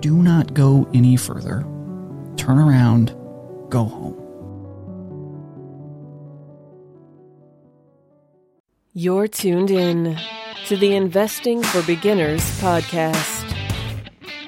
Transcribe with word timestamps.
do 0.00 0.22
not 0.22 0.54
go 0.54 0.88
any 0.94 1.16
further. 1.16 1.66
Turn 2.36 2.58
around, 2.58 3.14
go 3.68 3.84
home. 3.84 4.16
You're 8.92 9.28
tuned 9.28 9.70
in 9.70 10.18
to 10.66 10.76
the 10.76 10.96
Investing 10.96 11.62
for 11.62 11.82
Beginners 11.82 12.42
podcast. 12.60 13.46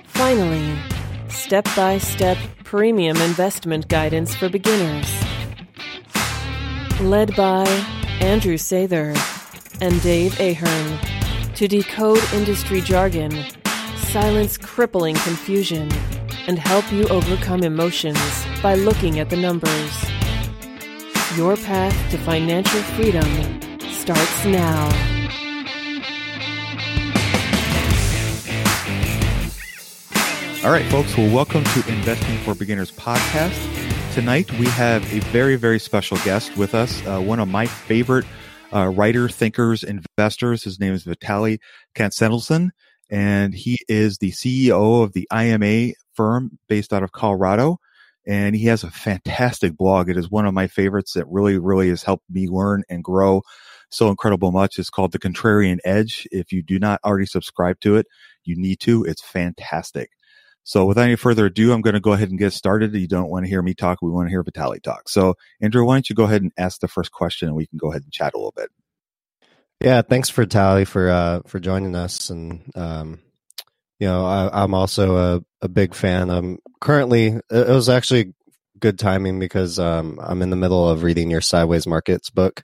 Finally, 0.07 0.77
step 1.29 1.65
by 1.77 1.99
step 1.99 2.39
premium 2.65 3.17
investment 3.19 3.89
guidance 3.89 4.35
for 4.35 4.49
beginners. 4.49 5.13
Led 7.01 7.37
by 7.37 7.67
Andrew 8.21 8.57
Sather 8.57 9.17
and 9.81 10.01
Dave 10.03 10.39
Ahern 10.41 10.99
to 11.55 11.69
decode 11.69 12.23
industry 12.33 12.81
jargon 12.81 13.33
silence 14.13 14.59
crippling 14.59 15.15
confusion 15.15 15.91
and 16.47 16.59
help 16.59 16.93
you 16.93 17.09
overcome 17.09 17.63
emotions 17.63 18.19
by 18.63 18.75
looking 18.75 19.19
at 19.19 19.31
the 19.31 19.37
numbers. 19.37 20.05
Your 21.35 21.57
path 21.57 22.11
to 22.11 22.19
financial 22.19 22.83
freedom 22.93 23.25
starts 23.91 24.45
now. 24.45 24.85
All 30.63 30.71
right, 30.71 30.85
folks. 30.91 31.17
Well, 31.17 31.35
welcome 31.35 31.65
to 31.65 31.89
Investing 31.89 32.37
for 32.41 32.55
Beginners 32.55 32.93
podcast. 32.93 34.13
Tonight, 34.13 34.53
we 34.59 34.67
have 34.67 35.11
a 35.11 35.21
very, 35.31 35.57
very 35.57 35.79
special 35.79 36.19
guest 36.19 36.55
with 36.59 36.75
us, 36.75 37.03
uh, 37.07 37.19
one 37.19 37.41
of 37.41 37.49
my 37.49 37.65
favorite 37.65 38.27
uh, 38.75 38.89
writer, 38.89 39.31
thinkers, 39.31 39.83
investors. 39.83 40.65
His 40.65 40.79
name 40.79 40.93
is 40.93 41.05
Vitaliy 41.05 41.61
Katsenelson 41.95 42.73
and 43.13 43.55
he 43.55 43.79
is 43.89 44.17
the 44.19 44.31
CEO 44.31 45.05
of 45.05 45.13
the 45.13 45.29
IMA 45.31 45.93
firm 46.15 46.59
based 46.67 46.95
out 46.95 47.03
of 47.03 47.13
Colorado. 47.13 47.79
And 48.27 48.57
he 48.57 48.67
has 48.67 48.85
a 48.85 48.91
fantastic 48.91 49.77
blog. 49.77 50.09
It 50.09 50.17
is 50.17 50.31
one 50.31 50.47
of 50.47 50.55
my 50.55 50.67
favorites 50.67 51.13
that 51.13 51.27
really, 51.29 51.59
really 51.59 51.91
has 51.91 52.03
helped 52.03 52.25
me 52.31 52.49
learn 52.49 52.85
and 52.89 53.05
grow 53.05 53.43
so 53.91 54.09
incredible 54.09 54.51
much. 54.51 54.79
It's 54.79 54.89
called 54.89 55.13
The 55.13 55.19
Contrarian 55.19 55.79
Edge. 55.85 56.27
If 56.33 56.53
you 56.53 56.63
do 56.63 56.79
not 56.79 57.01
already 57.05 57.27
subscribe 57.27 57.81
to 57.81 57.97
it, 57.97 58.07
you 58.45 58.57
need 58.57 58.81
to. 58.81 59.05
It's 59.05 59.23
fantastic. 59.23 60.11
So 60.65 60.87
without 60.87 61.03
any 61.03 61.17
further 61.17 61.47
ado, 61.47 61.73
I'm 61.73 61.83
going 61.83 61.95
to 61.95 62.01
go 62.01 62.13
ahead 62.13 62.31
and 62.31 62.39
get 62.39 62.53
started. 62.55 62.95
You 62.95 63.09
don't 63.09 63.29
want 63.29 63.45
to 63.45 63.51
hear 63.51 63.61
me 63.61 63.75
talk. 63.75 63.99
We 64.01 64.11
want 64.11 64.29
to 64.29 64.31
hear 64.31 64.45
Vitaliy 64.45 64.83
talk. 64.83 65.09
So 65.11 65.35
Andrew, 65.61 65.85
why 65.85 65.97
don't 65.97 66.09
you 66.09 66.17
go 66.17 66.25
ahead 66.25 66.41
and 66.41 66.53
ask 66.57 66.81
the 66.81 66.89
first 66.89 67.13
question 67.13 67.49
and 67.49 67.57
we 67.57 67.67
can 67.67 67.77
go 67.77 67.91
ahead 67.91 68.05
and 68.05 68.13
chat 68.13 68.33
a 68.33 68.39
little 68.39 68.55
bit. 68.57 68.71
Yeah, 69.81 70.03
thanks 70.03 70.31
Vitaliy 70.31 70.87
for 70.87 71.11
uh, 71.11 71.41
for 71.47 71.59
joining 71.59 71.97
us, 71.97 72.31
and 72.31 72.63
um, 72.77 73.21
you 73.99 74.07
know 74.07 74.25
I, 74.25 74.63
am 74.63 74.75
also 74.75 75.17
a, 75.17 75.41
a 75.61 75.69
big 75.69 75.95
fan. 75.95 76.31
I'm 76.31 76.59
currently 76.81 77.39
it 77.51 77.69
was 77.69 77.89
actually 77.89 78.35
good 78.79 78.99
timing 78.99 79.39
because 79.39 79.79
um, 79.79 80.19
I'm 80.23 80.43
in 80.43 80.51
the 80.51 80.57
middle 80.57 80.89
of 80.89 81.03
reading 81.03 81.31
your 81.31 81.41
Sideways 81.41 81.87
Markets 81.87 82.31
book. 82.31 82.63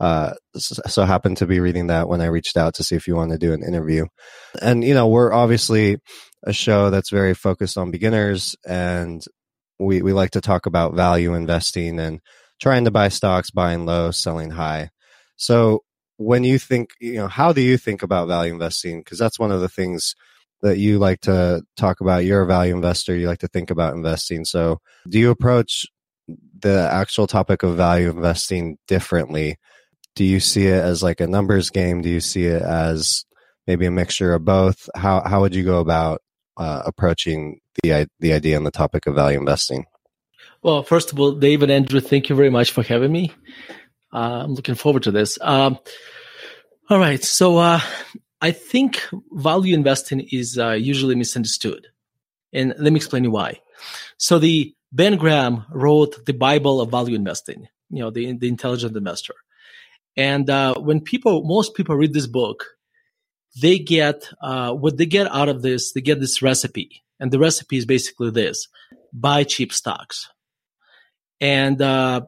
Uh, 0.00 0.34
so 0.56 1.04
happened 1.04 1.38
to 1.38 1.46
be 1.46 1.58
reading 1.58 1.88
that 1.88 2.08
when 2.08 2.20
I 2.20 2.26
reached 2.26 2.56
out 2.56 2.74
to 2.74 2.84
see 2.84 2.94
if 2.94 3.08
you 3.08 3.16
want 3.16 3.32
to 3.32 3.38
do 3.38 3.52
an 3.52 3.64
interview. 3.64 4.06
And 4.62 4.84
you 4.84 4.94
know 4.94 5.08
we're 5.08 5.32
obviously 5.32 5.98
a 6.44 6.52
show 6.52 6.90
that's 6.90 7.10
very 7.10 7.34
focused 7.34 7.76
on 7.76 7.90
beginners, 7.90 8.56
and 8.66 9.22
we 9.78 10.02
we 10.02 10.12
like 10.12 10.32
to 10.32 10.40
talk 10.40 10.66
about 10.66 10.94
value 10.94 11.34
investing 11.34 11.98
and 12.00 12.20
trying 12.60 12.84
to 12.84 12.90
buy 12.90 13.08
stocks, 13.08 13.50
buying 13.50 13.86
low, 13.86 14.10
selling 14.10 14.50
high. 14.50 14.90
So 15.36 15.82
when 16.18 16.44
you 16.44 16.58
think, 16.58 16.90
you 17.00 17.14
know, 17.14 17.28
how 17.28 17.52
do 17.52 17.60
you 17.60 17.78
think 17.78 18.02
about 18.02 18.28
value 18.28 18.52
investing? 18.52 19.00
Because 19.00 19.18
that's 19.18 19.38
one 19.38 19.52
of 19.52 19.60
the 19.60 19.68
things 19.68 20.14
that 20.60 20.78
you 20.78 20.98
like 20.98 21.20
to 21.22 21.62
talk 21.76 22.00
about. 22.00 22.24
You're 22.24 22.42
a 22.42 22.46
value 22.46 22.74
investor. 22.74 23.16
You 23.16 23.28
like 23.28 23.38
to 23.38 23.48
think 23.48 23.70
about 23.70 23.94
investing. 23.94 24.44
So, 24.44 24.80
do 25.08 25.18
you 25.18 25.30
approach 25.30 25.86
the 26.60 26.88
actual 26.92 27.26
topic 27.26 27.62
of 27.62 27.76
value 27.76 28.10
investing 28.10 28.78
differently? 28.88 29.56
Do 30.16 30.24
you 30.24 30.40
see 30.40 30.66
it 30.66 30.82
as 30.82 31.02
like 31.02 31.20
a 31.20 31.28
numbers 31.28 31.70
game? 31.70 32.02
Do 32.02 32.08
you 32.08 32.20
see 32.20 32.46
it 32.46 32.62
as 32.62 33.24
maybe 33.68 33.86
a 33.86 33.90
mixture 33.90 34.34
of 34.34 34.44
both? 34.44 34.90
How 34.96 35.22
how 35.24 35.40
would 35.40 35.54
you 35.54 35.64
go 35.64 35.78
about 35.78 36.20
uh, 36.56 36.82
approaching 36.84 37.60
the 37.82 38.08
the 38.18 38.32
idea 38.32 38.56
and 38.56 38.66
the 38.66 38.72
topic 38.72 39.06
of 39.06 39.14
value 39.14 39.38
investing? 39.38 39.86
Well, 40.62 40.82
first 40.82 41.12
of 41.12 41.20
all, 41.20 41.32
David 41.32 41.70
Andrew, 41.70 42.00
thank 42.00 42.28
you 42.28 42.34
very 42.34 42.50
much 42.50 42.72
for 42.72 42.82
having 42.82 43.12
me. 43.12 43.32
Uh, 44.12 44.42
I'm 44.44 44.54
looking 44.54 44.74
forward 44.74 45.04
to 45.04 45.10
this. 45.10 45.38
Um, 45.40 45.78
all 46.90 46.98
right. 46.98 47.22
So 47.22 47.58
uh, 47.58 47.80
I 48.40 48.50
think 48.52 49.02
value 49.32 49.74
investing 49.74 50.26
is 50.32 50.58
uh, 50.58 50.70
usually 50.70 51.14
misunderstood. 51.14 51.88
And 52.52 52.74
let 52.78 52.92
me 52.92 52.96
explain 52.96 53.24
you 53.24 53.30
why. 53.30 53.60
So 54.16 54.38
the 54.38 54.74
Ben 54.92 55.16
Graham 55.16 55.66
wrote 55.70 56.24
the 56.24 56.32
Bible 56.32 56.80
of 56.80 56.90
value 56.90 57.14
investing, 57.14 57.68
you 57.90 58.00
know, 58.00 58.10
the, 58.10 58.32
the 58.32 58.48
intelligent 58.48 58.96
investor. 58.96 59.34
And 60.16 60.48
uh, 60.48 60.74
when 60.78 61.00
people, 61.00 61.44
most 61.44 61.74
people 61.74 61.94
read 61.94 62.14
this 62.14 62.26
book, 62.26 62.64
they 63.60 63.78
get 63.78 64.28
uh, 64.42 64.72
what 64.72 64.96
they 64.96 65.06
get 65.06 65.30
out 65.30 65.48
of 65.48 65.62
this. 65.62 65.92
They 65.92 66.00
get 66.00 66.20
this 66.20 66.42
recipe, 66.42 67.02
and 67.18 67.30
the 67.30 67.38
recipe 67.38 67.76
is 67.76 67.86
basically 67.86 68.30
this: 68.30 68.68
buy 69.12 69.44
cheap 69.44 69.72
stocks. 69.72 70.28
And 71.40 71.80
uh, 71.80 72.22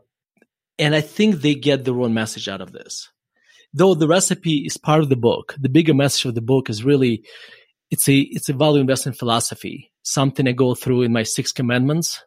and 0.80 0.94
I 0.94 1.02
think 1.02 1.36
they 1.36 1.54
get 1.54 1.84
the 1.84 1.94
wrong 1.94 2.14
message 2.14 2.48
out 2.48 2.62
of 2.62 2.72
this. 2.72 3.08
Though 3.72 3.94
the 3.94 4.08
recipe 4.08 4.64
is 4.66 4.76
part 4.76 5.00
of 5.02 5.10
the 5.10 5.16
book, 5.16 5.54
the 5.60 5.68
bigger 5.68 5.94
message 5.94 6.24
of 6.24 6.34
the 6.34 6.40
book 6.40 6.68
is 6.68 6.82
really 6.82 7.22
it's 7.90 8.08
a 8.08 8.18
it's 8.18 8.48
a 8.48 8.54
value 8.54 8.80
investment 8.80 9.18
philosophy, 9.18 9.92
something 10.02 10.48
I 10.48 10.52
go 10.52 10.74
through 10.74 11.02
in 11.02 11.12
my 11.12 11.22
six 11.22 11.52
commandments. 11.52 12.24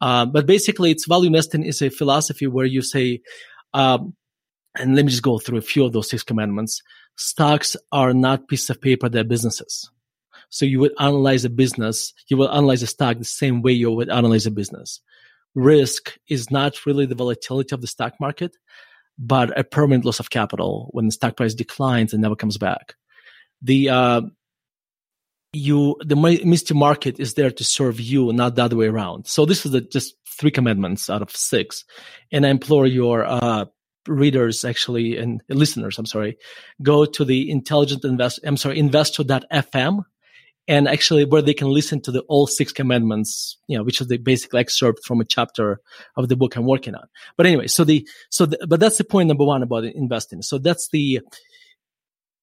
Uh, 0.00 0.26
but 0.26 0.46
basically, 0.46 0.90
it's 0.90 1.06
value 1.06 1.26
investing 1.26 1.64
is 1.64 1.82
a 1.82 1.90
philosophy 1.90 2.46
where 2.46 2.66
you 2.66 2.82
say, 2.82 3.20
um, 3.74 4.14
and 4.76 4.96
let 4.96 5.04
me 5.04 5.10
just 5.10 5.22
go 5.22 5.38
through 5.38 5.58
a 5.58 5.62
few 5.62 5.84
of 5.84 5.92
those 5.92 6.08
six 6.08 6.22
commandments. 6.22 6.82
stocks 7.16 7.76
are 7.90 8.14
not 8.14 8.48
pieces 8.48 8.70
of 8.70 8.80
paper; 8.80 9.08
they're 9.08 9.24
businesses. 9.24 9.90
So 10.48 10.66
you 10.66 10.80
would 10.80 10.92
analyze 10.98 11.44
a 11.44 11.50
business, 11.50 12.12
you 12.28 12.36
will 12.36 12.50
analyze 12.50 12.82
a 12.82 12.86
stock 12.86 13.18
the 13.18 13.24
same 13.24 13.62
way 13.62 13.72
you 13.72 13.90
would 13.90 14.10
analyze 14.10 14.46
a 14.46 14.50
business. 14.50 15.00
Risk 15.54 16.16
is 16.28 16.50
not 16.50 16.86
really 16.86 17.06
the 17.06 17.14
volatility 17.14 17.74
of 17.74 17.80
the 17.80 17.86
stock 17.86 18.14
market, 18.20 18.56
but 19.18 19.56
a 19.58 19.64
permanent 19.64 20.04
loss 20.04 20.20
of 20.20 20.30
capital 20.30 20.88
when 20.92 21.06
the 21.06 21.12
stock 21.12 21.36
price 21.36 21.54
declines 21.54 22.12
and 22.12 22.22
never 22.22 22.36
comes 22.36 22.58
back. 22.58 22.94
The 23.60 23.90
uh, 23.90 24.22
you 25.52 25.96
the 26.00 26.14
Mr. 26.14 26.74
Market 26.74 27.20
is 27.20 27.34
there 27.34 27.50
to 27.50 27.64
serve 27.64 28.00
you, 28.00 28.32
not 28.32 28.54
the 28.54 28.64
other 28.64 28.76
way 28.76 28.86
around. 28.86 29.26
So 29.26 29.44
this 29.44 29.66
is 29.66 29.72
the, 29.72 29.82
just 29.82 30.14
three 30.26 30.50
commandments 30.50 31.10
out 31.10 31.22
of 31.22 31.30
six, 31.30 31.84
and 32.32 32.46
I 32.46 32.48
implore 32.48 32.86
your 32.86 33.24
uh, 33.24 33.66
readers 34.08 34.64
actually 34.64 35.16
and 35.16 35.42
listeners, 35.48 35.98
I'm 35.98 36.06
sorry, 36.06 36.38
go 36.82 37.04
to 37.04 37.24
the 37.24 37.50
intelligent 37.50 38.04
invest. 38.04 38.40
I'm 38.44 38.56
sorry, 38.56 38.78
investor.fm 38.78 40.04
and 40.68 40.88
actually 40.88 41.24
where 41.24 41.42
they 41.42 41.54
can 41.54 41.68
listen 41.68 42.00
to 42.02 42.12
the 42.12 42.20
all 42.22 42.46
six 42.46 42.72
commandments, 42.72 43.58
you 43.66 43.76
know, 43.76 43.82
which 43.82 44.00
is 44.00 44.06
the 44.06 44.16
basic 44.16 44.54
excerpt 44.54 45.04
from 45.04 45.20
a 45.20 45.24
chapter 45.24 45.80
of 46.16 46.28
the 46.28 46.36
book 46.36 46.56
I'm 46.56 46.66
working 46.66 46.94
on. 46.94 47.06
But 47.36 47.46
anyway, 47.46 47.66
so 47.66 47.84
the, 47.84 48.06
so 48.30 48.46
the, 48.46 48.64
but 48.68 48.78
that's 48.80 48.98
the 48.98 49.04
point 49.04 49.28
number 49.28 49.44
one 49.44 49.62
about 49.62 49.84
investing. 49.84 50.42
So 50.42 50.58
that's 50.58 50.88
the, 50.90 51.20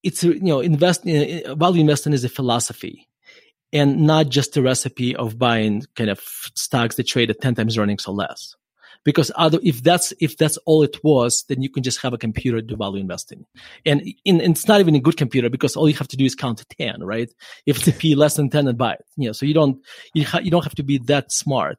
it's, 0.04 0.24
you 0.24 0.40
know, 0.42 0.60
investing, 0.60 1.46
uh, 1.46 1.52
uh, 1.52 1.56
value 1.56 1.82
investing 1.82 2.14
is 2.14 2.24
a 2.24 2.30
philosophy 2.30 3.08
and 3.72 4.02
not 4.02 4.30
just 4.30 4.58
a 4.58 4.62
recipe 4.62 5.16
of 5.16 5.38
buying 5.38 5.84
kind 5.96 6.10
of 6.10 6.20
stocks 6.56 6.96
that 6.96 7.08
trade 7.08 7.30
at 7.30 7.42
10 7.42 7.56
times 7.56 7.78
earnings 7.78 8.06
or 8.06 8.16
less 8.16 8.56
because 9.04 9.32
other 9.36 9.60
if 9.64 9.82
that's 9.84 10.14
if 10.20 10.38
that's 10.38 10.58
all 10.66 10.84
it 10.84 11.04
was 11.04 11.46
then 11.48 11.62
you 11.62 11.70
can 11.70 11.84
just 11.84 12.02
have 12.02 12.14
a 12.14 12.18
computer 12.18 12.62
do 12.62 12.76
value 12.76 13.00
investing. 13.00 13.46
And, 13.86 14.02
in, 14.26 14.42
it's 14.42 14.68
not 14.68 14.80
even 14.80 14.96
a 14.96 15.00
good 15.00 15.18
computer 15.18 15.50
because 15.50 15.76
all 15.76 15.88
you 15.88 15.96
have 15.96 16.08
to 16.10 16.18
do 16.18 16.26
is 16.26 16.36
count 16.36 16.60
to 16.60 16.66
10 16.78 17.04
right? 17.04 17.30
If 17.66 17.78
it's 17.78 17.88
a 17.88 17.94
p 17.94 18.16
less 18.16 18.36
than 18.36 18.50
10 18.50 18.68
and 18.68 18.78
buy 18.78 18.94
it. 18.94 19.06
You 19.16 19.28
know 19.28 19.34
so 19.34 19.46
you 19.46 19.54
don't 19.54 19.80
you, 20.14 20.26
ha- 20.26 20.40
you 20.40 20.52
don't 20.52 20.64
have 20.64 20.76
to 20.76 20.84
be 20.84 20.98
that 21.00 21.32
smart. 21.32 21.78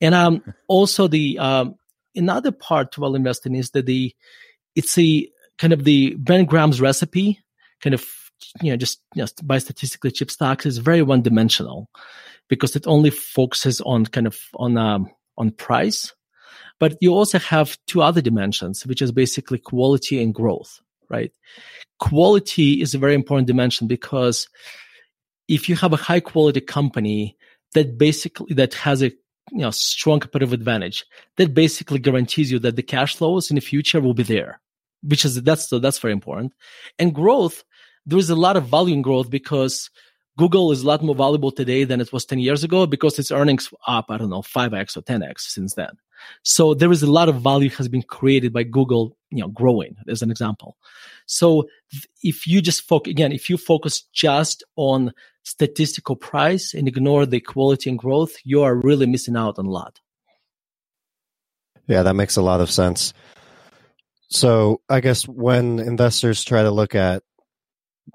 And 0.00 0.14
um 0.14 0.42
also 0.68 1.08
the 1.08 1.38
um 1.38 1.74
another 2.14 2.52
part 2.52 2.92
to 2.92 3.00
value 3.00 3.16
investing 3.16 3.54
is 3.54 3.70
that 3.70 3.86
the 3.86 4.14
it's 4.74 4.96
a 4.98 5.28
kind 5.58 5.72
of 5.72 5.84
the 5.84 6.14
ben 6.14 6.44
graham's 6.44 6.80
recipe 6.80 7.40
kind 7.82 7.94
of 7.94 8.06
you 8.62 8.70
know 8.70 8.76
just 8.76 9.02
buy 9.46 9.58
statistically 9.58 10.10
cheap 10.10 10.30
stocks 10.30 10.66
is 10.66 10.78
very 10.78 11.02
one 11.02 11.22
dimensional 11.22 11.88
because 12.48 12.74
it 12.76 12.86
only 12.86 13.10
focuses 13.10 13.80
on 13.82 14.06
kind 14.06 14.26
of 14.26 14.38
on 14.54 14.76
um 14.76 15.10
on 15.36 15.50
price 15.50 16.12
but 16.80 16.96
you 17.00 17.14
also 17.14 17.38
have 17.38 17.78
two 17.86 18.02
other 18.02 18.20
dimensions, 18.20 18.84
which 18.86 19.02
is 19.02 19.12
basically 19.12 19.58
quality 19.58 20.20
and 20.20 20.34
growth, 20.34 20.80
right? 21.08 21.30
Quality 22.00 22.80
is 22.80 22.94
a 22.94 22.98
very 22.98 23.14
important 23.14 23.46
dimension 23.46 23.86
because 23.86 24.48
if 25.46 25.68
you 25.68 25.76
have 25.76 25.92
a 25.92 25.96
high 25.96 26.20
quality 26.20 26.60
company 26.60 27.36
that 27.74 27.98
basically, 27.98 28.54
that 28.54 28.74
has 28.74 29.02
a 29.02 29.12
you 29.52 29.58
know, 29.58 29.70
strong 29.70 30.20
competitive 30.20 30.54
advantage, 30.54 31.04
that 31.36 31.54
basically 31.54 31.98
guarantees 31.98 32.50
you 32.50 32.58
that 32.60 32.76
the 32.76 32.82
cash 32.82 33.16
flows 33.16 33.50
in 33.50 33.56
the 33.56 33.60
future 33.60 34.00
will 34.00 34.14
be 34.14 34.22
there, 34.22 34.60
which 35.02 35.24
is, 35.24 35.40
that's, 35.42 35.68
so 35.68 35.78
that's 35.78 35.98
very 35.98 36.12
important. 36.12 36.54
And 36.98 37.14
growth, 37.14 37.62
there 38.06 38.18
is 38.18 38.30
a 38.30 38.36
lot 38.36 38.56
of 38.56 38.64
value 38.64 38.70
volume 38.70 39.02
growth 39.02 39.28
because 39.28 39.90
Google 40.38 40.72
is 40.72 40.82
a 40.82 40.86
lot 40.86 41.02
more 41.02 41.14
valuable 41.14 41.50
today 41.50 41.84
than 41.84 42.00
it 42.00 42.12
was 42.12 42.24
10 42.24 42.38
years 42.38 42.64
ago 42.64 42.86
because 42.86 43.18
its 43.18 43.30
earnings 43.30 43.72
up, 43.86 44.06
I 44.08 44.16
don't 44.16 44.30
know, 44.30 44.42
5x 44.42 44.96
or 44.96 45.02
10x 45.02 45.40
since 45.40 45.74
then. 45.74 45.90
So 46.42 46.74
there 46.74 46.92
is 46.92 47.02
a 47.02 47.10
lot 47.10 47.28
of 47.28 47.42
value 47.42 47.70
has 47.70 47.88
been 47.88 48.02
created 48.02 48.52
by 48.52 48.62
Google, 48.62 49.16
you 49.30 49.40
know, 49.40 49.48
growing 49.48 49.96
as 50.08 50.22
an 50.22 50.30
example. 50.30 50.76
So 51.26 51.68
if 52.22 52.46
you 52.46 52.60
just 52.60 52.82
focus, 52.82 53.10
again, 53.10 53.32
if 53.32 53.50
you 53.50 53.56
focus 53.56 54.02
just 54.12 54.64
on 54.76 55.12
statistical 55.42 56.16
price 56.16 56.74
and 56.74 56.86
ignore 56.86 57.26
the 57.26 57.40
quality 57.40 57.90
and 57.90 57.98
growth, 57.98 58.36
you 58.44 58.62
are 58.62 58.76
really 58.76 59.06
missing 59.06 59.36
out 59.36 59.58
on 59.58 59.66
a 59.66 59.70
lot. 59.70 60.00
Yeah, 61.86 62.02
that 62.02 62.14
makes 62.14 62.36
a 62.36 62.42
lot 62.42 62.60
of 62.60 62.70
sense. 62.70 63.12
So 64.28 64.80
I 64.88 65.00
guess 65.00 65.26
when 65.26 65.80
investors 65.80 66.44
try 66.44 66.62
to 66.62 66.70
look 66.70 66.94
at 66.94 67.22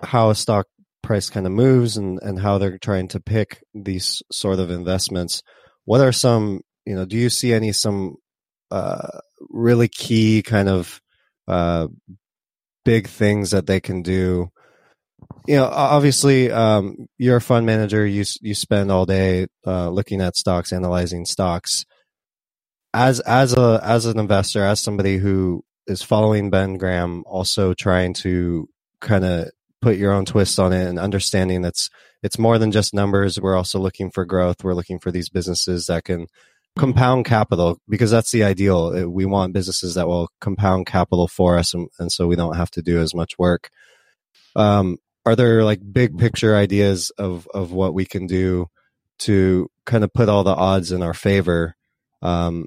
how 0.02 0.30
a 0.30 0.36
stock 0.36 0.68
price 1.06 1.30
kind 1.30 1.46
of 1.46 1.52
moves 1.54 1.98
and, 1.98 2.20
and 2.22 2.40
how 2.40 2.58
they're 2.58 2.78
trying 2.78 3.08
to 3.10 3.20
pick 3.20 3.64
these 3.74 4.22
sort 4.32 4.60
of 4.60 4.70
investments, 4.70 5.42
what 5.86 6.02
are 6.02 6.12
some 6.12 6.62
you 6.86 6.96
know, 6.96 7.06
do 7.06 7.18
you 7.18 7.30
see 7.30 7.54
any 7.54 7.72
some 7.72 8.16
uh, 8.72 9.20
really 9.50 9.88
key 9.88 10.44
kind 10.44 10.70
of 10.70 11.02
uh, 11.48 11.88
big 12.84 13.08
things 13.08 13.52
that 13.52 13.66
they 13.66 13.80
can 13.80 14.04
do? 14.04 14.50
You 15.48 15.56
know, 15.58 15.66
obviously, 15.66 16.52
um, 16.52 17.08
you're 17.18 17.38
a 17.38 17.42
fund 17.42 17.66
manager. 17.66 18.06
You 18.06 18.24
you 18.42 18.54
spend 18.54 18.92
all 18.92 19.06
day 19.06 19.48
uh, 19.66 19.90
looking 19.90 20.22
at 20.22 20.36
stocks, 20.36 20.72
analyzing 20.72 21.26
stocks. 21.26 21.86
As 22.94 23.20
as 23.22 23.54
a 23.54 23.80
as 23.84 24.06
an 24.06 24.20
investor, 24.20 24.64
as 24.64 24.80
somebody 24.80 25.18
who 25.18 25.64
is 25.88 26.04
following 26.04 26.50
Ben 26.50 26.78
Graham, 26.78 27.24
also 27.26 27.74
trying 27.74 28.14
to 28.16 28.70
kind 29.02 29.26
of 29.26 29.50
put 29.86 29.98
your 29.98 30.14
own 30.14 30.26
twist 30.26 30.58
on 30.58 30.74
it 30.74 30.88
and 30.88 30.98
understanding 30.98 31.62
that's 31.62 31.92
it's 32.24 32.40
more 32.40 32.58
than 32.58 32.72
just 32.72 32.92
numbers. 32.92 33.40
We're 33.40 33.56
also 33.56 33.78
looking 33.78 34.10
for 34.10 34.26
growth. 34.26 34.64
We're 34.64 34.74
looking 34.74 34.98
for 34.98 35.12
these 35.12 35.30
businesses 35.30 35.86
that 35.86 36.06
can 36.06 36.26
compound 36.76 37.26
capital 37.26 37.80
because 37.88 38.10
that's 38.10 38.32
the 38.32 38.44
ideal. 38.44 38.88
Uh, 38.96 39.08
we 39.08 39.26
want 39.26 39.54
businesses 39.54 39.94
that 39.94 40.08
will 40.08 40.32
compound 40.42 40.88
capital 40.88 41.28
for 41.28 41.60
us, 41.60 41.76
and, 41.76 41.88
and 42.00 42.12
so 42.12 42.26
we 42.26 42.36
don't 42.36 42.56
have 42.56 42.72
to 42.72 42.82
do 42.82 43.00
as 43.00 43.14
much 43.14 43.38
work. 43.38 43.70
Um, 44.56 44.98
are 45.24 45.36
there 45.36 45.64
like 45.64 45.82
big 45.94 46.18
picture 46.18 46.56
ideas 46.56 47.12
of 47.20 47.48
of 47.54 47.72
what 47.72 47.94
we 47.94 48.06
can 48.06 48.26
do 48.26 48.72
to 49.20 49.70
kind 49.86 50.04
of 50.04 50.12
put 50.12 50.30
all 50.30 50.44
the 50.44 50.56
odds 50.56 50.92
in 50.92 51.04
our 51.04 51.14
favor, 51.14 51.76
um, 52.24 52.66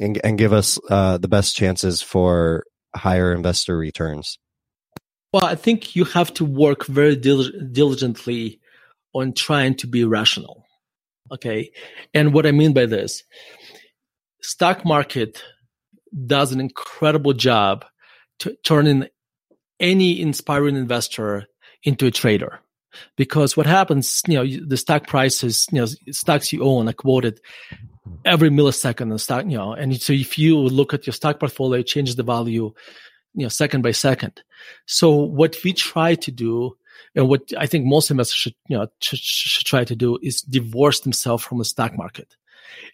and, 0.00 0.20
and 0.24 0.36
give 0.36 0.52
us 0.52 0.76
uh, 0.90 1.18
the 1.18 1.28
best 1.28 1.54
chances 1.54 2.02
for 2.02 2.64
higher 2.96 3.32
investor 3.32 3.78
returns? 3.78 4.40
Well, 5.32 5.44
I 5.44 5.54
think 5.54 5.94
you 5.94 6.04
have 6.04 6.34
to 6.34 6.44
work 6.44 6.86
very 6.86 7.16
dil- 7.16 7.50
diligently 7.72 8.60
on 9.14 9.32
trying 9.32 9.74
to 9.76 9.86
be 9.86 10.04
rational 10.04 10.64
Okay. 11.32 11.70
And 12.12 12.34
what 12.34 12.46
I 12.46 12.52
mean 12.52 12.72
by 12.72 12.86
this, 12.86 13.22
stock 14.42 14.84
market 14.84 15.42
does 16.26 16.52
an 16.52 16.60
incredible 16.60 17.32
job 17.32 17.84
to 18.40 18.56
turning 18.64 19.06
any 19.78 20.20
inspiring 20.20 20.76
investor 20.76 21.46
into 21.84 22.06
a 22.06 22.10
trader. 22.10 22.60
Because 23.16 23.56
what 23.56 23.66
happens, 23.66 24.20
you 24.26 24.34
know, 24.34 24.66
the 24.66 24.76
stock 24.76 25.06
prices, 25.06 25.66
you 25.70 25.80
know, 25.80 25.86
stocks 26.10 26.52
you 26.52 26.64
own 26.64 26.88
are 26.88 26.92
quoted 26.92 27.40
every 28.24 28.50
millisecond 28.50 29.12
in 29.12 29.18
stock, 29.18 29.44
you 29.44 29.56
know, 29.56 29.72
and 29.72 30.02
so 30.02 30.12
if 30.12 30.36
you 30.36 30.58
look 30.58 30.92
at 30.92 31.06
your 31.06 31.14
stock 31.14 31.38
portfolio, 31.38 31.80
it 31.80 31.86
changes 31.86 32.16
the 32.16 32.24
value, 32.24 32.72
you 33.34 33.42
know, 33.42 33.48
second 33.48 33.82
by 33.82 33.92
second. 33.92 34.42
So 34.86 35.10
what 35.14 35.56
we 35.64 35.72
try 35.72 36.14
to 36.16 36.30
do 36.30 36.76
and 37.14 37.28
what 37.28 37.42
I 37.58 37.66
think 37.66 37.86
most 37.86 38.10
investors 38.10 38.36
should, 38.36 38.54
you 38.68 38.78
know, 38.78 38.86
should, 39.00 39.66
try 39.66 39.84
to 39.84 39.96
do 39.96 40.18
is 40.22 40.42
divorce 40.42 41.00
themselves 41.00 41.44
from 41.44 41.58
the 41.58 41.64
stock 41.64 41.96
market 41.96 42.36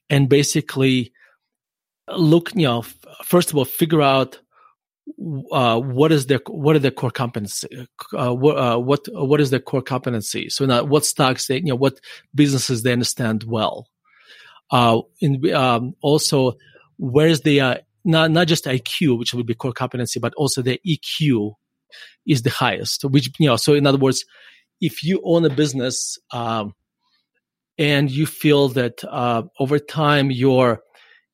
and 0.08 0.28
basically 0.28 1.12
look, 2.08 2.54
you 2.54 2.66
know, 2.66 2.82
first 3.24 3.50
of 3.50 3.56
all, 3.56 3.64
figure 3.64 4.02
out 4.02 4.38
uh, 5.52 5.78
what 5.78 6.12
is 6.12 6.26
their 6.26 6.40
what 6.48 6.74
are 6.76 6.80
their 6.80 6.90
core 6.90 7.10
competency 7.10 7.68
uh, 8.12 8.34
what, 8.34 8.58
uh, 8.58 8.76
what 8.76 9.06
what 9.12 9.40
is 9.40 9.50
their 9.50 9.60
core 9.60 9.82
competency 9.82 10.48
so 10.48 10.66
now 10.66 10.82
what 10.82 11.04
stocks 11.04 11.46
they 11.46 11.58
you 11.58 11.66
know 11.66 11.76
what 11.76 12.00
businesses 12.34 12.82
they 12.82 12.92
understand 12.92 13.44
well 13.44 13.88
uh 14.72 15.00
in 15.20 15.54
um, 15.54 15.94
also 16.00 16.54
where 16.98 17.28
is 17.28 17.42
the 17.42 17.60
uh, 17.60 17.76
not 18.06 18.30
not 18.30 18.48
just 18.48 18.64
IQ 18.64 19.18
which 19.18 19.34
would 19.34 19.46
be 19.46 19.54
core 19.54 19.72
competency 19.72 20.20
but 20.20 20.34
also 20.36 20.62
the 20.62 20.80
EQ 20.86 21.54
is 22.26 22.42
the 22.42 22.50
highest. 22.50 23.04
Which 23.04 23.30
you 23.38 23.48
know, 23.48 23.56
so 23.56 23.74
in 23.74 23.86
other 23.86 23.98
words, 23.98 24.24
if 24.80 25.02
you 25.02 25.20
own 25.24 25.44
a 25.44 25.50
business 25.50 26.18
um, 26.32 26.74
and 27.78 28.10
you 28.10 28.26
feel 28.26 28.68
that 28.70 29.04
uh, 29.04 29.42
over 29.58 29.78
time 29.78 30.30
you're 30.30 30.80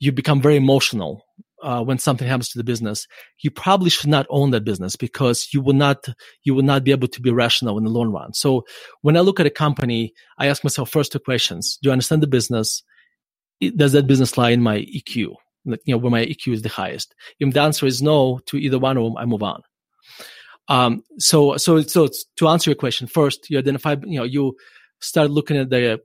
you 0.00 0.12
become 0.12 0.42
very 0.42 0.56
emotional 0.56 1.22
uh, 1.62 1.82
when 1.82 1.98
something 1.98 2.26
happens 2.26 2.48
to 2.50 2.58
the 2.58 2.64
business, 2.64 3.06
you 3.42 3.50
probably 3.50 3.88
should 3.90 4.10
not 4.10 4.26
own 4.30 4.50
that 4.50 4.64
business 4.64 4.96
because 4.96 5.48
you 5.52 5.60
will 5.60 5.74
not 5.74 6.06
you 6.44 6.54
will 6.54 6.64
not 6.64 6.84
be 6.84 6.90
able 6.90 7.08
to 7.08 7.20
be 7.20 7.30
rational 7.30 7.78
in 7.78 7.84
the 7.84 7.90
long 7.90 8.10
run. 8.10 8.34
So 8.34 8.64
when 9.02 9.16
I 9.16 9.20
look 9.20 9.40
at 9.40 9.46
a 9.46 9.50
company, 9.50 10.12
I 10.38 10.48
ask 10.48 10.64
myself 10.64 10.90
first 10.90 11.12
two 11.12 11.20
questions: 11.20 11.78
Do 11.82 11.90
I 11.90 11.92
understand 11.92 12.22
the 12.22 12.26
business? 12.26 12.82
Does 13.76 13.92
that 13.92 14.08
business 14.08 14.36
lie 14.36 14.50
in 14.50 14.60
my 14.60 14.78
EQ? 14.78 15.34
You 15.64 15.78
know, 15.86 15.98
where 15.98 16.10
my 16.10 16.24
EQ 16.24 16.54
is 16.54 16.62
the 16.62 16.68
highest. 16.68 17.14
If 17.38 17.52
the 17.54 17.60
answer 17.60 17.86
is 17.86 18.02
no 18.02 18.40
to 18.46 18.56
either 18.56 18.78
one 18.78 18.96
of 18.96 19.04
them, 19.04 19.16
I 19.16 19.24
move 19.24 19.42
on. 19.42 19.62
Um, 20.68 21.02
so, 21.18 21.56
so, 21.56 21.82
so 21.82 22.08
to 22.36 22.48
answer 22.48 22.70
your 22.70 22.76
question, 22.76 23.06
first, 23.06 23.50
you 23.50 23.58
identify, 23.58 23.96
you 24.04 24.18
know, 24.18 24.24
you 24.24 24.56
start 25.00 25.30
looking 25.30 25.56
at 25.56 25.70
the, 25.70 26.00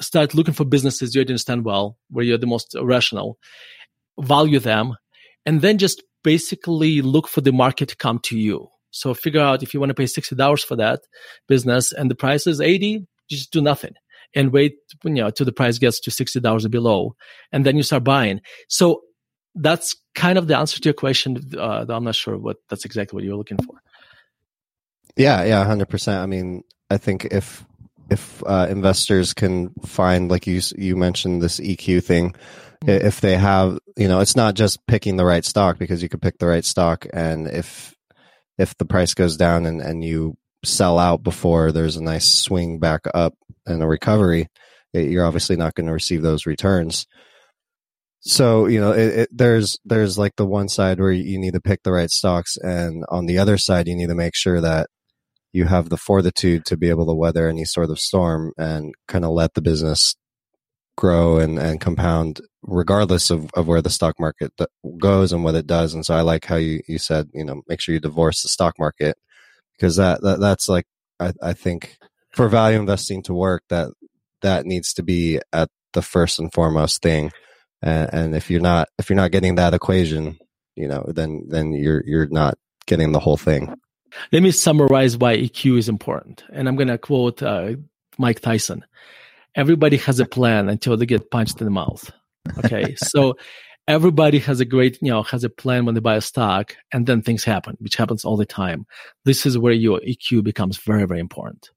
start 0.00 0.34
looking 0.34 0.54
for 0.54 0.64
businesses 0.64 1.14
you 1.14 1.20
understand 1.20 1.64
well, 1.64 1.96
where 2.10 2.24
you're 2.24 2.38
the 2.38 2.46
most 2.46 2.74
rational, 2.80 3.38
value 4.20 4.58
them, 4.58 4.94
and 5.46 5.60
then 5.60 5.78
just 5.78 6.02
basically 6.22 7.02
look 7.02 7.28
for 7.28 7.40
the 7.40 7.52
market 7.52 7.88
to 7.90 7.96
come 7.96 8.18
to 8.20 8.38
you. 8.38 8.68
So 8.90 9.12
figure 9.12 9.40
out 9.40 9.62
if 9.62 9.74
you 9.74 9.80
want 9.80 9.90
to 9.90 9.94
pay 9.94 10.06
sixty 10.06 10.36
dollars 10.36 10.64
for 10.64 10.76
that 10.76 11.00
business 11.48 11.92
and 11.92 12.10
the 12.10 12.14
price 12.14 12.46
is 12.46 12.60
eighty, 12.60 13.06
just 13.28 13.52
do 13.52 13.60
nothing 13.60 13.94
and 14.34 14.52
wait, 14.52 14.76
you 15.04 15.10
know, 15.10 15.30
till 15.30 15.46
the 15.46 15.52
price 15.52 15.78
gets 15.78 16.00
to 16.00 16.10
sixty 16.10 16.40
dollars 16.40 16.66
below, 16.68 17.14
and 17.52 17.64
then 17.64 17.76
you 17.76 17.82
start 17.82 18.04
buying. 18.04 18.40
So 18.68 19.02
that's 19.54 19.96
kind 20.14 20.38
of 20.38 20.46
the 20.48 20.56
answer 20.56 20.80
to 20.80 20.88
your 20.88 20.94
question. 20.94 21.38
Uh, 21.56 21.84
I'm 21.88 22.04
not 22.04 22.14
sure 22.14 22.36
what 22.36 22.56
that's 22.68 22.84
exactly 22.84 23.16
what 23.16 23.24
you're 23.24 23.36
looking 23.36 23.58
for. 23.58 23.80
Yeah, 25.16 25.44
yeah, 25.44 25.64
hundred 25.64 25.88
percent. 25.88 26.20
I 26.20 26.26
mean, 26.26 26.62
I 26.90 26.98
think 26.98 27.26
if 27.26 27.64
if 28.10 28.42
uh, 28.46 28.66
investors 28.68 29.32
can 29.32 29.70
find, 29.84 30.30
like 30.30 30.46
you 30.46 30.60
you 30.76 30.96
mentioned, 30.96 31.42
this 31.42 31.60
EQ 31.60 32.02
thing, 32.04 32.32
mm-hmm. 32.32 33.06
if 33.06 33.20
they 33.20 33.36
have, 33.36 33.78
you 33.96 34.08
know, 34.08 34.20
it's 34.20 34.36
not 34.36 34.54
just 34.54 34.84
picking 34.86 35.16
the 35.16 35.24
right 35.24 35.44
stock 35.44 35.78
because 35.78 36.02
you 36.02 36.08
could 36.08 36.22
pick 36.22 36.38
the 36.38 36.46
right 36.46 36.64
stock, 36.64 37.06
and 37.12 37.46
if 37.46 37.94
if 38.58 38.76
the 38.78 38.84
price 38.84 39.14
goes 39.14 39.36
down 39.36 39.66
and 39.66 39.80
and 39.80 40.04
you 40.04 40.36
sell 40.64 40.98
out 40.98 41.22
before 41.22 41.72
there's 41.72 41.96
a 41.96 42.02
nice 42.02 42.26
swing 42.26 42.78
back 42.78 43.02
up 43.12 43.34
and 43.66 43.82
a 43.82 43.86
recovery, 43.86 44.48
eh, 44.94 45.00
you're 45.00 45.26
obviously 45.26 45.56
not 45.56 45.74
going 45.74 45.86
to 45.86 45.92
receive 45.92 46.22
those 46.22 46.46
returns. 46.46 47.06
So 48.20 48.66
you 48.66 48.80
know, 48.80 48.92
it, 48.92 49.18
it, 49.18 49.28
there's 49.32 49.78
there's 49.84 50.16
like 50.18 50.36
the 50.36 50.46
one 50.46 50.68
side 50.68 50.98
where 50.98 51.12
you 51.12 51.38
need 51.38 51.54
to 51.54 51.60
pick 51.60 51.82
the 51.82 51.92
right 51.92 52.10
stocks, 52.10 52.56
and 52.56 53.04
on 53.08 53.26
the 53.26 53.38
other 53.38 53.58
side, 53.58 53.86
you 53.86 53.96
need 53.96 54.08
to 54.08 54.14
make 54.14 54.34
sure 54.34 54.60
that 54.60 54.88
you 55.52 55.66
have 55.66 55.88
the 55.88 55.96
fortitude 55.96 56.64
to 56.66 56.76
be 56.76 56.90
able 56.90 57.06
to 57.06 57.14
weather 57.14 57.48
any 57.48 57.64
sort 57.64 57.90
of 57.90 58.00
storm 58.00 58.52
and 58.58 58.92
kind 59.06 59.24
of 59.24 59.30
let 59.30 59.54
the 59.54 59.62
business 59.62 60.16
grow 60.96 61.38
and, 61.38 61.58
and 61.58 61.80
compound 61.80 62.40
regardless 62.62 63.30
of, 63.30 63.50
of 63.54 63.66
where 63.66 63.80
the 63.80 63.90
stock 63.90 64.18
market 64.18 64.52
goes 64.98 65.32
and 65.32 65.44
what 65.44 65.54
it 65.54 65.66
does. 65.66 65.94
And 65.94 66.04
so 66.04 66.14
I 66.14 66.22
like 66.22 66.44
how 66.44 66.56
you, 66.56 66.80
you 66.88 66.98
said, 66.98 67.28
you 67.32 67.44
know, 67.44 67.62
make 67.68 67.80
sure 67.80 67.94
you 67.94 68.00
divorce 68.00 68.42
the 68.42 68.48
stock 68.48 68.78
market 68.78 69.16
because 69.76 69.96
that, 69.96 70.22
that 70.22 70.40
that's 70.40 70.68
like, 70.68 70.86
I, 71.20 71.32
I 71.42 71.52
think 71.52 71.98
for 72.34 72.48
value 72.48 72.78
investing 72.78 73.22
to 73.24 73.34
work, 73.34 73.62
that 73.68 73.90
that 74.42 74.66
needs 74.66 74.92
to 74.94 75.02
be 75.02 75.40
at 75.52 75.68
the 75.94 76.02
first 76.02 76.38
and 76.38 76.52
foremost 76.52 77.02
thing. 77.02 77.32
And, 77.82 78.10
and 78.12 78.36
if 78.36 78.50
you're 78.50 78.60
not, 78.60 78.88
if 78.98 79.08
you're 79.08 79.16
not 79.16 79.30
getting 79.30 79.54
that 79.54 79.74
equation, 79.74 80.38
you 80.76 80.88
know, 80.88 81.04
then, 81.08 81.46
then 81.48 81.72
you're, 81.72 82.02
you're 82.04 82.28
not 82.28 82.58
getting 82.86 83.12
the 83.12 83.20
whole 83.20 83.36
thing. 83.36 83.74
Let 84.32 84.42
me 84.42 84.50
summarize 84.50 85.16
why 85.16 85.36
EQ 85.36 85.78
is 85.78 85.88
important. 85.88 86.44
And 86.52 86.68
I'm 86.68 86.76
going 86.76 86.88
to 86.88 86.98
quote 86.98 87.42
uh, 87.42 87.76
Mike 88.18 88.40
Tyson. 88.40 88.84
Everybody 89.54 89.96
has 89.98 90.20
a 90.20 90.26
plan 90.26 90.68
until 90.68 90.96
they 90.96 91.06
get 91.06 91.30
punched 91.30 91.60
in 91.60 91.64
the 91.64 91.70
mouth. 91.70 92.10
Okay. 92.58 92.94
so 92.98 93.36
everybody 93.88 94.38
has 94.40 94.60
a 94.60 94.64
great, 94.64 94.98
you 95.00 95.10
know, 95.10 95.22
has 95.22 95.44
a 95.44 95.50
plan 95.50 95.84
when 95.84 95.94
they 95.94 96.00
buy 96.00 96.16
a 96.16 96.20
stock 96.20 96.76
and 96.92 97.06
then 97.06 97.22
things 97.22 97.44
happen, 97.44 97.76
which 97.80 97.96
happens 97.96 98.24
all 98.24 98.36
the 98.36 98.46
time. 98.46 98.86
This 99.24 99.46
is 99.46 99.58
where 99.58 99.72
your 99.72 100.00
EQ 100.00 100.44
becomes 100.44 100.78
very, 100.78 101.06
very 101.06 101.20
important. 101.20 101.70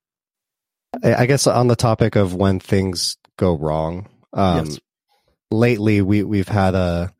I 1.03 1.25
guess 1.25 1.47
on 1.47 1.67
the 1.67 1.75
topic 1.75 2.15
of 2.15 2.33
when 2.33 2.59
things 2.59 3.17
go 3.37 3.57
wrong, 3.57 4.07
um, 4.33 4.65
yes. 4.65 4.79
lately 5.51 6.01
we, 6.01 6.23
we've 6.23 6.47
had 6.47 6.75
a, 6.75 7.13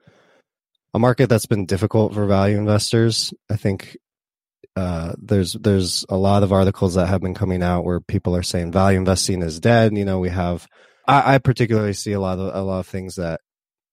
a 0.94 1.00
market 1.00 1.28
that's 1.28 1.46
been 1.46 1.66
difficult 1.66 2.14
for 2.14 2.26
value 2.26 2.58
investors. 2.58 3.34
I 3.50 3.56
think 3.56 3.98
uh, 4.76 5.14
there's 5.18 5.54
there's 5.54 6.06
a 6.08 6.18
lot 6.18 6.44
of 6.44 6.54
articles 6.54 6.96
that 6.96 7.08
have 7.08 7.22
been 7.22 7.34
coming 7.34 7.64
out 7.64 7.84
where 7.84 8.00
people 8.00 8.36
are 8.36 8.44
saying 8.44 8.72
value 8.72 9.00
investing 9.00 9.42
is 9.42 9.60
dead. 9.60 9.98
You 9.98 10.06
know, 10.06 10.20
we 10.20 10.30
have 10.30 10.68
I, 11.08 11.36
I 11.36 11.38
particularly 11.40 11.94
see 11.94 12.12
a 12.12 12.20
lot 12.20 12.38
of 12.38 12.54
a 12.54 12.62
lot 12.62 12.80
of 12.80 12.88
things 12.88 13.16
that 13.16 13.42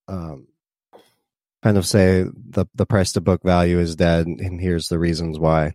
um, 0.09 0.47
kind 1.63 1.79
of 1.79 1.87
say 1.87 2.25
the 2.25 2.67
the 2.75 2.85
price 2.85 3.13
to 3.13 3.23
book 3.23 3.43
value 3.43 3.79
is 3.79 3.97
dead, 3.97 4.27
and 4.27 4.61
here's 4.61 4.89
the 4.89 4.99
reasons 4.99 5.39
why. 5.39 5.73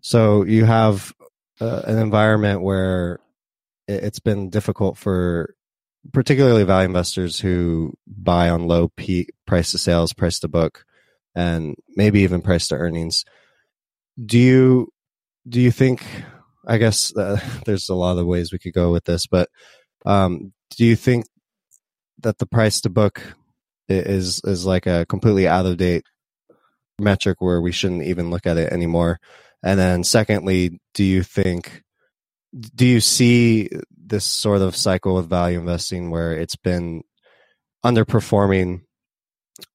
So 0.00 0.44
you 0.44 0.64
have 0.64 1.12
uh, 1.60 1.82
an 1.84 1.98
environment 1.98 2.62
where 2.62 3.20
it's 3.88 4.18
been 4.18 4.50
difficult 4.50 4.98
for 4.98 5.54
particularly 6.12 6.64
value 6.64 6.86
investors 6.86 7.40
who 7.40 7.94
buy 8.06 8.48
on 8.48 8.68
low 8.68 8.88
peak 8.96 9.32
price 9.46 9.72
to 9.72 9.78
sales, 9.78 10.12
price 10.12 10.38
to 10.40 10.48
book, 10.48 10.84
and 11.34 11.74
maybe 11.96 12.20
even 12.20 12.42
price 12.42 12.68
to 12.68 12.76
earnings. 12.76 13.24
Do 14.24 14.38
you 14.38 14.92
do 15.48 15.60
you 15.60 15.70
think 15.70 16.04
i 16.66 16.76
guess 16.76 17.16
uh, 17.16 17.38
there's 17.66 17.88
a 17.88 17.94
lot 17.94 18.18
of 18.18 18.26
ways 18.26 18.52
we 18.52 18.58
could 18.58 18.72
go 18.72 18.90
with 18.90 19.04
this 19.04 19.28
but 19.28 19.48
um, 20.04 20.52
do 20.76 20.84
you 20.84 20.96
think 20.96 21.26
that 22.20 22.38
the 22.38 22.46
price 22.46 22.80
to 22.80 22.88
book 22.88 23.22
is 23.88 24.40
is 24.44 24.64
like 24.64 24.86
a 24.86 25.04
completely 25.06 25.48
out 25.48 25.66
of 25.66 25.76
date 25.76 26.04
metric 26.98 27.40
where 27.40 27.60
we 27.60 27.72
shouldn't 27.72 28.04
even 28.04 28.30
look 28.30 28.46
at 28.46 28.56
it 28.56 28.72
anymore? 28.72 29.18
And 29.62 29.78
then 29.78 30.04
secondly 30.04 30.80
do 30.94 31.04
you 31.04 31.22
think 31.22 31.82
do 32.74 32.86
you 32.86 33.00
see 33.00 33.68
this 33.96 34.24
sort 34.24 34.62
of 34.62 34.76
cycle 34.76 35.16
with 35.16 35.28
value 35.28 35.58
investing 35.58 36.10
where 36.10 36.32
it's 36.32 36.56
been 36.56 37.02
underperforming 37.84 38.82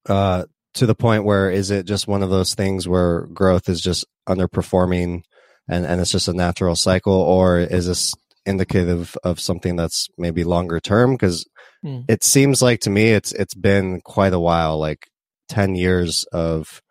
uh, 0.08 0.44
to 0.74 0.86
the 0.86 0.94
point 0.94 1.24
where 1.24 1.50
is 1.50 1.70
it 1.70 1.86
just 1.86 2.08
one 2.08 2.22
of 2.22 2.30
those 2.30 2.54
things 2.54 2.88
where 2.88 3.26
growth 3.26 3.68
is 3.68 3.80
just 3.80 4.04
underperforming 4.28 5.22
and, 5.68 5.86
and 5.86 6.00
it's 6.00 6.10
just 6.10 6.28
a 6.28 6.32
natural 6.32 6.76
cycle 6.76 7.12
or 7.12 7.58
is 7.58 7.86
this 7.86 8.14
indicative 8.44 9.16
of 9.22 9.38
something 9.38 9.76
that's 9.76 10.08
maybe 10.18 10.44
longer 10.44 10.80
term 10.80 11.12
because 11.12 11.46
mm. 11.84 12.04
it 12.08 12.24
seems 12.24 12.60
like 12.60 12.80
to 12.80 12.90
me 12.90 13.10
it's 13.10 13.32
it's 13.32 13.54
been 13.54 14.00
quite 14.00 14.32
a 14.32 14.40
while 14.40 14.78
like 14.78 15.08
10 15.48 15.76
years 15.76 16.24
of 16.32 16.82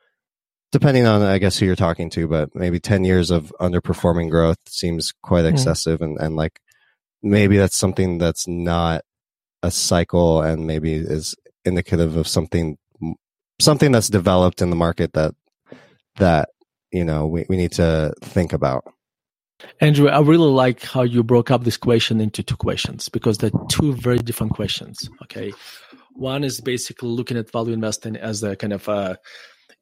depending 0.72 1.06
on 1.06 1.22
i 1.22 1.38
guess 1.38 1.58
who 1.58 1.66
you're 1.66 1.76
talking 1.76 2.10
to 2.10 2.28
but 2.28 2.54
maybe 2.56 2.80
10 2.80 3.04
years 3.04 3.32
of 3.32 3.54
underperforming 3.60 4.30
growth 4.30 4.58
seems 4.68 5.14
quite 5.22 5.42
hmm. 5.42 5.48
excessive 5.48 6.00
mm. 6.00 6.06
and 6.06 6.18
and 6.20 6.36
like 6.36 6.60
maybe 7.22 7.58
that's 7.58 7.78
something 7.78 8.18
that's 8.18 8.48
not 8.48 9.04
a 9.64 9.72
cycle 9.72 10.42
and 10.42 10.66
maybe 10.66 10.94
is 10.94 11.36
indicative 11.66 12.16
of 12.16 12.28
something 12.28 12.78
something 13.60 13.92
that's 13.92 14.10
developed 14.10 14.62
in 14.62 14.70
the 14.70 14.76
market 14.76 15.14
that 15.14 15.36
that 16.16 16.50
you 16.92 17.06
know 17.06 17.28
we, 17.28 17.46
we 17.48 17.58
need 17.58 17.72
to 17.72 18.14
think 18.22 18.54
about 18.54 18.84
andrew 19.80 20.08
i 20.08 20.20
really 20.20 20.50
like 20.50 20.82
how 20.82 21.04
you 21.04 21.22
broke 21.22 21.52
up 21.52 21.64
this 21.64 21.78
question 21.78 22.20
into 22.20 22.42
two 22.42 22.58
questions 22.58 23.08
because 23.10 23.38
they're 23.38 23.52
two 23.70 23.94
very 23.94 24.18
different 24.18 24.54
questions 24.54 25.08
okay 25.22 25.54
one 26.14 26.44
is 26.44 26.60
basically 26.60 27.10
looking 27.10 27.38
at 27.38 27.52
value 27.52 27.74
investing 27.74 28.16
as 28.16 28.44
a 28.44 28.56
kind 28.56 28.74
of 28.74 28.88
a 28.88 29.18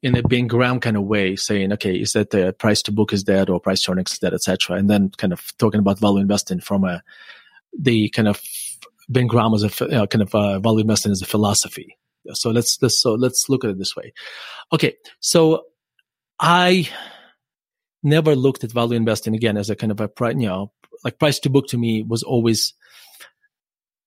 in 0.02 0.16
a 0.16 0.22
Ben 0.22 0.46
Graham 0.46 0.80
kind 0.80 0.96
of 0.96 1.04
way, 1.04 1.36
saying, 1.36 1.72
okay, 1.74 1.94
is 1.94 2.12
that 2.12 2.30
the 2.30 2.54
price 2.58 2.82
to 2.82 2.92
book 2.92 3.12
is 3.12 3.22
dead 3.22 3.50
or 3.50 3.60
price 3.60 3.82
to 3.82 3.92
earnings 3.92 4.12
is 4.12 4.18
dead, 4.18 4.34
etc. 4.34 4.76
And 4.76 4.88
then 4.88 5.10
kind 5.10 5.32
of 5.32 5.56
talking 5.58 5.80
about 5.80 5.98
value 5.98 6.20
investing 6.20 6.60
from 6.60 6.84
a 6.84 7.02
the 7.78 8.08
kind 8.10 8.28
of 8.28 8.40
Ben 9.08 9.26
Graham 9.26 9.54
as 9.54 9.62
a 9.62 9.84
uh, 9.84 10.06
kind 10.06 10.22
of 10.22 10.34
uh, 10.34 10.58
value 10.58 10.80
investing 10.80 11.12
as 11.12 11.22
a 11.22 11.26
philosophy. 11.26 11.98
So 12.32 12.50
let's 12.50 12.80
let's 12.82 13.00
so 13.00 13.14
let's 13.14 13.48
look 13.48 13.64
at 13.64 13.70
it 13.70 13.78
this 13.78 13.96
way. 13.96 14.12
Okay, 14.72 14.96
so 15.20 15.64
I 16.38 16.88
never 18.02 18.34
looked 18.34 18.64
at 18.64 18.72
value 18.72 18.96
investing 18.96 19.34
again 19.34 19.56
as 19.56 19.68
a 19.68 19.76
kind 19.76 19.92
of 19.92 20.00
a 20.00 20.10
you 20.30 20.46
know 20.46 20.72
like 21.04 21.18
price 21.18 21.38
to 21.40 21.50
book 21.50 21.66
to 21.68 21.78
me 21.78 22.02
was 22.02 22.22
always 22.22 22.74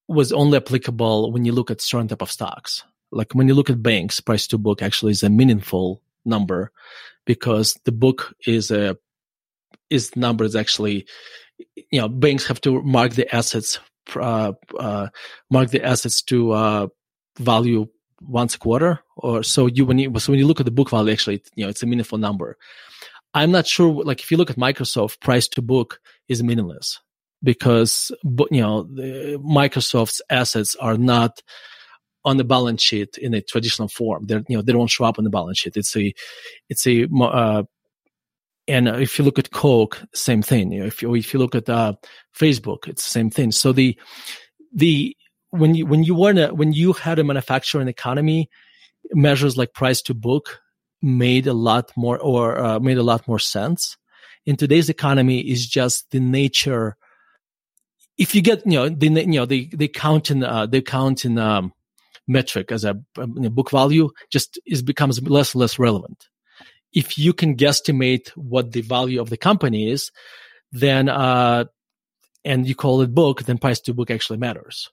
was 0.07 0.31
only 0.31 0.57
applicable 0.57 1.31
when 1.31 1.45
you 1.45 1.51
look 1.51 1.71
at 1.71 1.81
certain 1.81 2.07
type 2.07 2.21
of 2.21 2.31
stocks. 2.31 2.83
Like 3.13 3.33
when 3.33 3.47
you 3.47 3.53
look 3.53 3.69
at 3.69 3.83
banks, 3.83 4.19
price 4.19 4.47
to 4.47 4.57
book 4.57 4.81
actually 4.81 5.11
is 5.11 5.23
a 5.23 5.29
meaningful 5.29 6.01
number 6.25 6.71
because 7.25 7.77
the 7.85 7.91
book 7.91 8.33
is 8.45 8.71
a 8.71 8.97
is 9.89 10.15
number 10.15 10.43
is 10.43 10.55
actually 10.55 11.05
you 11.91 12.01
know 12.01 12.07
banks 12.07 12.47
have 12.47 12.59
to 12.61 12.81
mark 12.81 13.13
the 13.13 13.33
assets 13.33 13.79
uh, 14.15 14.53
uh, 14.79 15.07
mark 15.49 15.69
the 15.69 15.83
assets 15.83 16.21
to 16.21 16.51
uh, 16.51 16.87
value 17.39 17.87
once 18.21 18.55
a 18.55 18.59
quarter 18.59 18.99
or 19.17 19.43
so 19.43 19.67
you 19.67 19.85
when 19.85 19.99
you 19.99 20.11
so 20.19 20.31
when 20.31 20.39
you 20.39 20.47
look 20.47 20.59
at 20.59 20.65
the 20.65 20.71
book 20.71 20.89
value 20.89 21.11
actually 21.11 21.41
you 21.55 21.63
know 21.63 21.69
it's 21.69 21.83
a 21.83 21.87
meaningful 21.87 22.17
number. 22.17 22.57
I'm 23.35 23.51
not 23.51 23.65
sure 23.65 24.03
like 24.03 24.21
if 24.21 24.29
you 24.31 24.37
look 24.37 24.51
at 24.51 24.57
microsoft 24.57 25.19
price 25.19 25.47
to 25.49 25.61
book 25.61 25.99
is 26.27 26.43
meaningless 26.43 26.99
because 27.41 28.11
you 28.23 28.61
know 28.61 28.85
microsoft's 29.39 30.21
assets 30.29 30.75
are 30.75 30.97
not 30.97 31.41
on 32.25 32.37
the 32.37 32.43
balance 32.43 32.81
sheet 32.81 33.17
in 33.17 33.33
a 33.33 33.41
traditional 33.41 33.87
form 33.87 34.25
they're 34.25 34.43
you 34.47 34.55
know 34.55 34.61
they 34.61 34.73
don't 34.73 34.89
show 34.89 35.05
up 35.05 35.17
on 35.17 35.23
the 35.23 35.29
balance 35.29 35.59
sheet 35.59 35.77
it's 35.77 35.95
a 35.95 36.13
it's 36.69 36.87
a 36.87 37.07
uh, 37.21 37.63
and 38.67 38.87
if 38.87 39.19
you 39.19 39.25
look 39.25 39.39
at 39.39 39.51
coke 39.51 40.01
same 40.13 40.41
thing 40.41 40.71
you 40.71 40.79
know, 40.79 40.85
if 40.85 41.01
you 41.01 41.13
if 41.15 41.33
you 41.33 41.39
look 41.39 41.55
at 41.55 41.69
uh, 41.69 41.93
facebook 42.37 42.87
it's 42.87 43.03
the 43.03 43.09
same 43.09 43.29
thing 43.29 43.51
so 43.51 43.71
the 43.71 43.97
the 44.73 45.15
when 45.53 45.75
you 45.75 45.85
when 45.85 46.03
you 46.03 46.15
want 46.15 46.37
to 46.37 46.47
when 46.47 46.73
you 46.73 46.93
had 46.93 47.19
a 47.19 47.23
manufacturing 47.23 47.87
economy, 47.87 48.49
measures 49.11 49.55
like 49.55 49.73
price 49.73 50.01
to 50.01 50.13
book 50.15 50.59
made 51.01 51.45
a 51.45 51.53
lot 51.53 51.91
more 51.95 52.17
or 52.19 52.57
uh, 52.57 52.79
made 52.79 52.97
a 52.97 53.03
lot 53.03 53.27
more 53.27 53.39
sense. 53.39 53.95
In 54.45 54.55
today's 54.55 54.89
economy, 54.89 55.41
is 55.41 55.67
just 55.67 56.09
the 56.09 56.19
nature. 56.19 56.97
If 58.17 58.33
you 58.33 58.41
get 58.41 58.65
you 58.65 58.73
know 58.73 58.89
the 58.89 59.07
you 59.07 59.27
know 59.27 59.45
the 59.45 59.69
the 59.73 59.87
counting 59.87 60.43
uh, 60.43 60.65
the 60.65 60.81
counting 60.81 61.37
um, 61.37 61.71
metric 62.27 62.71
as 62.71 62.83
a, 62.85 62.95
a 63.17 63.27
book 63.27 63.71
value 63.71 64.09
just 64.31 64.59
is 64.65 64.81
becomes 64.81 65.21
less 65.21 65.53
and 65.53 65.61
less 65.61 65.77
relevant. 65.79 66.27
if 66.93 67.17
you 67.17 67.33
can 67.33 67.55
guesstimate 67.55 68.29
what 68.29 68.71
the 68.71 68.81
value 68.81 69.19
of 69.19 69.29
the 69.29 69.37
company 69.37 69.89
is, 69.89 70.11
then 70.71 71.09
uh, 71.09 71.65
and 72.45 72.67
you 72.67 72.75
call 72.75 73.01
it 73.01 73.13
book, 73.13 73.43
then 73.43 73.57
price 73.57 73.79
to 73.81 73.93
book 73.93 74.11
actually 74.11 74.37
matters. 74.37 74.89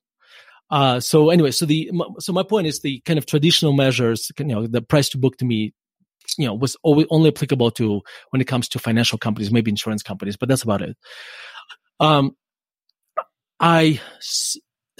Uh, 0.70 1.00
so 1.00 1.30
anyway, 1.30 1.50
so 1.50 1.66
the 1.66 1.90
so 2.18 2.32
my 2.32 2.42
point 2.42 2.66
is 2.66 2.80
the 2.80 3.00
kind 3.00 3.18
of 3.18 3.26
traditional 3.26 3.72
measures, 3.72 4.30
you 4.38 4.44
know, 4.46 4.66
the 4.66 4.80
price 4.82 5.08
to 5.10 5.18
book 5.18 5.36
to 5.36 5.44
me, 5.44 5.74
you 6.38 6.46
know, 6.46 6.54
was 6.54 6.76
always 6.82 7.06
only 7.10 7.28
applicable 7.28 7.70
to 7.72 8.00
when 8.30 8.40
it 8.40 8.46
comes 8.46 8.68
to 8.68 8.78
financial 8.78 9.18
companies, 9.18 9.50
maybe 9.50 9.70
insurance 9.70 10.02
companies, 10.02 10.36
but 10.36 10.48
that's 10.48 10.62
about 10.62 10.82
it. 10.82 10.96
Um, 11.98 12.36
I 13.58 14.00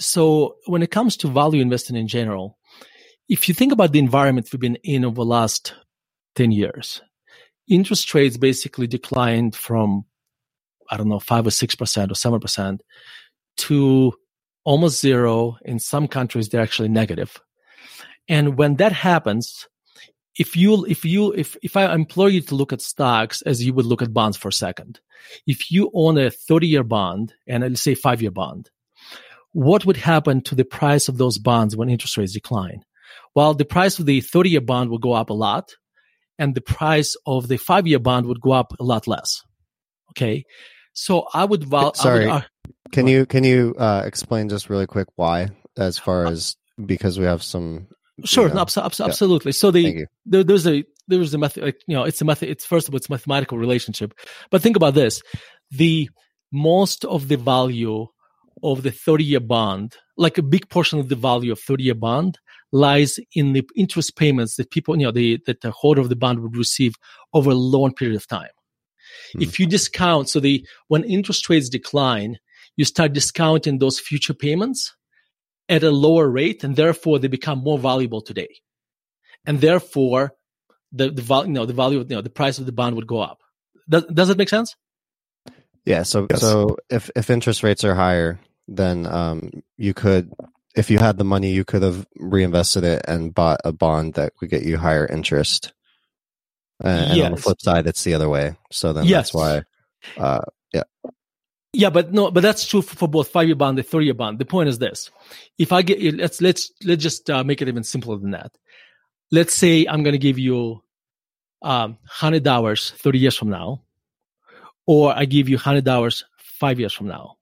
so 0.01 0.55
when 0.65 0.81
it 0.81 0.91
comes 0.91 1.15
to 1.17 1.27
value 1.27 1.61
investing 1.61 1.95
in 1.95 2.07
general, 2.07 2.57
if 3.29 3.47
you 3.47 3.53
think 3.53 3.71
about 3.71 3.91
the 3.91 3.99
environment 3.99 4.49
we've 4.51 4.59
been 4.59 4.77
in 4.83 5.05
over 5.05 5.15
the 5.15 5.25
last 5.25 5.75
10 6.35 6.51
years, 6.51 7.01
interest 7.67 8.13
rates 8.13 8.37
basically 8.37 8.87
declined 8.87 9.55
from, 9.55 10.05
I 10.89 10.97
don't 10.97 11.07
know, 11.07 11.19
five 11.19 11.45
or 11.45 11.51
6% 11.51 11.71
or 11.79 12.39
7% 12.39 12.79
to 13.57 14.13
almost 14.63 14.99
zero. 14.99 15.57
In 15.63 15.79
some 15.79 16.07
countries, 16.07 16.49
they're 16.49 16.61
actually 16.61 16.89
negative. 16.89 17.39
And 18.27 18.57
when 18.57 18.75
that 18.77 18.91
happens, 18.91 19.67
if 20.37 20.55
you, 20.55 20.85
if 20.85 21.05
you, 21.05 21.31
if, 21.33 21.55
if 21.61 21.77
I 21.77 21.93
implore 21.93 22.29
you 22.29 22.41
to 22.41 22.55
look 22.55 22.73
at 22.73 22.81
stocks 22.81 23.41
as 23.43 23.63
you 23.63 23.73
would 23.73 23.85
look 23.85 24.01
at 24.01 24.13
bonds 24.13 24.37
for 24.37 24.47
a 24.47 24.53
second, 24.53 24.99
if 25.45 25.71
you 25.71 25.91
own 25.93 26.17
a 26.17 26.31
30 26.31 26.67
year 26.67 26.83
bond 26.83 27.33
and 27.47 27.63
let's 27.63 27.81
say 27.81 27.93
five 27.95 28.21
year 28.21 28.31
bond, 28.31 28.69
what 29.53 29.85
would 29.85 29.97
happen 29.97 30.41
to 30.41 30.55
the 30.55 30.65
price 30.65 31.07
of 31.07 31.17
those 31.17 31.37
bonds 31.37 31.75
when 31.75 31.89
interest 31.89 32.17
rates 32.17 32.33
decline? 32.33 32.81
Well, 33.35 33.53
the 33.53 33.65
price 33.65 33.99
of 33.99 34.05
the 34.05 34.21
30 34.21 34.49
year 34.49 34.61
bond 34.61 34.89
would 34.89 35.01
go 35.01 35.13
up 35.13 35.29
a 35.29 35.33
lot 35.33 35.71
and 36.39 36.55
the 36.55 36.61
price 36.61 37.15
of 37.25 37.47
the 37.47 37.57
five 37.57 37.87
year 37.87 37.99
bond 37.99 38.25
would 38.27 38.41
go 38.41 38.51
up 38.51 38.73
a 38.79 38.83
lot 38.83 39.07
less. 39.07 39.41
Okay. 40.11 40.43
So 40.93 41.27
I 41.33 41.45
would, 41.45 41.63
val- 41.63 41.93
sorry, 41.93 42.27
I 42.27 42.33
would, 42.33 42.43
uh, 42.43 42.47
can 42.91 43.07
you, 43.07 43.25
can 43.25 43.43
you, 43.43 43.73
uh, 43.77 44.03
explain 44.05 44.49
just 44.49 44.69
really 44.69 44.87
quick 44.87 45.07
why, 45.15 45.49
as 45.77 45.97
far 45.97 46.25
as, 46.25 46.55
because 46.85 47.17
we 47.17 47.25
have 47.25 47.43
some, 47.43 47.87
Sure, 48.25 48.47
you 48.47 48.53
know, 48.53 48.65
abso- 48.65 48.83
abso- 48.83 49.05
absolutely. 49.05 49.51
So 49.51 49.71
the 49.71 50.05
there, 50.25 50.43
there's 50.43 50.67
a 50.67 50.83
there's 51.07 51.33
a 51.33 51.37
method, 51.37 51.63
like, 51.63 51.81
you 51.87 51.95
know, 51.95 52.03
it's 52.03 52.21
a 52.21 52.25
method. 52.25 52.49
It's 52.49 52.65
first 52.65 52.87
of 52.87 52.93
all, 52.93 52.97
it's 52.97 53.09
a 53.09 53.11
mathematical 53.11 53.57
relationship. 53.57 54.13
But 54.49 54.61
think 54.61 54.75
about 54.75 54.93
this: 54.93 55.21
the 55.71 56.09
most 56.51 57.05
of 57.05 57.27
the 57.27 57.37
value 57.37 58.07
of 58.63 58.83
the 58.83 58.91
30 58.91 59.23
year 59.23 59.39
bond, 59.39 59.95
like 60.17 60.37
a 60.37 60.43
big 60.43 60.69
portion 60.69 60.99
of 60.99 61.09
the 61.09 61.15
value 61.15 61.51
of 61.51 61.59
30 61.59 61.83
year 61.83 61.95
bond, 61.95 62.39
lies 62.71 63.19
in 63.35 63.53
the 63.53 63.67
interest 63.75 64.15
payments 64.15 64.55
that 64.55 64.71
people, 64.71 64.95
you 64.97 65.05
know, 65.05 65.11
the, 65.11 65.39
that 65.45 65.61
the 65.61 65.71
holder 65.71 66.01
of 66.01 66.09
the 66.09 66.15
bond 66.15 66.39
would 66.39 66.55
receive 66.55 66.95
over 67.33 67.51
a 67.51 67.55
long 67.55 67.93
period 67.93 68.15
of 68.15 68.27
time. 68.27 68.49
Hmm. 69.33 69.41
If 69.41 69.59
you 69.59 69.65
discount, 69.65 70.29
so 70.29 70.39
the 70.39 70.65
when 70.87 71.03
interest 71.03 71.49
rates 71.49 71.69
decline, 71.69 72.37
you 72.77 72.85
start 72.85 73.13
discounting 73.13 73.79
those 73.79 73.99
future 73.99 74.33
payments 74.33 74.93
at 75.69 75.83
a 75.83 75.91
lower 75.91 76.29
rate, 76.29 76.63
and 76.63 76.75
therefore 76.75 77.19
they 77.19 77.27
become 77.27 77.59
more 77.59 77.77
valuable 77.79 78.21
today, 78.21 78.49
and 79.45 79.61
therefore 79.61 80.33
the 80.91 81.09
the 81.09 81.21
value, 81.21 81.47
you 81.47 81.53
know, 81.53 81.65
the 81.65 81.73
value, 81.73 81.99
of, 81.99 82.09
you 82.09 82.15
know, 82.15 82.21
the 82.21 82.29
price 82.29 82.59
of 82.59 82.65
the 82.65 82.71
bond 82.71 82.95
would 82.95 83.07
go 83.07 83.19
up. 83.19 83.39
Does 83.89 84.05
does 84.05 84.29
it 84.29 84.37
make 84.37 84.49
sense? 84.49 84.75
Yeah. 85.85 86.03
So 86.03 86.27
Yes. 86.29 86.41
so 86.41 86.77
if 86.89 87.09
if 87.15 87.29
interest 87.29 87.63
rates 87.63 87.83
are 87.83 87.95
higher, 87.95 88.39
then 88.77 89.05
um 89.07 89.63
you 89.77 89.93
could 89.93 90.31
if 90.75 90.89
you 90.91 90.99
had 90.99 91.17
the 91.17 91.25
money, 91.25 91.51
you 91.51 91.65
could 91.65 91.83
have 91.83 92.07
reinvested 92.17 92.83
it 92.85 93.03
and 93.07 93.35
bought 93.35 93.61
a 93.65 93.73
bond 93.73 94.15
that 94.15 94.33
would 94.41 94.49
get 94.49 94.63
you 94.63 94.77
higher 94.77 95.05
interest. 95.05 95.73
And 96.83 97.21
on 97.21 97.31
the 97.31 97.37
flip 97.37 97.61
side, 97.61 97.87
it's 97.87 98.03
the 98.03 98.15
other 98.15 98.29
way. 98.29 98.57
So 98.71 98.93
then 98.93 99.05
Yes. 99.05 99.31
that's 99.31 99.33
why. 99.35 99.63
Uh, 100.17 100.41
Yeah, 101.73 101.89
but 101.89 102.11
no, 102.11 102.31
but 102.31 102.41
that's 102.41 102.65
true 102.67 102.81
for, 102.81 103.07
both 103.07 103.29
five 103.29 103.47
year 103.47 103.55
bond 103.55 103.79
and 103.79 103.87
three 103.87 104.05
year 104.05 104.13
bond. 104.13 104.39
The 104.39 104.45
point 104.45 104.67
is 104.69 104.79
this: 104.79 105.09
if 105.57 105.71
I 105.71 105.83
get 105.83 106.01
let's 106.15 106.41
let's 106.41 106.71
let's 106.83 107.01
just 107.01 107.29
uh, 107.29 107.43
make 107.45 107.61
it 107.61 107.69
even 107.69 107.83
simpler 107.83 108.17
than 108.17 108.31
that. 108.31 108.51
Let's 109.31 109.53
say 109.53 109.85
I'm 109.87 110.03
going 110.03 110.13
to 110.13 110.19
give 110.19 110.37
you 110.37 110.83
um, 111.61 111.97
hundred 112.05 112.43
dollars 112.43 112.91
thirty 112.97 113.19
years 113.19 113.37
from 113.37 113.49
now, 113.51 113.83
or 114.85 115.17
I 115.17 115.25
give 115.25 115.47
you 115.47 115.57
hundred 115.57 115.85
dollars 115.85 116.25
five 116.39 116.77
years 116.79 116.93
from 116.93 117.07
now. 117.07 117.37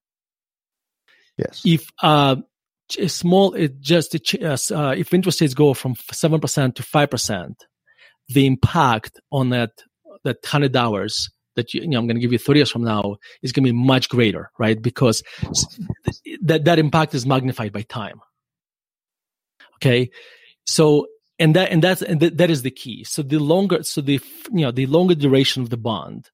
Yes. 1.39 1.61
If 1.65 1.89
uh, 2.01 2.37
small, 3.07 3.53
it 3.53 3.79
just 3.79 4.15
uh, 4.41 4.57
uh, 4.71 4.95
if 4.97 5.13
interest 5.13 5.41
rates 5.41 5.53
go 5.53 5.73
from 5.73 5.95
seven 6.11 6.39
percent 6.39 6.75
to 6.75 6.83
five 6.83 7.09
percent, 7.09 7.65
the 8.27 8.45
impact 8.45 9.19
on 9.31 9.49
that 9.49 9.71
that 10.23 10.37
hundred 10.45 10.71
dollars 10.71 11.29
that 11.55 11.73
you, 11.73 11.81
you 11.81 11.87
know, 11.87 11.99
I'm 11.99 12.07
going 12.07 12.15
to 12.15 12.21
give 12.21 12.31
you 12.31 12.37
30 12.37 12.59
years 12.59 12.71
from 12.71 12.83
now 12.83 13.17
is 13.41 13.51
going 13.51 13.65
to 13.65 13.71
be 13.71 13.77
much 13.77 14.07
greater, 14.09 14.49
right? 14.57 14.81
Because 14.81 15.23
that 16.41 16.65
that 16.65 16.79
impact 16.79 17.13
is 17.13 17.25
magnified 17.25 17.73
by 17.73 17.81
time. 17.83 18.21
Okay, 19.75 20.09
so 20.65 21.07
and 21.37 21.55
that 21.55 21.71
and 21.71 21.81
that's 21.81 22.01
and 22.01 22.19
that, 22.19 22.37
that 22.37 22.49
is 22.49 22.61
the 22.63 22.71
key. 22.71 23.03
So 23.03 23.21
the 23.21 23.39
longer, 23.39 23.83
so 23.83 24.01
the 24.01 24.19
you 24.51 24.61
know 24.65 24.71
the 24.71 24.85
longer 24.87 25.15
duration 25.15 25.63
of 25.63 25.69
the 25.69 25.77
bond, 25.77 26.29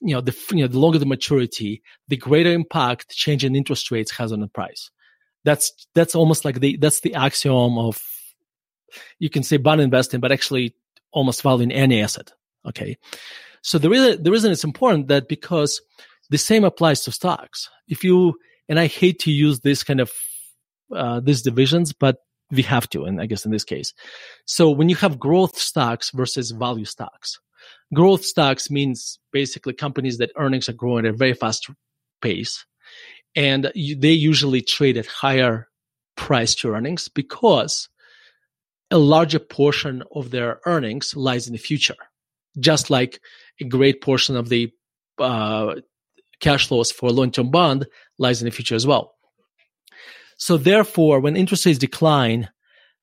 you 0.00 0.14
know 0.14 0.20
the 0.20 0.36
you 0.50 0.62
know 0.62 0.68
the 0.68 0.78
longer 0.78 0.98
the 0.98 1.06
maturity, 1.06 1.82
the 2.08 2.16
greater 2.16 2.52
impact 2.52 3.10
change 3.10 3.44
in 3.44 3.56
interest 3.56 3.90
rates 3.90 4.10
has 4.12 4.32
on 4.32 4.40
the 4.40 4.48
price. 4.48 4.90
That's 5.44 5.72
that's 5.94 6.14
almost 6.14 6.44
like 6.44 6.60
the 6.60 6.76
that's 6.76 7.00
the 7.00 7.14
axiom 7.14 7.78
of 7.78 8.02
you 9.18 9.30
can 9.30 9.42
say 9.42 9.56
bond 9.56 9.80
investing, 9.80 10.20
but 10.20 10.32
actually 10.32 10.74
almost 11.12 11.42
valuing 11.42 11.72
any 11.72 12.02
asset. 12.02 12.32
Okay. 12.66 12.96
So 13.62 13.78
the 13.78 13.88
reason, 13.88 14.22
the 14.22 14.30
reason 14.30 14.52
it's 14.52 14.64
important 14.64 15.08
that 15.08 15.28
because 15.28 15.80
the 16.30 16.38
same 16.38 16.64
applies 16.64 17.02
to 17.02 17.12
stocks. 17.12 17.68
If 17.88 18.04
you, 18.04 18.34
and 18.68 18.78
I 18.78 18.86
hate 18.86 19.18
to 19.20 19.30
use 19.30 19.60
this 19.60 19.82
kind 19.82 20.00
of, 20.00 20.12
uh, 20.94 21.20
these 21.20 21.42
divisions, 21.42 21.92
but 21.92 22.18
we 22.50 22.62
have 22.62 22.88
to, 22.90 23.04
and 23.04 23.20
I 23.20 23.26
guess 23.26 23.44
in 23.44 23.50
this 23.50 23.64
case. 23.64 23.92
So 24.44 24.70
when 24.70 24.88
you 24.88 24.96
have 24.96 25.18
growth 25.18 25.58
stocks 25.58 26.10
versus 26.10 26.52
value 26.52 26.84
stocks, 26.84 27.40
growth 27.94 28.24
stocks 28.24 28.70
means 28.70 29.18
basically 29.32 29.72
companies 29.72 30.18
that 30.18 30.32
earnings 30.36 30.68
are 30.68 30.74
growing 30.74 31.06
at 31.06 31.14
a 31.14 31.16
very 31.16 31.34
fast 31.34 31.70
pace. 32.20 32.64
And 33.34 33.70
they 33.74 34.12
usually 34.12 34.62
trade 34.62 34.96
at 34.96 35.06
higher 35.06 35.68
price 36.16 36.54
to 36.56 36.70
earnings 36.70 37.08
because 37.08 37.88
a 38.90 38.98
larger 38.98 39.38
portion 39.38 40.02
of 40.14 40.30
their 40.30 40.60
earnings 40.64 41.14
lies 41.14 41.46
in 41.46 41.52
the 41.52 41.58
future, 41.58 41.96
just 42.58 42.88
like 42.88 43.20
a 43.60 43.64
great 43.64 44.00
portion 44.00 44.36
of 44.36 44.48
the 44.48 44.72
uh, 45.18 45.74
cash 46.40 46.68
flows 46.68 46.92
for 46.92 47.08
a 47.08 47.12
long-term 47.12 47.50
bond 47.50 47.86
lies 48.18 48.40
in 48.40 48.46
the 48.46 48.50
future 48.50 48.74
as 48.74 48.86
well. 48.86 49.12
So 50.38 50.56
therefore, 50.56 51.20
when 51.20 51.36
interest 51.36 51.66
rates 51.66 51.78
decline, 51.78 52.48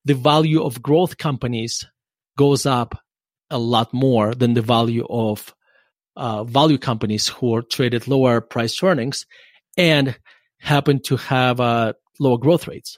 the 0.05 0.13
value 0.13 0.63
of 0.63 0.81
growth 0.81 1.17
companies 1.17 1.85
goes 2.37 2.65
up 2.65 3.02
a 3.53 3.59
lot 3.59 3.93
more 3.93 4.33
than 4.33 4.53
the 4.53 4.61
value 4.61 5.05
of 5.09 5.53
uh, 6.15 6.43
value 6.43 6.77
companies 6.77 7.27
who 7.27 7.55
are 7.55 7.61
traded 7.61 8.07
lower 8.07 8.41
price 8.41 8.81
earnings 8.83 9.25
and 9.77 10.17
happen 10.59 10.99
to 11.03 11.17
have 11.17 11.59
uh, 11.59 11.93
lower 12.19 12.37
growth 12.37 12.67
rates. 12.67 12.97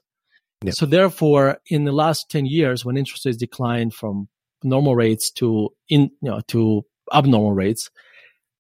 Yeah. 0.64 0.72
So 0.72 0.86
therefore, 0.86 1.60
in 1.68 1.84
the 1.84 1.92
last 1.92 2.30
10 2.30 2.46
years, 2.46 2.86
when 2.86 2.98
interest 2.98 3.26
rates 3.26 3.38
declined 3.38 3.94
from 3.94 4.28
normal 4.64 4.96
rates 4.96 5.30
to 5.32 5.70
in, 5.90 6.12
you 6.22 6.32
know, 6.32 6.42
to 6.48 6.86
abnormal 7.14 7.54
rates, 7.54 7.90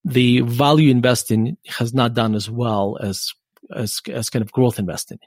the 0.04 0.42
value 0.42 0.92
investing 0.92 1.58
has 1.68 1.94
not 1.94 2.14
done 2.14 2.36
as 2.36 2.50
well 2.50 2.98
as, 3.02 3.34
as, 3.74 4.02
as 4.12 4.30
kind 4.30 4.44
of 4.44 4.52
growth 4.52 4.78
investing. 4.78 5.20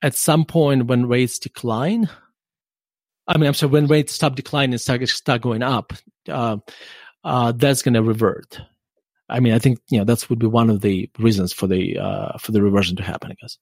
At 0.00 0.14
some 0.14 0.44
point 0.44 0.86
when 0.86 1.06
rates 1.06 1.38
decline, 1.38 2.08
I 3.28 3.36
mean, 3.36 3.46
I'm 3.46 3.54
sorry, 3.54 3.70
when 3.70 3.86
rates 3.86 4.14
stop 4.14 4.34
declining 4.34 4.72
and 4.72 4.80
start, 4.80 5.06
start 5.08 5.42
going 5.42 5.62
up, 5.62 5.92
uh, 6.28 6.56
uh, 7.22 7.52
that's 7.52 7.82
going 7.82 7.94
to 7.94 8.02
revert. 8.02 8.58
I 9.28 9.40
mean, 9.40 9.52
I 9.52 9.58
think, 9.58 9.80
you 9.90 9.98
know, 9.98 10.04
that's 10.04 10.30
would 10.30 10.38
be 10.38 10.46
one 10.46 10.70
of 10.70 10.80
the 10.80 11.10
reasons 11.18 11.52
for 11.52 11.66
the, 11.66 11.98
uh, 11.98 12.38
for 12.38 12.52
the 12.52 12.62
reversion 12.62 12.96
to 12.96 13.02
happen, 13.02 13.30
I 13.30 13.34
guess. 13.38 13.58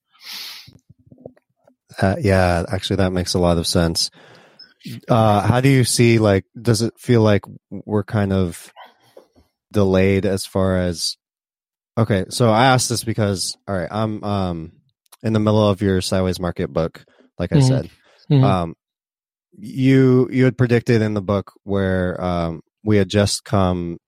Uh, 2.00 2.14
yeah, 2.20 2.64
actually, 2.68 2.96
that 2.96 3.12
makes 3.12 3.35
a 3.35 3.40
lot 3.40 3.59
of 3.59 3.66
sense. 3.66 4.11
Uh, 5.09 5.40
how 5.40 5.61
do 5.61 5.68
you 5.68 5.83
see, 5.83 6.20
like, 6.20 6.44
does 6.61 6.83
it 6.83 6.94
feel 6.98 7.22
like 7.22 7.42
we're 7.70 8.05
kind 8.05 8.33
of 8.33 8.72
delayed 9.72 10.26
as 10.26 10.46
far 10.46 10.76
as, 10.76 11.16
okay, 11.98 12.26
so 12.29 12.50
I 12.50 12.66
asked 12.66 12.88
this 12.88 13.02
because, 13.02 13.57
all 13.66 13.76
right, 13.76 13.88
I'm, 13.90 14.22
um, 14.22 14.72
in 15.24 15.33
the 15.33 15.40
middle 15.40 15.68
of 15.68 15.83
your 15.83 16.00
sideways 16.00 16.38
market 16.38 16.72
book, 16.72 17.05
like 17.38 17.52
I 17.52 17.57
Mhm. 17.57 17.68
said, 17.68 17.90
Mhm. 18.31 18.44
um, 18.44 18.76
you, 19.59 20.29
you 20.31 20.45
had 20.45 20.59
predicted 20.59 21.03
in 21.03 21.14
the 21.14 21.23
book 21.23 21.53
where, 21.64 22.21
um, 22.23 22.61
we 22.85 22.97
had 22.97 23.09
just 23.09 23.45
come 23.45 23.99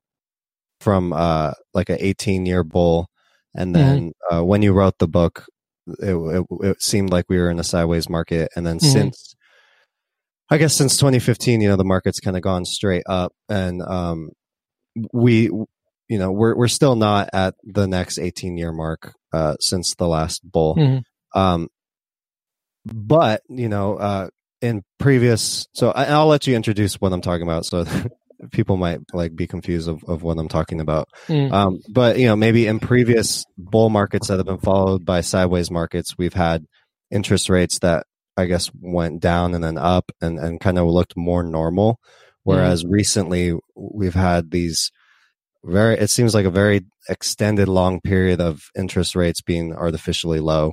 from, 0.80 1.12
uh, 1.12 1.52
like 1.74 1.88
an 1.88 1.98
18 2.00 2.46
year 2.46 2.62
bull. 2.64 3.08
And 3.54 3.74
then, 3.74 4.12
uh, 4.30 4.44
when 4.44 4.62
you 4.62 4.72
wrote 4.72 4.98
the 4.98 5.08
book, 5.08 5.46
it, 6.00 6.14
it, 6.14 6.46
it 6.61 6.82
seemed 6.82 7.11
like 7.11 7.24
we 7.28 7.38
were 7.38 7.50
in 7.50 7.58
a 7.58 7.64
sideways 7.64 8.08
market. 8.08 8.50
And 8.54 8.66
then 8.66 8.78
Mhm. 8.78 8.92
since 8.92 9.34
I 10.50 10.56
guess 10.58 10.74
since 10.74 10.96
2015, 10.96 11.61
you 11.61 11.68
know, 11.68 11.76
the 11.76 11.84
market's 11.84 12.20
kind 12.20 12.37
of 12.37 12.42
gone 12.42 12.64
straight 12.64 13.02
up, 13.06 13.32
and 13.50 13.82
um, 13.82 14.30
we, 15.12 15.42
you 15.42 16.18
know, 16.18 16.32
we're 16.32 16.56
we're 16.56 16.68
still 16.68 16.96
not 16.96 17.28
at 17.34 17.54
the 17.64 17.87
next 17.87 18.18
18 18.18 18.56
year 18.56 18.72
mark 18.72 19.12
uh, 19.32 19.56
since 19.61 19.94
the 19.96 20.08
last 20.08 20.40
bull. 20.50 20.76
Mm-hmm. 20.76 21.38
Um, 21.38 21.68
but 22.87 23.42
you 23.50 23.68
know, 23.68 23.96
uh, 23.96 24.28
in 24.60 24.82
previous, 24.98 25.66
so 25.72 25.90
I, 25.90 26.04
I'll 26.04 26.26
let 26.26 26.46
you 26.46 26.56
introduce 26.56 26.94
what 26.96 27.12
I'm 27.12 27.20
talking 27.20 27.42
about, 27.42 27.64
so 27.64 27.84
people 28.52 28.76
might 28.76 29.00
like 29.12 29.34
be 29.34 29.46
confused 29.46 29.88
of, 29.88 30.02
of 30.04 30.22
what 30.22 30.38
I'm 30.38 30.48
talking 30.48 30.80
about. 30.80 31.08
Mm. 31.26 31.52
Um, 31.52 31.80
but 31.88 32.18
you 32.18 32.26
know, 32.26 32.36
maybe 32.36 32.66
in 32.66 32.80
previous 32.80 33.44
bull 33.56 33.90
markets 33.90 34.28
that 34.28 34.38
have 34.38 34.46
been 34.46 34.58
followed 34.58 35.04
by 35.04 35.20
sideways 35.20 35.70
markets, 35.70 36.16
we've 36.16 36.34
had 36.34 36.64
interest 37.10 37.48
rates 37.48 37.78
that 37.80 38.06
I 38.36 38.46
guess 38.46 38.70
went 38.80 39.20
down 39.20 39.54
and 39.54 39.64
then 39.64 39.78
up 39.78 40.12
and, 40.20 40.38
and 40.38 40.60
kind 40.60 40.78
of 40.78 40.86
looked 40.86 41.16
more 41.16 41.42
normal. 41.42 41.98
Whereas 42.44 42.84
recently 42.86 43.52
we've 43.74 44.14
had 44.14 44.50
these 44.52 44.90
very, 45.64 45.98
it 45.98 46.08
seems 46.08 46.34
like 46.34 46.46
a 46.46 46.50
very 46.50 46.86
extended 47.08 47.68
long 47.68 48.00
period 48.00 48.40
of 48.40 48.62
interest 48.76 49.14
rates 49.14 49.42
being 49.42 49.74
artificially 49.74 50.40
low. 50.40 50.72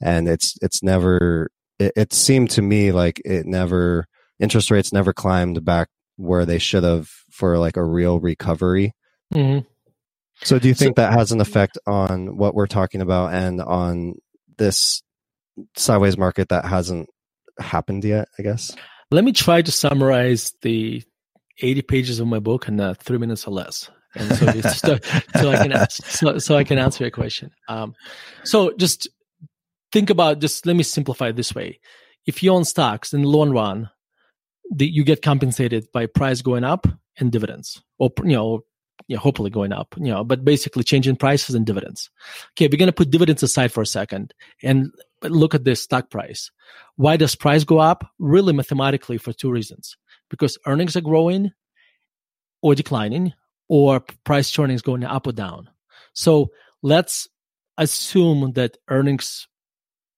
And 0.00 0.28
it's, 0.28 0.56
it's 0.62 0.82
never, 0.82 1.48
it, 1.78 1.92
it 1.96 2.12
seemed 2.12 2.50
to 2.50 2.62
me 2.62 2.92
like 2.92 3.20
it 3.24 3.46
never, 3.46 4.06
interest 4.38 4.70
rates 4.70 4.92
never 4.92 5.12
climbed 5.12 5.64
back 5.64 5.88
where 6.16 6.46
they 6.46 6.58
should 6.58 6.84
have 6.84 7.08
for 7.30 7.58
like 7.58 7.76
a 7.76 7.84
real 7.84 8.20
recovery. 8.20 8.92
Mhm. 9.34 9.66
So 10.42 10.58
do 10.58 10.68
you 10.68 10.74
think 10.74 10.96
that 10.96 11.12
has 11.12 11.32
an 11.32 11.40
effect 11.40 11.78
on 11.86 12.36
what 12.36 12.54
we're 12.54 12.66
talking 12.66 13.00
about 13.00 13.32
and 13.32 13.60
on 13.60 14.14
this 14.58 15.02
sideways 15.76 16.18
market 16.18 16.50
that 16.50 16.66
hasn't 16.66 17.08
happened 17.58 18.04
yet, 18.04 18.28
I 18.38 18.42
guess? 18.42 18.74
Let 19.10 19.24
me 19.24 19.32
try 19.32 19.62
to 19.62 19.72
summarize 19.72 20.52
the 20.62 21.02
80 21.62 21.82
pages 21.82 22.20
of 22.20 22.26
my 22.26 22.38
book 22.38 22.68
in 22.68 22.80
uh, 22.80 22.94
three 22.98 23.18
minutes 23.18 23.46
or 23.46 23.52
less. 23.52 23.90
And 24.14 24.36
so, 24.36 24.60
so, 24.60 24.98
so 25.40 25.50
I 25.50 25.56
can 25.56 25.72
ask, 25.72 26.04
so, 26.04 26.38
so 26.38 26.56
I 26.56 26.64
can 26.64 26.78
answer 26.78 27.04
your 27.04 27.10
question. 27.10 27.50
Um, 27.68 27.94
so 28.44 28.72
just 28.76 29.08
think 29.92 30.10
about 30.10 30.40
just 30.40 30.66
let 30.66 30.76
me 30.76 30.82
simplify 30.82 31.28
it 31.28 31.36
this 31.36 31.54
way. 31.54 31.80
If 32.26 32.42
you 32.42 32.52
own 32.52 32.64
stocks 32.64 33.12
in 33.12 33.22
the 33.22 33.28
long 33.28 33.50
run, 33.50 33.90
the, 34.70 34.86
you 34.86 35.04
get 35.04 35.22
compensated 35.22 35.86
by 35.92 36.06
price 36.06 36.42
going 36.42 36.64
up 36.64 36.86
and 37.18 37.30
dividends, 37.30 37.82
or 37.98 38.10
you 38.24 38.32
know, 38.32 38.64
know, 39.08 39.20
hopefully 39.20 39.50
going 39.50 39.72
up. 39.72 39.94
You 39.96 40.12
know, 40.12 40.24
but 40.24 40.44
basically 40.44 40.82
changing 40.82 41.16
prices 41.16 41.54
and 41.54 41.64
dividends. 41.64 42.10
Okay, 42.52 42.68
we're 42.68 42.78
gonna 42.78 42.92
put 42.92 43.10
dividends 43.10 43.42
aside 43.42 43.72
for 43.72 43.82
a 43.82 43.86
second 43.86 44.34
and 44.62 44.90
look 45.22 45.54
at 45.54 45.64
the 45.64 45.76
stock 45.76 46.10
price. 46.10 46.50
Why 46.96 47.16
does 47.16 47.36
price 47.36 47.64
go 47.64 47.78
up? 47.78 48.10
Really, 48.18 48.52
mathematically, 48.52 49.18
for 49.18 49.32
two 49.32 49.50
reasons: 49.50 49.96
because 50.30 50.58
earnings 50.66 50.96
are 50.96 51.00
growing 51.00 51.52
or 52.60 52.74
declining, 52.74 53.34
or 53.68 54.00
price 54.24 54.50
to 54.50 54.64
is 54.64 54.82
going 54.82 55.04
up 55.04 55.26
or 55.26 55.32
down. 55.32 55.70
So 56.14 56.50
let's 56.82 57.28
assume 57.78 58.52
that 58.52 58.78
earnings 58.88 59.46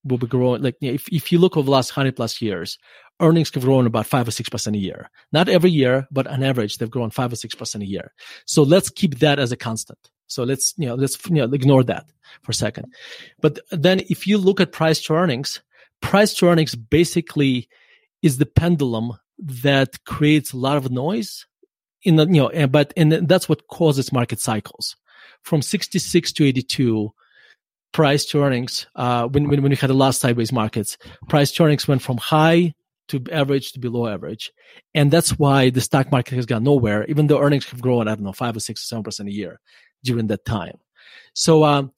will 0.08 0.18
be 0.18 0.26
growing. 0.26 0.62
Like 0.62 0.76
if, 0.80 1.08
if 1.08 1.30
you 1.30 1.38
look 1.38 1.56
over 1.56 1.66
the 1.66 1.70
last 1.70 1.96
100 1.96 2.16
plus 2.16 2.40
years, 2.40 2.78
earnings 3.20 3.52
have 3.54 3.64
grown 3.64 3.86
about 3.86 4.06
5 4.06 4.28
or 4.28 4.30
6% 4.30 4.74
a 4.74 4.78
year. 4.78 5.10
Not 5.32 5.48
every 5.48 5.70
year, 5.70 6.06
but 6.10 6.26
on 6.26 6.42
average, 6.42 6.78
they've 6.78 6.90
grown 6.90 7.10
5 7.10 7.32
or 7.32 7.36
6% 7.36 7.82
a 7.82 7.86
year. 7.86 8.12
So 8.46 8.62
let's 8.62 8.90
keep 8.90 9.18
that 9.18 9.38
as 9.38 9.52
a 9.52 9.56
constant. 9.56 9.98
So 10.26 10.44
let's, 10.44 10.74
you 10.76 10.86
know, 10.86 10.94
let's, 10.94 11.18
you 11.26 11.36
know, 11.36 11.44
ignore 11.44 11.82
that 11.84 12.06
for 12.42 12.52
a 12.52 12.54
second. 12.54 12.92
But 13.40 13.60
then 13.70 14.00
if 14.08 14.26
you 14.26 14.38
look 14.38 14.60
at 14.60 14.72
price 14.72 15.00
to 15.04 15.14
earnings, 15.14 15.60
price 16.00 16.34
to 16.34 16.48
earnings 16.48 16.74
basically 16.74 17.68
is 18.22 18.38
the 18.38 18.46
pendulum 18.46 19.12
that 19.38 20.04
creates 20.04 20.52
a 20.52 20.56
lot 20.56 20.76
of 20.76 20.90
noise 20.90 21.46
in 22.02 22.16
the, 22.16 22.26
you 22.26 22.48
know, 22.48 22.66
but, 22.68 22.92
and 22.96 23.12
that's 23.12 23.48
what 23.48 23.66
causes 23.68 24.12
market 24.12 24.40
cycles. 24.40 24.96
From 25.42 25.62
66 25.62 26.32
to 26.32 26.44
82, 26.44 27.12
price 27.92 28.24
to 28.26 28.42
earnings, 28.42 28.86
uh, 28.94 29.26
when, 29.28 29.48
when, 29.48 29.62
when 29.62 29.70
we 29.70 29.76
had 29.76 29.90
the 29.90 29.94
last 29.94 30.20
sideways 30.20 30.52
markets, 30.52 30.98
price 31.28 31.50
to 31.52 31.64
earnings 31.64 31.88
went 31.88 32.02
from 32.02 32.18
high 32.18 32.74
to 33.08 33.22
average 33.32 33.72
to 33.72 33.80
below 33.80 34.06
average. 34.06 34.52
And 34.94 35.10
that's 35.10 35.38
why 35.38 35.70
the 35.70 35.80
stock 35.80 36.12
market 36.12 36.36
has 36.36 36.46
gone 36.46 36.64
nowhere, 36.64 37.06
even 37.06 37.26
though 37.26 37.40
earnings 37.40 37.66
have 37.70 37.80
grown, 37.80 38.06
I 38.06 38.14
don't 38.14 38.24
know, 38.24 38.32
five 38.32 38.56
or 38.56 38.60
six 38.60 38.82
or 38.82 38.86
seven 38.86 39.02
percent 39.02 39.28
a 39.28 39.32
year 39.32 39.60
during 40.04 40.26
that 40.28 40.44
time. 40.44 40.78
So, 41.34 41.64
um, 41.64 41.92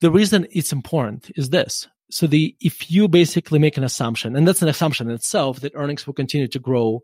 the 0.00 0.10
reason 0.10 0.46
it's 0.50 0.72
important 0.72 1.30
is 1.36 1.50
this. 1.50 1.88
So 2.10 2.26
the, 2.26 2.54
if 2.60 2.90
you 2.90 3.08
basically 3.08 3.58
make 3.58 3.76
an 3.76 3.84
assumption, 3.84 4.36
and 4.36 4.46
that's 4.46 4.62
an 4.62 4.68
assumption 4.68 5.08
in 5.08 5.14
itself 5.14 5.60
that 5.60 5.72
earnings 5.74 6.06
will 6.06 6.14
continue 6.14 6.48
to 6.48 6.58
grow, 6.58 7.00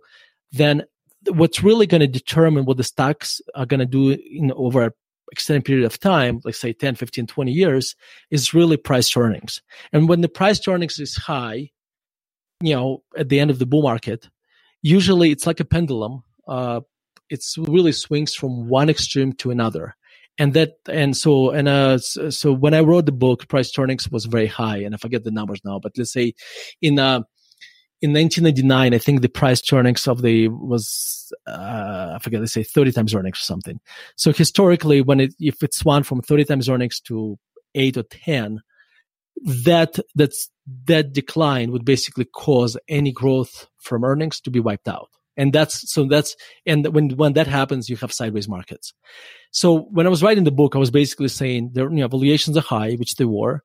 then 0.52 0.84
what's 1.28 1.62
really 1.62 1.86
going 1.86 2.00
to 2.00 2.06
determine 2.06 2.64
what 2.64 2.76
the 2.76 2.84
stocks 2.84 3.40
are 3.54 3.66
going 3.66 3.80
to 3.80 3.86
do 3.86 4.10
in 4.10 4.52
over 4.52 4.84
a 4.84 4.92
extended 5.30 5.64
period 5.64 5.84
of 5.84 5.98
time, 5.98 6.40
like 6.44 6.54
say 6.54 6.72
10, 6.72 6.94
15, 6.94 7.26
20 7.26 7.52
years, 7.52 7.96
is 8.30 8.54
really 8.54 8.76
price 8.76 9.10
to 9.10 9.20
earnings. 9.20 9.62
And 9.92 10.08
when 10.08 10.20
the 10.20 10.28
price 10.28 10.58
to 10.60 10.72
earnings 10.72 10.98
is 10.98 11.16
high, 11.16 11.70
you 12.60 12.74
know, 12.74 13.02
at 13.16 13.28
the 13.28 13.40
end 13.40 13.50
of 13.50 13.58
the 13.58 13.66
bull 13.66 13.82
market, 13.82 14.28
usually 14.82 15.30
it's 15.30 15.46
like 15.46 15.60
a 15.60 15.64
pendulum. 15.64 16.22
Uh, 16.46 16.80
it's 17.28 17.56
really 17.58 17.92
swings 17.92 18.34
from 18.34 18.68
one 18.68 18.90
extreme 18.90 19.32
to 19.34 19.50
another. 19.50 19.96
And 20.38 20.54
that, 20.54 20.74
and 20.88 21.16
so, 21.16 21.50
and, 21.50 21.68
uh, 21.68 21.98
so, 21.98 22.52
when 22.52 22.72
I 22.72 22.80
wrote 22.80 23.04
the 23.04 23.12
book, 23.12 23.46
price 23.48 23.70
to 23.72 23.82
earnings 23.82 24.10
was 24.10 24.24
very 24.24 24.46
high. 24.46 24.78
And 24.78 24.94
I 24.94 24.98
forget 24.98 25.22
the 25.22 25.30
numbers 25.30 25.60
now, 25.64 25.78
but 25.78 25.92
let's 25.98 26.12
say 26.12 26.34
in, 26.80 26.98
uh, 26.98 27.22
in 28.02 28.14
1999, 28.14 28.94
I 28.94 28.98
think 28.98 29.20
the 29.20 29.28
price 29.28 29.60
to 29.60 29.76
earnings 29.76 30.08
of 30.08 30.22
the 30.22 30.48
was, 30.48 31.32
uh, 31.46 32.12
I 32.14 32.18
forget, 32.22 32.40
let's 32.40 32.52
say 32.52 32.62
30 32.62 32.92
times 32.92 33.14
earnings 33.14 33.38
or 33.38 33.44
something. 33.44 33.78
So 34.16 34.32
historically, 34.32 35.02
when 35.02 35.20
it, 35.20 35.34
if 35.38 35.62
it's 35.62 35.78
swung 35.78 36.02
from 36.02 36.22
30 36.22 36.44
times 36.46 36.68
earnings 36.68 37.00
to 37.00 37.38
eight 37.74 37.98
or 37.98 38.04
10, 38.04 38.62
that, 39.44 39.98
that's, 40.14 40.48
that 40.86 41.12
decline 41.12 41.72
would 41.72 41.84
basically 41.84 42.24
cause 42.24 42.76
any 42.88 43.12
growth 43.12 43.68
from 43.76 44.02
earnings 44.02 44.40
to 44.42 44.50
be 44.50 44.60
wiped 44.60 44.88
out. 44.88 45.10
And 45.36 45.52
that's, 45.52 45.92
so 45.92 46.04
that's, 46.04 46.36
and 46.64 46.86
when, 46.94 47.10
when 47.10 47.34
that 47.34 47.46
happens, 47.46 47.90
you 47.90 47.96
have 47.96 48.12
sideways 48.12 48.48
markets. 48.48 48.94
So 49.50 49.78
when 49.78 50.06
I 50.06 50.10
was 50.10 50.22
writing 50.22 50.44
the 50.44 50.50
book, 50.50 50.74
I 50.74 50.78
was 50.78 50.90
basically 50.90 51.28
saying 51.28 51.72
their, 51.74 51.90
you 51.90 51.96
know, 51.96 52.08
valuations 52.08 52.56
are 52.56 52.62
high, 52.62 52.94
which 52.94 53.16
they 53.16 53.24
were. 53.26 53.62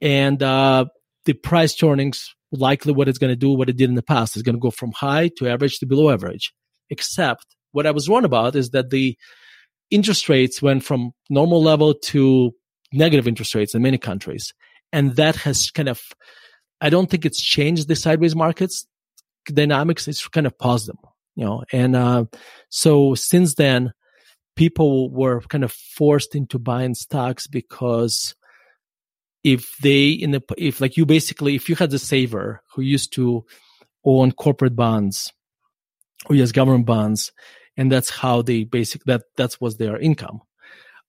And, 0.00 0.42
uh, 0.42 0.86
the 1.24 1.32
price 1.32 1.74
to 1.76 1.90
earnings 1.90 2.34
likely 2.50 2.92
what 2.92 3.08
it's 3.08 3.18
going 3.18 3.32
to 3.32 3.36
do, 3.36 3.50
what 3.50 3.68
it 3.68 3.76
did 3.76 3.88
in 3.88 3.94
the 3.94 4.02
past, 4.02 4.36
is 4.36 4.42
going 4.42 4.54
to 4.54 4.60
go 4.60 4.70
from 4.70 4.92
high 4.92 5.28
to 5.36 5.48
average 5.48 5.78
to 5.78 5.86
below 5.86 6.10
average. 6.10 6.52
Except 6.90 7.46
what 7.72 7.86
I 7.86 7.90
was 7.90 8.08
wrong 8.08 8.24
about 8.24 8.54
is 8.54 8.70
that 8.70 8.90
the 8.90 9.16
interest 9.90 10.28
rates 10.28 10.60
went 10.60 10.84
from 10.84 11.12
normal 11.30 11.62
level 11.62 11.94
to 11.94 12.52
negative 12.92 13.26
interest 13.26 13.54
rates 13.54 13.74
in 13.74 13.82
many 13.82 13.98
countries. 13.98 14.52
And 14.92 15.16
that 15.16 15.36
has 15.36 15.70
kind 15.70 15.88
of, 15.88 16.02
I 16.80 16.90
don't 16.90 17.08
think 17.08 17.24
it's 17.24 17.40
changed 17.40 17.88
the 17.88 17.96
sideways 17.96 18.36
markets 18.36 18.86
dynamics. 19.46 20.06
It's 20.08 20.26
kind 20.28 20.46
of 20.46 20.58
paused 20.58 20.86
them, 20.88 20.98
you 21.34 21.44
know, 21.44 21.64
and, 21.72 21.96
uh, 21.96 22.24
so 22.68 23.14
since 23.14 23.54
then, 23.54 23.92
people 24.56 25.10
were 25.10 25.40
kind 25.42 25.64
of 25.64 25.72
forced 25.72 26.34
into 26.34 26.58
buying 26.58 26.94
stocks 26.94 27.46
because 27.46 28.34
if 29.44 29.76
they 29.78 30.10
in 30.10 30.30
the 30.30 30.42
if 30.56 30.80
like 30.80 30.96
you 30.96 31.04
basically 31.04 31.54
if 31.54 31.68
you 31.68 31.74
had 31.74 31.92
a 31.92 31.98
saver 31.98 32.62
who 32.74 32.82
used 32.82 33.12
to 33.14 33.44
own 34.04 34.32
corporate 34.32 34.76
bonds 34.76 35.32
or 36.26 36.36
yes 36.36 36.52
government 36.52 36.86
bonds 36.86 37.32
and 37.76 37.90
that's 37.90 38.10
how 38.10 38.42
they 38.42 38.64
basic 38.64 39.04
that 39.04 39.22
that 39.36 39.56
was 39.60 39.76
their 39.76 39.98
income. 39.98 40.40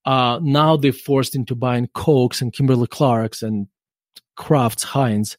Uh 0.05 0.39
now 0.41 0.77
they're 0.77 0.91
forced 0.91 1.35
into 1.35 1.55
buying 1.55 1.87
cokes 1.93 2.41
and 2.41 2.53
kimberly 2.53 2.87
clarks 2.87 3.43
and 3.43 3.67
Krafts 4.37 4.83
Heinz 4.83 5.37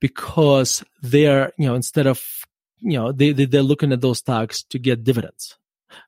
because 0.00 0.84
they're 1.02 1.52
you 1.58 1.66
know 1.66 1.74
instead 1.74 2.06
of 2.06 2.22
you 2.80 2.98
know 2.98 3.12
they, 3.12 3.32
they 3.32 3.44
they're 3.44 3.62
looking 3.62 3.92
at 3.92 4.00
those 4.00 4.18
stocks 4.18 4.62
to 4.64 4.78
get 4.78 5.04
dividends. 5.04 5.56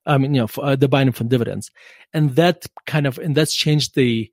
I 0.06 0.18
mean 0.18 0.34
you 0.34 0.40
know 0.40 0.46
for, 0.46 0.64
uh, 0.64 0.76
they're 0.76 0.88
buying 0.88 1.06
them 1.06 1.12
from 1.12 1.28
dividends. 1.28 1.70
And 2.14 2.36
that 2.36 2.66
kind 2.86 3.06
of 3.06 3.18
and 3.18 3.36
that's 3.36 3.54
changed 3.54 3.94
the 3.94 4.30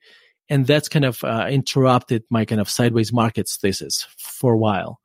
and 0.50 0.68
that's 0.68 0.90
kind 0.90 1.06
of 1.06 1.24
uh, 1.24 1.48
interrupted 1.50 2.24
my 2.30 2.46
kind 2.46 2.62
of 2.62 2.70
sideways 2.70 3.14
markets 3.14 3.58
thesis 3.58 4.08
for 4.18 4.54
a 4.54 4.58
while. 4.58 5.00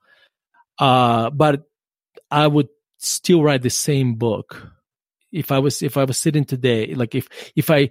Uh, 0.78 1.30
but 1.30 1.64
I 2.30 2.46
would 2.46 2.68
still 2.98 3.42
write 3.42 3.62
the 3.62 3.70
same 3.70 4.14
book 4.16 4.70
if 5.32 5.52
I 5.52 5.58
was 5.58 5.82
if 5.82 5.96
I 5.96 6.04
was 6.04 6.18
sitting 6.18 6.44
today. 6.44 6.94
Like 6.94 7.14
if 7.14 7.28
if 7.56 7.70
I 7.70 7.90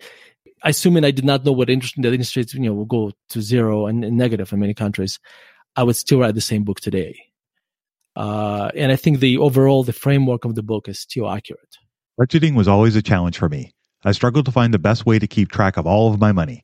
assuming 0.64 1.06
I 1.06 1.12
did 1.12 1.26
not 1.26 1.46
know 1.46 1.52
what 1.52 1.70
interest 1.70 1.96
that 1.98 2.14
interest 2.14 2.36
rates 2.36 2.54
you 2.54 2.62
know 2.62 2.74
will 2.74 2.86
go 2.86 3.12
to 3.30 3.42
zero 3.42 3.88
and, 3.88 4.04
and 4.04 4.18
negative 4.18 4.52
in 4.52 4.60
many 4.60 4.74
countries, 4.74 5.20
I 5.76 5.84
would 5.84 5.96
still 5.96 6.20
write 6.20 6.36
the 6.36 6.42
same 6.42 6.64
book 6.64 6.80
today. 6.80 7.18
Uh, 8.16 8.72
and 8.76 8.92
I 8.92 8.96
think 8.96 9.20
the 9.20 9.38
overall 9.38 9.84
the 9.84 9.94
framework 9.94 10.44
of 10.44 10.56
the 10.56 10.64
book 10.64 10.88
is 10.88 11.00
still 11.00 11.30
accurate. 11.30 11.78
Budgeting 12.20 12.56
was 12.56 12.68
always 12.68 12.96
a 12.96 13.02
challenge 13.02 13.38
for 13.38 13.48
me. 13.48 13.74
I 14.04 14.12
struggled 14.12 14.46
to 14.46 14.52
find 14.52 14.74
the 14.74 14.80
best 14.80 15.06
way 15.06 15.20
to 15.20 15.28
keep 15.28 15.52
track 15.52 15.78
of 15.78 15.86
all 15.86 16.12
of 16.12 16.20
my 16.20 16.32
money. 16.32 16.64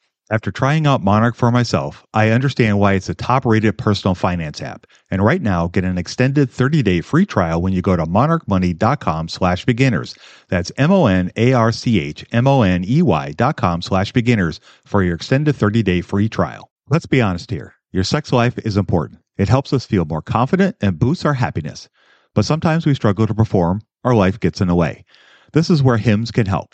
After 0.31 0.49
trying 0.49 0.87
out 0.87 1.03
Monarch 1.03 1.35
for 1.35 1.51
myself, 1.51 2.05
I 2.13 2.29
understand 2.29 2.79
why 2.79 2.93
it's 2.93 3.09
a 3.09 3.13
top 3.13 3.45
rated 3.45 3.77
personal 3.77 4.15
finance 4.15 4.61
app. 4.61 4.87
And 5.09 5.21
right 5.21 5.41
now, 5.41 5.67
get 5.67 5.83
an 5.83 5.97
extended 5.97 6.49
30 6.49 6.81
day 6.83 7.01
free 7.01 7.25
trial 7.25 7.61
when 7.61 7.73
you 7.73 7.81
go 7.81 7.97
to 7.97 8.05
monarchmoney.com 8.05 9.27
slash 9.27 9.65
beginners. 9.65 10.15
That's 10.47 10.71
M 10.77 10.89
O 10.89 11.07
N 11.07 11.31
A 11.35 11.51
R 11.51 11.73
C 11.73 11.99
H 11.99 12.25
M 12.31 12.47
O 12.47 12.61
N 12.61 12.85
E 12.87 13.01
Y 13.01 13.33
dot 13.33 13.57
com 13.57 13.81
slash 13.81 14.13
beginners 14.13 14.61
for 14.85 15.03
your 15.03 15.15
extended 15.15 15.53
30 15.53 15.83
day 15.83 15.99
free 15.99 16.29
trial. 16.29 16.71
Let's 16.89 17.05
be 17.07 17.21
honest 17.21 17.51
here. 17.51 17.75
Your 17.91 18.05
sex 18.05 18.31
life 18.31 18.57
is 18.59 18.77
important. 18.77 19.19
It 19.37 19.49
helps 19.49 19.73
us 19.73 19.85
feel 19.85 20.05
more 20.05 20.21
confident 20.21 20.77
and 20.79 20.97
boosts 20.97 21.25
our 21.25 21.33
happiness. 21.33 21.89
But 22.35 22.45
sometimes 22.45 22.85
we 22.85 22.93
struggle 22.93 23.27
to 23.27 23.33
perform, 23.35 23.81
our 24.05 24.15
life 24.15 24.39
gets 24.39 24.61
in 24.61 24.69
the 24.69 24.75
way. 24.75 25.03
This 25.51 25.69
is 25.69 25.83
where 25.83 25.97
Hims 25.97 26.31
can 26.31 26.45
help. 26.45 26.73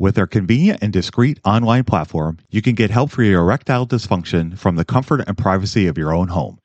With 0.00 0.14
their 0.14 0.28
convenient 0.28 0.78
and 0.80 0.92
discreet 0.92 1.40
online 1.44 1.82
platform, 1.82 2.38
you 2.50 2.62
can 2.62 2.76
get 2.76 2.88
help 2.88 3.10
for 3.10 3.24
your 3.24 3.40
erectile 3.40 3.84
dysfunction 3.84 4.56
from 4.56 4.76
the 4.76 4.84
comfort 4.84 5.24
and 5.26 5.36
privacy 5.36 5.88
of 5.88 5.98
your 5.98 6.14
own 6.14 6.28
home. 6.28 6.60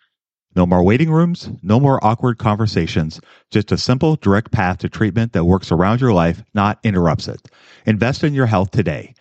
No 0.56 0.68
more 0.68 0.84
waiting 0.84 1.10
rooms, 1.10 1.50
no 1.64 1.80
more 1.80 2.04
awkward 2.06 2.38
conversations, 2.38 3.20
just 3.50 3.72
a 3.72 3.78
simple, 3.78 4.18
direct 4.18 4.52
path 4.52 4.78
to 4.80 4.90
treatment 4.90 5.34
that 5.34 5.46
works 5.46 5.72
around 5.72 6.00
your 6.00 6.14
life, 6.14 6.44
not 6.54 6.78
interrupts 6.84 7.28
it. 7.28 7.50
Invest 7.88 8.24
in 8.24 8.36
your 8.36 8.46
health 8.46 8.70
today. 8.70 9.16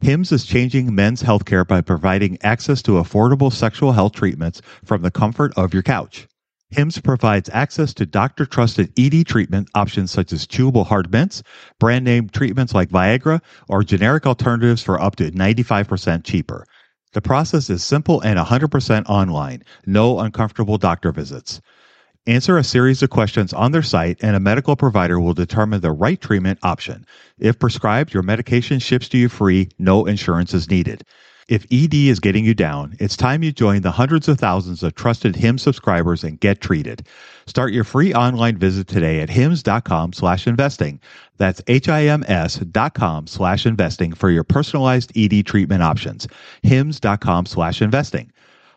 HIMS 0.00 0.32
is 0.32 0.46
changing 0.46 0.94
men's 0.94 1.22
healthcare 1.22 1.68
by 1.68 1.82
providing 1.82 2.38
access 2.42 2.80
to 2.80 2.92
affordable 2.92 3.52
sexual 3.52 3.92
health 3.92 4.12
treatments 4.12 4.62
from 4.86 5.02
the 5.02 5.10
comfort 5.10 5.52
of 5.58 5.74
your 5.74 5.82
couch. 5.82 6.26
HIMS 6.70 7.00
provides 7.00 7.50
access 7.52 7.92
to 7.94 8.06
doctor 8.06 8.46
trusted 8.46 8.92
ED 8.96 9.26
treatment 9.26 9.68
options 9.74 10.12
such 10.12 10.32
as 10.32 10.46
chewable 10.46 10.86
hard 10.86 11.10
mints, 11.12 11.42
brand 11.80 12.04
name 12.04 12.28
treatments 12.28 12.74
like 12.74 12.90
Viagra, 12.90 13.40
or 13.68 13.82
generic 13.82 14.24
alternatives 14.24 14.82
for 14.82 15.00
up 15.00 15.16
to 15.16 15.32
95% 15.32 16.22
cheaper. 16.22 16.64
The 17.12 17.20
process 17.20 17.70
is 17.70 17.82
simple 17.82 18.20
and 18.20 18.38
100% 18.38 19.06
online, 19.08 19.64
no 19.84 20.20
uncomfortable 20.20 20.78
doctor 20.78 21.10
visits. 21.10 21.60
Answer 22.26 22.56
a 22.56 22.62
series 22.62 23.02
of 23.02 23.10
questions 23.10 23.52
on 23.52 23.72
their 23.72 23.82
site, 23.82 24.18
and 24.22 24.36
a 24.36 24.40
medical 24.40 24.76
provider 24.76 25.18
will 25.18 25.34
determine 25.34 25.80
the 25.80 25.90
right 25.90 26.20
treatment 26.20 26.60
option. 26.62 27.04
If 27.38 27.58
prescribed, 27.58 28.14
your 28.14 28.22
medication 28.22 28.78
ships 28.78 29.08
to 29.08 29.18
you 29.18 29.28
free, 29.28 29.70
no 29.78 30.06
insurance 30.06 30.54
is 30.54 30.70
needed. 30.70 31.02
If 31.50 31.66
ED 31.72 31.94
is 31.94 32.20
getting 32.20 32.44
you 32.44 32.54
down, 32.54 32.94
it's 33.00 33.16
time 33.16 33.42
you 33.42 33.50
join 33.50 33.82
the 33.82 33.90
hundreds 33.90 34.28
of 34.28 34.38
thousands 34.38 34.84
of 34.84 34.94
trusted 34.94 35.34
HIMS 35.34 35.62
subscribers 35.62 36.22
and 36.22 36.38
get 36.38 36.60
treated. 36.60 37.04
Start 37.46 37.72
your 37.72 37.82
free 37.82 38.14
online 38.14 38.56
visit 38.56 38.86
today 38.86 39.18
at 39.18 39.28
hims.com 39.28 40.12
slash 40.12 40.46
investing. 40.46 41.00
That's 41.38 41.60
H-I-M-S 41.66 42.58
dot 42.70 42.94
com 42.94 43.26
slash 43.26 43.66
investing 43.66 44.12
for 44.12 44.30
your 44.30 44.44
personalized 44.44 45.10
ED 45.16 45.44
treatment 45.44 45.82
options. 45.82 46.28
hims.com 46.62 47.46
slash 47.46 47.82
investing. 47.82 48.30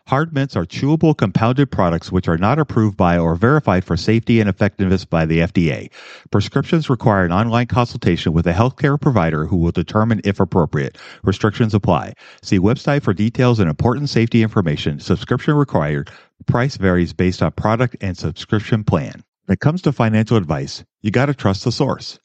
Hard 0.06 0.34
mints 0.34 0.54
are 0.54 0.66
chewable 0.66 1.16
compounded 1.16 1.70
products 1.70 2.12
which 2.12 2.28
are 2.28 2.36
not 2.36 2.58
approved 2.58 2.94
by 2.94 3.16
or 3.16 3.36
verified 3.36 3.86
for 3.86 3.96
safety 3.96 4.38
and 4.38 4.50
effectiveness 4.50 5.06
by 5.06 5.24
the 5.24 5.38
FDA. 5.38 5.90
Prescriptions 6.30 6.90
require 6.90 7.24
an 7.24 7.32
online 7.32 7.68
consultation 7.68 8.34
with 8.34 8.46
a 8.46 8.52
healthcare 8.52 9.00
provider 9.00 9.46
who 9.46 9.56
will 9.56 9.70
determine 9.70 10.20
if 10.22 10.40
appropriate. 10.40 10.98
Restrictions 11.22 11.72
apply. 11.72 12.12
See 12.42 12.58
website 12.58 13.02
for 13.02 13.14
details 13.14 13.58
and 13.58 13.70
important 13.70 14.10
safety 14.10 14.42
information. 14.42 15.00
Subscription 15.00 15.54
required. 15.54 16.10
Price 16.44 16.76
varies 16.76 17.14
based 17.14 17.42
on 17.42 17.52
product 17.52 17.96
and 18.02 18.14
subscription 18.14 18.84
plan. 18.84 19.24
When 19.46 19.54
it 19.54 19.60
comes 19.60 19.80
to 19.82 19.92
financial 19.92 20.36
advice, 20.36 20.84
you 21.00 21.12
got 21.12 21.26
to 21.26 21.34
trust 21.34 21.64
the 21.64 21.72
source. 21.72 22.18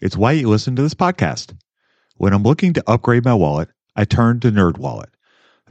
It's 0.00 0.16
why 0.16 0.32
you 0.32 0.48
listen 0.48 0.76
to 0.76 0.82
this 0.82 0.94
podcast. 0.94 1.52
When 2.16 2.32
I'm 2.32 2.44
looking 2.44 2.74
to 2.74 2.84
upgrade 2.88 3.24
my 3.24 3.34
wallet, 3.34 3.70
I 3.96 4.04
turn 4.04 4.38
to 4.40 4.52
NerdWallet. 4.52 5.13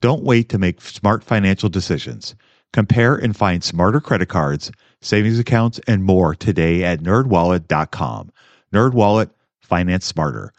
Don't 0.00 0.22
wait 0.22 0.48
to 0.48 0.58
make 0.58 0.80
smart 0.80 1.22
financial 1.22 1.68
decisions. 1.68 2.34
Compare 2.72 3.16
and 3.16 3.36
find 3.36 3.62
smarter 3.62 4.00
credit 4.00 4.28
cards, 4.28 4.70
savings 5.00 5.38
accounts, 5.38 5.80
and 5.86 6.04
more 6.04 6.34
today 6.34 6.84
at 6.84 7.00
nerdwallet.com. 7.00 8.32
Nerdwallet, 8.72 9.30
finance 9.60 10.06
smarter. 10.06 10.52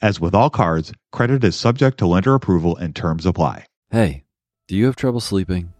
As 0.00 0.20
with 0.20 0.34
all 0.34 0.48
cards, 0.48 0.92
credit 1.10 1.42
is 1.42 1.56
subject 1.56 1.98
to 1.98 2.06
lender 2.06 2.34
approval 2.34 2.76
and 2.76 2.94
terms 2.94 3.26
apply. 3.26 3.66
Hey, 3.90 4.24
do 4.68 4.76
you 4.76 4.86
have 4.86 4.96
trouble 4.96 5.20
sleeping? 5.20 5.72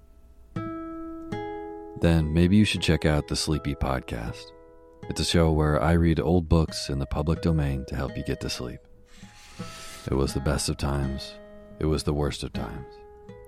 Then 2.01 2.33
maybe 2.33 2.57
you 2.57 2.65
should 2.65 2.83
check 2.83 3.05
out 3.05 3.29
the 3.29 3.37
Sleepy 3.37 3.75
Podcast. 3.75 4.53
It's 5.09 5.21
a 5.21 5.25
show 5.25 5.53
where 5.53 5.83
I 5.83 5.93
read 5.93 6.21
old 6.21 6.49
books 6.49 6.89
in 6.91 6.99
the 6.99 7.07
public 7.07 7.41
domain 7.43 7.85
to 7.89 7.97
help 7.97 8.17
you 8.17 8.23
get 8.25 8.41
to 8.41 8.51
sleep. 8.51 8.81
It 10.11 10.15
was 10.15 10.35
the 10.35 10.41
best 10.41 10.69
of 10.69 10.77
times. 10.77 11.35
It 11.79 11.87
was 11.87 12.03
the 12.03 12.15
worst 12.15 12.43
of 12.43 12.53
times. 12.53 12.98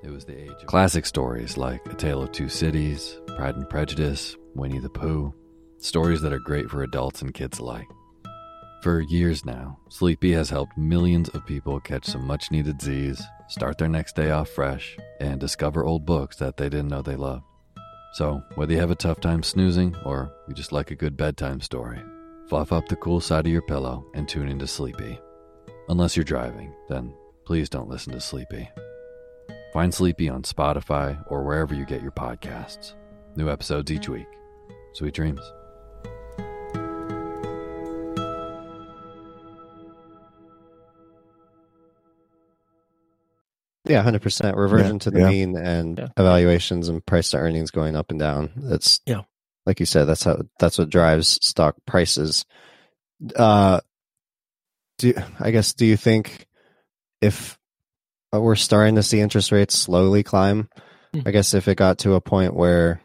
It 0.02 0.10
was 0.10 0.24
the 0.24 0.40
age 0.40 0.50
of 0.50 0.66
classic 0.66 1.04
stories 1.04 1.58
like 1.58 1.84
A 1.86 1.94
Tale 1.94 2.22
of 2.22 2.32
Two 2.32 2.48
Cities, 2.48 3.18
Pride 3.36 3.56
and 3.56 3.68
Prejudice, 3.68 4.36
Winnie 4.54 4.78
the 4.78 4.88
Pooh, 4.88 5.34
stories 5.78 6.22
that 6.22 6.32
are 6.32 6.38
great 6.38 6.70
for 6.70 6.82
adults 6.82 7.20
and 7.20 7.34
kids 7.34 7.58
alike. 7.58 7.86
For 8.82 9.02
years 9.02 9.44
now, 9.44 9.78
Sleepy 9.90 10.32
has 10.32 10.48
helped 10.48 10.78
millions 10.78 11.28
of 11.30 11.44
people 11.44 11.80
catch 11.80 12.06
some 12.06 12.26
much 12.26 12.50
needed 12.50 12.80
Z's, 12.80 13.22
start 13.48 13.76
their 13.76 13.88
next 13.88 14.16
day 14.16 14.30
off 14.30 14.48
fresh, 14.48 14.96
and 15.20 15.38
discover 15.38 15.84
old 15.84 16.06
books 16.06 16.36
that 16.36 16.56
they 16.56 16.70
didn't 16.70 16.88
know 16.88 17.02
they 17.02 17.16
loved. 17.16 17.44
So, 18.14 18.42
whether 18.54 18.72
you 18.72 18.80
have 18.80 18.90
a 18.90 18.94
tough 18.96 19.20
time 19.20 19.42
snoozing 19.42 19.94
or 20.06 20.32
you 20.48 20.54
just 20.54 20.72
like 20.72 20.90
a 20.90 20.96
good 20.96 21.16
bedtime 21.16 21.60
story, 21.60 22.02
fluff 22.48 22.72
up 22.72 22.88
the 22.88 22.96
cool 22.96 23.20
side 23.20 23.46
of 23.46 23.52
your 23.52 23.62
pillow 23.62 24.06
and 24.14 24.26
tune 24.26 24.48
into 24.48 24.66
Sleepy. 24.66 25.20
Unless 25.90 26.16
you're 26.16 26.24
driving, 26.24 26.74
then 26.88 27.12
please 27.44 27.68
don't 27.68 27.88
listen 27.88 28.14
to 28.14 28.20
Sleepy. 28.20 28.68
Find 29.72 29.94
Sleepy 29.94 30.28
on 30.28 30.42
Spotify 30.42 31.22
or 31.28 31.44
wherever 31.44 31.74
you 31.74 31.84
get 31.84 32.02
your 32.02 32.10
podcasts. 32.10 32.94
New 33.36 33.48
episodes 33.48 33.92
each 33.92 34.08
week. 34.08 34.26
Sweet 34.94 35.14
dreams. 35.14 35.40
Yeah, 43.84 44.02
hundred 44.02 44.22
percent 44.22 44.56
reversion 44.56 44.96
yeah, 44.96 44.98
to 45.00 45.10
the 45.10 45.20
yeah. 45.20 45.28
mean 45.28 45.56
and 45.56 45.98
yeah. 45.98 46.08
evaluations 46.16 46.88
and 46.88 47.04
price 47.04 47.30
to 47.30 47.38
earnings 47.38 47.70
going 47.70 47.96
up 47.96 48.10
and 48.10 48.20
down. 48.20 48.50
That's 48.54 49.00
yeah, 49.06 49.22
like 49.66 49.80
you 49.80 49.86
said, 49.86 50.04
that's 50.04 50.22
how 50.22 50.42
that's 50.58 50.78
what 50.78 50.90
drives 50.90 51.38
stock 51.44 51.74
prices. 51.86 52.44
Uh, 53.34 53.80
do 54.98 55.14
I 55.40 55.50
guess 55.50 55.72
do 55.74 55.86
you 55.86 55.96
think 55.96 56.46
if 57.20 57.58
uh, 58.34 58.40
we're 58.40 58.56
starting 58.56 58.96
to 58.96 59.02
see 59.02 59.20
interest 59.20 59.52
rates 59.52 59.74
slowly 59.74 60.22
climb? 60.22 60.68
Hmm. 61.12 61.20
I 61.26 61.30
guess 61.30 61.54
if 61.54 61.68
it 61.68 61.76
got 61.76 61.98
to 62.00 62.14
a 62.14 62.20
point 62.20 62.54
where 62.54 63.00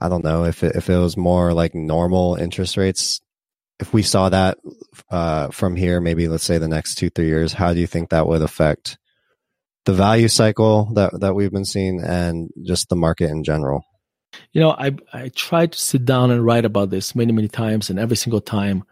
I 0.00 0.08
don't 0.08 0.24
know 0.24 0.44
if 0.44 0.64
it, 0.64 0.76
if 0.76 0.88
it 0.88 0.96
was 0.96 1.16
more 1.16 1.52
like 1.52 1.74
normal 1.74 2.34
interest 2.36 2.76
rates, 2.76 3.20
if 3.78 3.92
we 3.92 4.02
saw 4.02 4.28
that 4.28 4.58
uh, 5.10 5.48
from 5.48 5.76
here, 5.76 6.00
maybe 6.00 6.28
let's 6.28 6.44
say 6.44 6.58
the 6.58 6.68
next 6.68 6.96
two 6.96 7.10
three 7.10 7.26
years, 7.26 7.52
how 7.52 7.72
do 7.72 7.80
you 7.80 7.86
think 7.86 8.10
that 8.10 8.26
would 8.26 8.42
affect 8.42 8.98
the 9.84 9.92
value 9.92 10.28
cycle 10.28 10.92
that 10.94 11.20
that 11.20 11.34
we've 11.34 11.52
been 11.52 11.64
seeing 11.64 12.00
and 12.02 12.50
just 12.64 12.88
the 12.88 12.96
market 12.96 13.30
in 13.30 13.44
general? 13.44 13.84
You 14.52 14.60
know, 14.62 14.70
I 14.70 14.92
I 15.12 15.28
tried 15.28 15.72
to 15.72 15.78
sit 15.78 16.04
down 16.04 16.30
and 16.30 16.44
write 16.44 16.64
about 16.64 16.90
this 16.90 17.14
many 17.14 17.32
many 17.32 17.48
times, 17.48 17.90
and 17.90 17.98
every 17.98 18.16
single 18.16 18.40
time, 18.40 18.84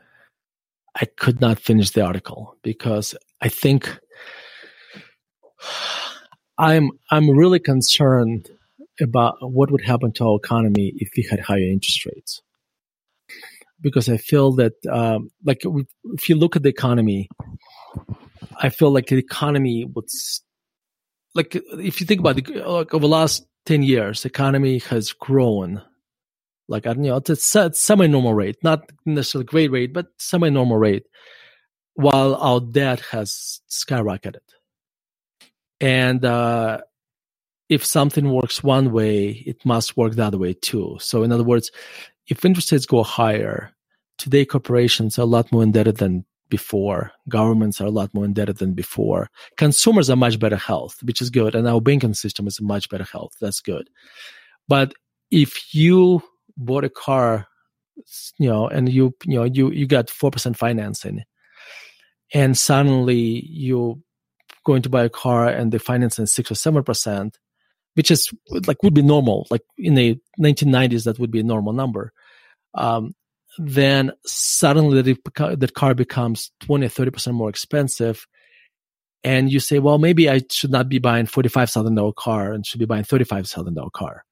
I 0.94 1.06
could 1.06 1.40
not 1.40 1.58
finish 1.58 1.90
the 1.90 2.04
article 2.04 2.56
because 2.62 3.14
I 3.40 3.48
think 3.48 3.98
I'm 6.58 6.90
I'm 7.10 7.30
really 7.30 7.58
concerned 7.58 8.50
about 9.00 9.36
what 9.40 9.70
would 9.70 9.84
happen 9.84 10.12
to 10.12 10.24
our 10.26 10.36
economy 10.36 10.92
if 10.96 11.10
we 11.16 11.26
had 11.28 11.40
higher 11.40 11.58
interest 11.58 12.04
rates. 12.06 12.42
Because 13.82 14.10
I 14.10 14.18
feel 14.18 14.52
that, 14.56 14.74
um, 14.90 15.30
like, 15.42 15.62
if 16.12 16.28
you 16.28 16.36
look 16.36 16.54
at 16.54 16.62
the 16.62 16.68
economy, 16.68 17.30
I 18.58 18.68
feel 18.68 18.90
like 18.90 19.06
the 19.06 19.16
economy 19.16 19.86
would, 19.86 20.10
like, 21.34 21.54
if 21.54 21.98
you 21.98 22.06
think 22.06 22.20
about 22.20 22.36
it, 22.36 22.46
like 22.46 22.92
over 22.92 23.00
the 23.00 23.08
last 23.08 23.46
ten 23.64 23.82
years, 23.82 24.22
the 24.22 24.28
economy 24.28 24.80
has 24.90 25.14
grown, 25.14 25.80
like, 26.68 26.86
I 26.86 26.92
don't 26.92 27.04
know, 27.04 27.16
it's 27.16 27.54
a 27.56 27.72
semi-normal 27.72 28.34
rate, 28.34 28.56
not 28.62 28.82
necessarily 29.06 29.46
great 29.46 29.70
rate, 29.70 29.94
but 29.94 30.08
semi-normal 30.18 30.76
rate, 30.76 31.06
while 31.94 32.34
our 32.34 32.60
debt 32.60 33.00
has 33.12 33.62
skyrocketed. 33.70 34.44
And 35.80 36.24
uh, 36.24 36.80
if 37.68 37.84
something 37.84 38.32
works 38.32 38.62
one 38.62 38.92
way, 38.92 39.42
it 39.46 39.64
must 39.64 39.96
work 39.96 40.18
other 40.18 40.38
way 40.38 40.54
too. 40.54 40.98
So, 41.00 41.22
in 41.22 41.32
other 41.32 41.44
words, 41.44 41.70
if 42.26 42.44
interest 42.44 42.72
rates 42.72 42.86
go 42.86 43.02
higher, 43.02 43.72
today 44.18 44.44
corporations 44.44 45.18
are 45.18 45.22
a 45.22 45.26
lot 45.26 45.50
more 45.50 45.62
indebted 45.62 45.96
than 45.96 46.24
before. 46.50 47.12
Governments 47.28 47.80
are 47.80 47.86
a 47.86 47.90
lot 47.90 48.12
more 48.12 48.24
indebted 48.24 48.58
than 48.58 48.74
before. 48.74 49.30
Consumers 49.56 50.10
are 50.10 50.16
much 50.16 50.38
better 50.38 50.56
health, 50.56 50.98
which 51.02 51.22
is 51.22 51.30
good, 51.30 51.54
and 51.54 51.66
our 51.66 51.80
banking 51.80 52.12
system 52.12 52.46
is 52.46 52.60
much 52.60 52.88
better 52.90 53.04
health. 53.04 53.32
That's 53.40 53.60
good. 53.60 53.88
But 54.68 54.92
if 55.30 55.74
you 55.74 56.22
bought 56.56 56.84
a 56.84 56.90
car, 56.90 57.46
you 58.38 58.48
know, 58.48 58.68
and 58.68 58.88
you 58.88 59.14
you 59.24 59.38
know 59.38 59.44
you 59.44 59.70
you 59.70 59.86
got 59.86 60.10
four 60.10 60.30
percent 60.30 60.56
financing, 60.56 61.22
and 62.34 62.58
suddenly 62.58 63.46
you 63.46 64.02
going 64.64 64.82
to 64.82 64.88
buy 64.88 65.04
a 65.04 65.08
car 65.08 65.48
and 65.48 65.72
they 65.72 65.78
finance 65.78 66.18
in 66.18 66.26
six 66.26 66.50
or 66.50 66.54
seven 66.54 66.82
percent, 66.82 67.38
which 67.94 68.10
is 68.10 68.30
like 68.66 68.82
would 68.82 68.94
be 68.94 69.02
normal. 69.02 69.46
Like 69.50 69.62
in 69.78 69.94
the 69.94 70.18
1990s, 70.40 71.04
that 71.04 71.18
would 71.18 71.30
be 71.30 71.40
a 71.40 71.44
normal 71.44 71.72
number. 71.72 72.12
Um, 72.74 73.14
then 73.58 74.12
suddenly 74.24 75.02
the, 75.02 75.56
that 75.56 75.74
car 75.74 75.94
becomes 75.94 76.52
20 76.60 76.86
or 76.86 76.88
30 76.88 77.10
percent 77.10 77.36
more 77.36 77.48
expensive, 77.50 78.26
and 79.22 79.52
you 79.52 79.60
say, 79.60 79.78
well, 79.78 79.98
maybe 79.98 80.30
I 80.30 80.40
should 80.50 80.70
not 80.70 80.88
be 80.88 80.98
buying 80.98 81.26
forty 81.26 81.48
five 81.48 81.70
thousand 81.70 81.94
dollar 81.94 82.12
car 82.12 82.52
and 82.52 82.64
should 82.64 82.78
be 82.80 82.86
buying 82.86 83.04
thirty 83.04 83.24
five 83.24 83.46
thousand 83.48 83.74
dollar 83.74 83.90
car. 83.90 84.24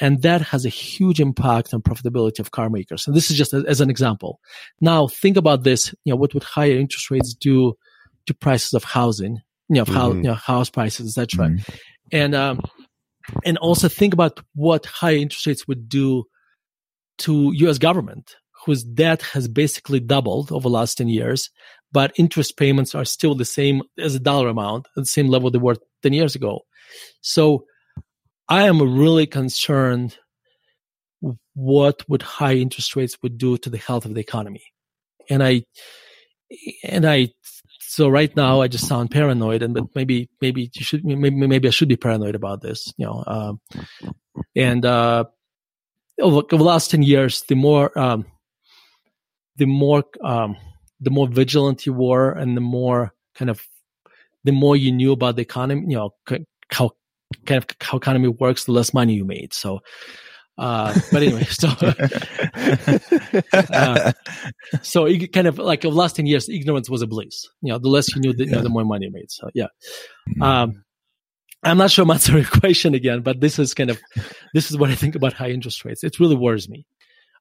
And 0.00 0.22
that 0.22 0.40
has 0.42 0.64
a 0.64 0.68
huge 0.68 1.20
impact 1.20 1.74
on 1.74 1.82
profitability 1.82 2.38
of 2.38 2.52
car 2.52 2.70
makers. 2.70 3.06
And 3.06 3.16
this 3.16 3.30
is 3.30 3.36
just 3.36 3.52
a- 3.52 3.64
as 3.66 3.80
an 3.80 3.90
example. 3.90 4.38
Now 4.80 5.08
think 5.08 5.36
about 5.36 5.64
this. 5.64 5.92
You 6.04 6.12
know, 6.12 6.16
what 6.16 6.34
would 6.34 6.44
higher 6.44 6.76
interest 6.76 7.10
rates 7.10 7.34
do 7.34 7.74
to 8.26 8.34
prices 8.34 8.74
of 8.74 8.84
housing? 8.84 9.40
You 9.68 9.76
know, 9.76 9.84
how, 9.84 10.12
Mhm. 10.12 10.16
you 10.16 10.22
know, 10.22 10.34
house 10.34 10.70
prices, 10.70 11.18
etc. 11.18 11.48
Mhm. 11.48 11.78
And 12.12 12.34
um, 12.34 12.60
and 13.44 13.58
also 13.58 13.88
think 13.88 14.14
about 14.14 14.40
what 14.54 14.86
high 14.86 15.14
interest 15.16 15.46
rates 15.46 15.68
would 15.68 15.88
do 15.88 16.24
to 17.18 17.52
U.S. 17.54 17.78
government, 17.78 18.36
whose 18.64 18.82
debt 18.82 19.22
has 19.34 19.46
basically 19.48 20.00
doubled 20.00 20.50
over 20.50 20.62
the 20.68 20.74
last 20.74 20.96
ten 20.96 21.08
years, 21.08 21.50
but 21.92 22.12
interest 22.16 22.56
payments 22.56 22.94
are 22.94 23.04
still 23.04 23.34
the 23.34 23.44
same 23.44 23.82
as 23.98 24.14
a 24.14 24.20
dollar 24.20 24.48
amount, 24.48 24.86
at 24.96 25.02
the 25.02 25.06
same 25.06 25.28
level 25.28 25.50
they 25.50 25.58
were 25.58 25.76
ten 26.02 26.12
years 26.14 26.34
ago. 26.34 26.60
So 27.20 27.64
I 28.48 28.66
am 28.66 28.98
really 28.98 29.26
concerned 29.26 30.16
what 31.54 32.08
would 32.08 32.22
high 32.22 32.54
interest 32.54 32.96
rates 32.96 33.18
would 33.22 33.36
do 33.36 33.58
to 33.58 33.68
the 33.68 33.78
health 33.78 34.04
of 34.06 34.14
the 34.14 34.20
economy. 34.20 34.62
And 35.28 35.42
I, 35.42 35.64
and 36.82 37.04
I, 37.04 37.28
so 37.88 38.08
right 38.08 38.34
now 38.36 38.60
I 38.60 38.68
just 38.68 38.86
sound 38.86 39.10
paranoid 39.10 39.62
and, 39.62 39.72
but 39.72 39.84
maybe, 39.94 40.28
maybe 40.42 40.70
you 40.74 40.84
should, 40.84 41.04
maybe, 41.04 41.30
maybe 41.30 41.68
I 41.68 41.70
should 41.70 41.88
be 41.88 41.96
paranoid 41.96 42.34
about 42.34 42.60
this, 42.60 42.92
you 42.98 43.06
know, 43.06 43.24
um, 43.26 43.60
and, 44.54 44.84
uh, 44.84 45.24
over, 46.20 46.36
over 46.36 46.56
the 46.58 46.64
last 46.64 46.90
10 46.90 47.02
years, 47.02 47.42
the 47.48 47.54
more, 47.54 47.96
um, 47.98 48.26
the 49.56 49.66
more, 49.66 50.04
um, 50.22 50.56
the 51.00 51.10
more 51.10 51.28
vigilant 51.28 51.86
you 51.86 51.94
were 51.94 52.30
and 52.30 52.56
the 52.56 52.60
more 52.60 53.14
kind 53.34 53.50
of, 53.50 53.66
the 54.44 54.52
more 54.52 54.76
you 54.76 54.92
knew 54.92 55.12
about 55.12 55.36
the 55.36 55.42
economy, 55.42 55.86
you 55.88 55.96
know, 55.96 56.10
c- 56.28 56.44
how 56.70 56.90
kind 57.46 57.62
of 57.62 57.66
how 57.80 57.96
economy 57.96 58.28
works, 58.28 58.64
the 58.64 58.72
less 58.72 58.92
money 58.92 59.14
you 59.14 59.24
made. 59.24 59.52
So, 59.54 59.80
uh, 60.58 60.94
but 61.12 61.22
anyway, 61.22 61.44
so, 61.50 61.68
uh, 63.52 64.12
so 64.82 65.04
it 65.06 65.32
kind 65.32 65.46
of 65.46 65.58
like 65.58 65.84
over 65.84 65.94
the 65.94 65.98
last 65.98 66.16
10 66.16 66.26
years, 66.26 66.48
ignorance 66.48 66.90
was 66.90 67.02
a 67.02 67.06
bliss. 67.06 67.46
You 67.62 67.72
know, 67.72 67.78
the 67.78 67.88
less 67.88 68.14
you 68.14 68.20
knew, 68.20 68.32
the, 68.32 68.44
you 68.44 68.50
know, 68.50 68.60
the 68.62 68.68
more 68.68 68.84
money 68.84 69.06
you 69.06 69.12
made. 69.12 69.30
So, 69.30 69.48
yeah. 69.54 69.66
Um, 70.40 70.84
I'm 71.64 71.78
not 71.78 71.90
sure 71.90 72.02
I'm 72.04 72.10
answering 72.10 72.42
your 72.42 72.50
question 72.60 72.94
again, 72.94 73.20
but 73.22 73.40
this 73.40 73.58
is 73.58 73.74
kind 73.74 73.90
of, 73.90 74.00
this 74.54 74.70
is 74.70 74.76
what 74.78 74.90
I 74.90 74.94
think 74.94 75.14
about 75.14 75.32
high 75.32 75.50
interest 75.50 75.84
rates. 75.84 76.04
It 76.04 76.20
really 76.20 76.36
worries 76.36 76.68
me. 76.68 76.86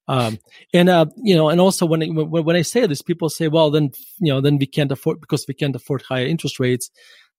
Um, 0.07 0.39
and, 0.73 0.89
uh, 0.89 1.07
you 1.17 1.35
know, 1.35 1.49
and 1.49 1.59
also 1.59 1.85
when, 1.85 2.01
I- 2.01 2.07
when, 2.07 2.43
when 2.45 2.55
I 2.55 2.61
say 2.61 2.85
this, 2.87 3.01
people 3.01 3.29
say, 3.29 3.47
well, 3.47 3.69
then, 3.71 3.91
you 4.19 4.31
know, 4.31 4.41
then 4.41 4.57
we 4.57 4.65
can't 4.65 4.91
afford, 4.91 5.19
because 5.21 5.45
we 5.47 5.53
can't 5.53 5.75
afford 5.75 6.01
higher 6.01 6.25
interest 6.25 6.59
rates. 6.59 6.89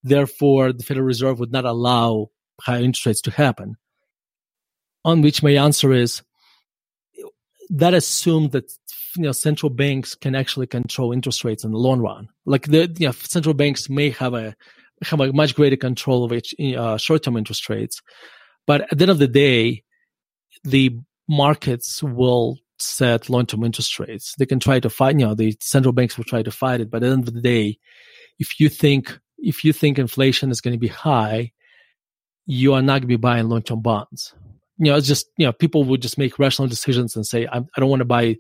Therefore, 0.05 0.73
the 0.73 0.85
Federal 0.85 1.07
Reserve 1.07 1.41
would 1.41 1.51
not 1.53 1.64
allow 1.64 2.31
higher 2.61 2.83
interest 2.83 3.07
rates 3.07 3.21
to 3.23 3.31
happen. 3.31 3.77
On 5.05 5.23
which 5.23 5.43
my 5.43 5.53
answer 5.53 5.93
is 5.93 6.23
that 7.71 7.95
assumes 7.95 8.51
that 8.51 8.71
you 9.17 9.23
know 9.23 9.33
central 9.33 9.71
banks 9.71 10.15
can 10.15 10.35
actually 10.35 10.67
control 10.67 11.13
interest 11.13 11.45
rates 11.45 11.65
in 11.65 11.73
the 11.73 11.79
long 11.79 12.01
run. 12.01 12.29
Like 12.47 12.67
the 12.67 12.93
you 12.99 13.07
know, 13.07 13.13
central 13.13 13.55
banks 13.55 13.89
may 13.89 14.11
have 14.11 14.35
a 14.35 14.55
have 15.03 15.21
a 15.21 15.33
much 15.33 15.55
greater 15.55 15.77
control 15.77 16.25
of 16.25 16.33
uh, 16.33 16.97
short-term 16.97 17.37
interest 17.37 17.69
rates, 17.69 18.01
but 18.67 18.83
at 18.83 18.99
the 18.99 19.05
end 19.05 19.11
of 19.11 19.19
the 19.19 19.29
day, 19.29 19.85
the 20.65 20.99
markets 21.29 22.03
will 22.03 22.59
set 22.79 23.29
long-term 23.29 23.65
interest 23.65 23.99
rates. 23.99 24.35
They 24.39 24.47
can 24.47 24.61
try 24.61 24.81
to 24.81 24.91
fight. 24.91 25.19
You 25.19 25.27
know, 25.27 25.35
the 25.35 25.57
central 25.61 25.93
banks 25.93 26.17
will 26.17 26.25
try 26.25 26.43
to 26.43 26.51
fight 26.51 26.81
it, 26.81 26.91
but 26.91 26.99
at 26.99 27.07
the 27.07 27.13
end 27.13 27.29
of 27.29 27.35
the 27.35 27.41
day, 27.41 27.79
if 28.39 28.61
you 28.61 28.69
think 28.69 29.19
if 29.39 29.65
you 29.65 29.73
think 29.73 29.99
inflation 29.99 30.51
is 30.51 30.61
going 30.61 30.75
to 30.75 30.81
be 30.81 30.89
high, 30.89 31.53
you 32.47 32.75
are 32.75 32.83
not 32.83 32.95
going 32.95 33.03
to 33.03 33.07
be 33.07 33.17
buying 33.17 33.49
long-term 33.49 33.83
bonds. 33.83 34.35
You 34.79 34.93
know, 34.93 34.97
it's 34.97 35.07
just 35.09 35.27
you 35.37 35.47
know 35.47 35.53
people 35.53 35.85
would 35.85 36.03
just 36.03 36.19
make 36.19 36.38
rational 36.38 36.69
decisions 36.69 37.17
and 37.17 37.27
say, 37.27 37.47
I'm, 37.51 37.67
I 37.77 37.81
don't 37.81 37.91
want 37.91 38.01
to 38.01 38.05
buy 38.07 38.37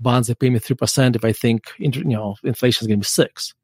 bonds 0.00 0.28
that 0.28 0.38
pay 0.38 0.50
me 0.50 0.58
three 0.58 0.76
percent 0.76 1.16
if 1.16 1.24
I 1.24 1.32
think 1.32 1.64
inter- 1.78 2.00
you 2.00 2.16
know 2.16 2.36
inflation 2.44 2.84
is 2.84 2.88
going 2.88 2.98
to 3.00 3.04
be 3.04 3.08
six, 3.08 3.54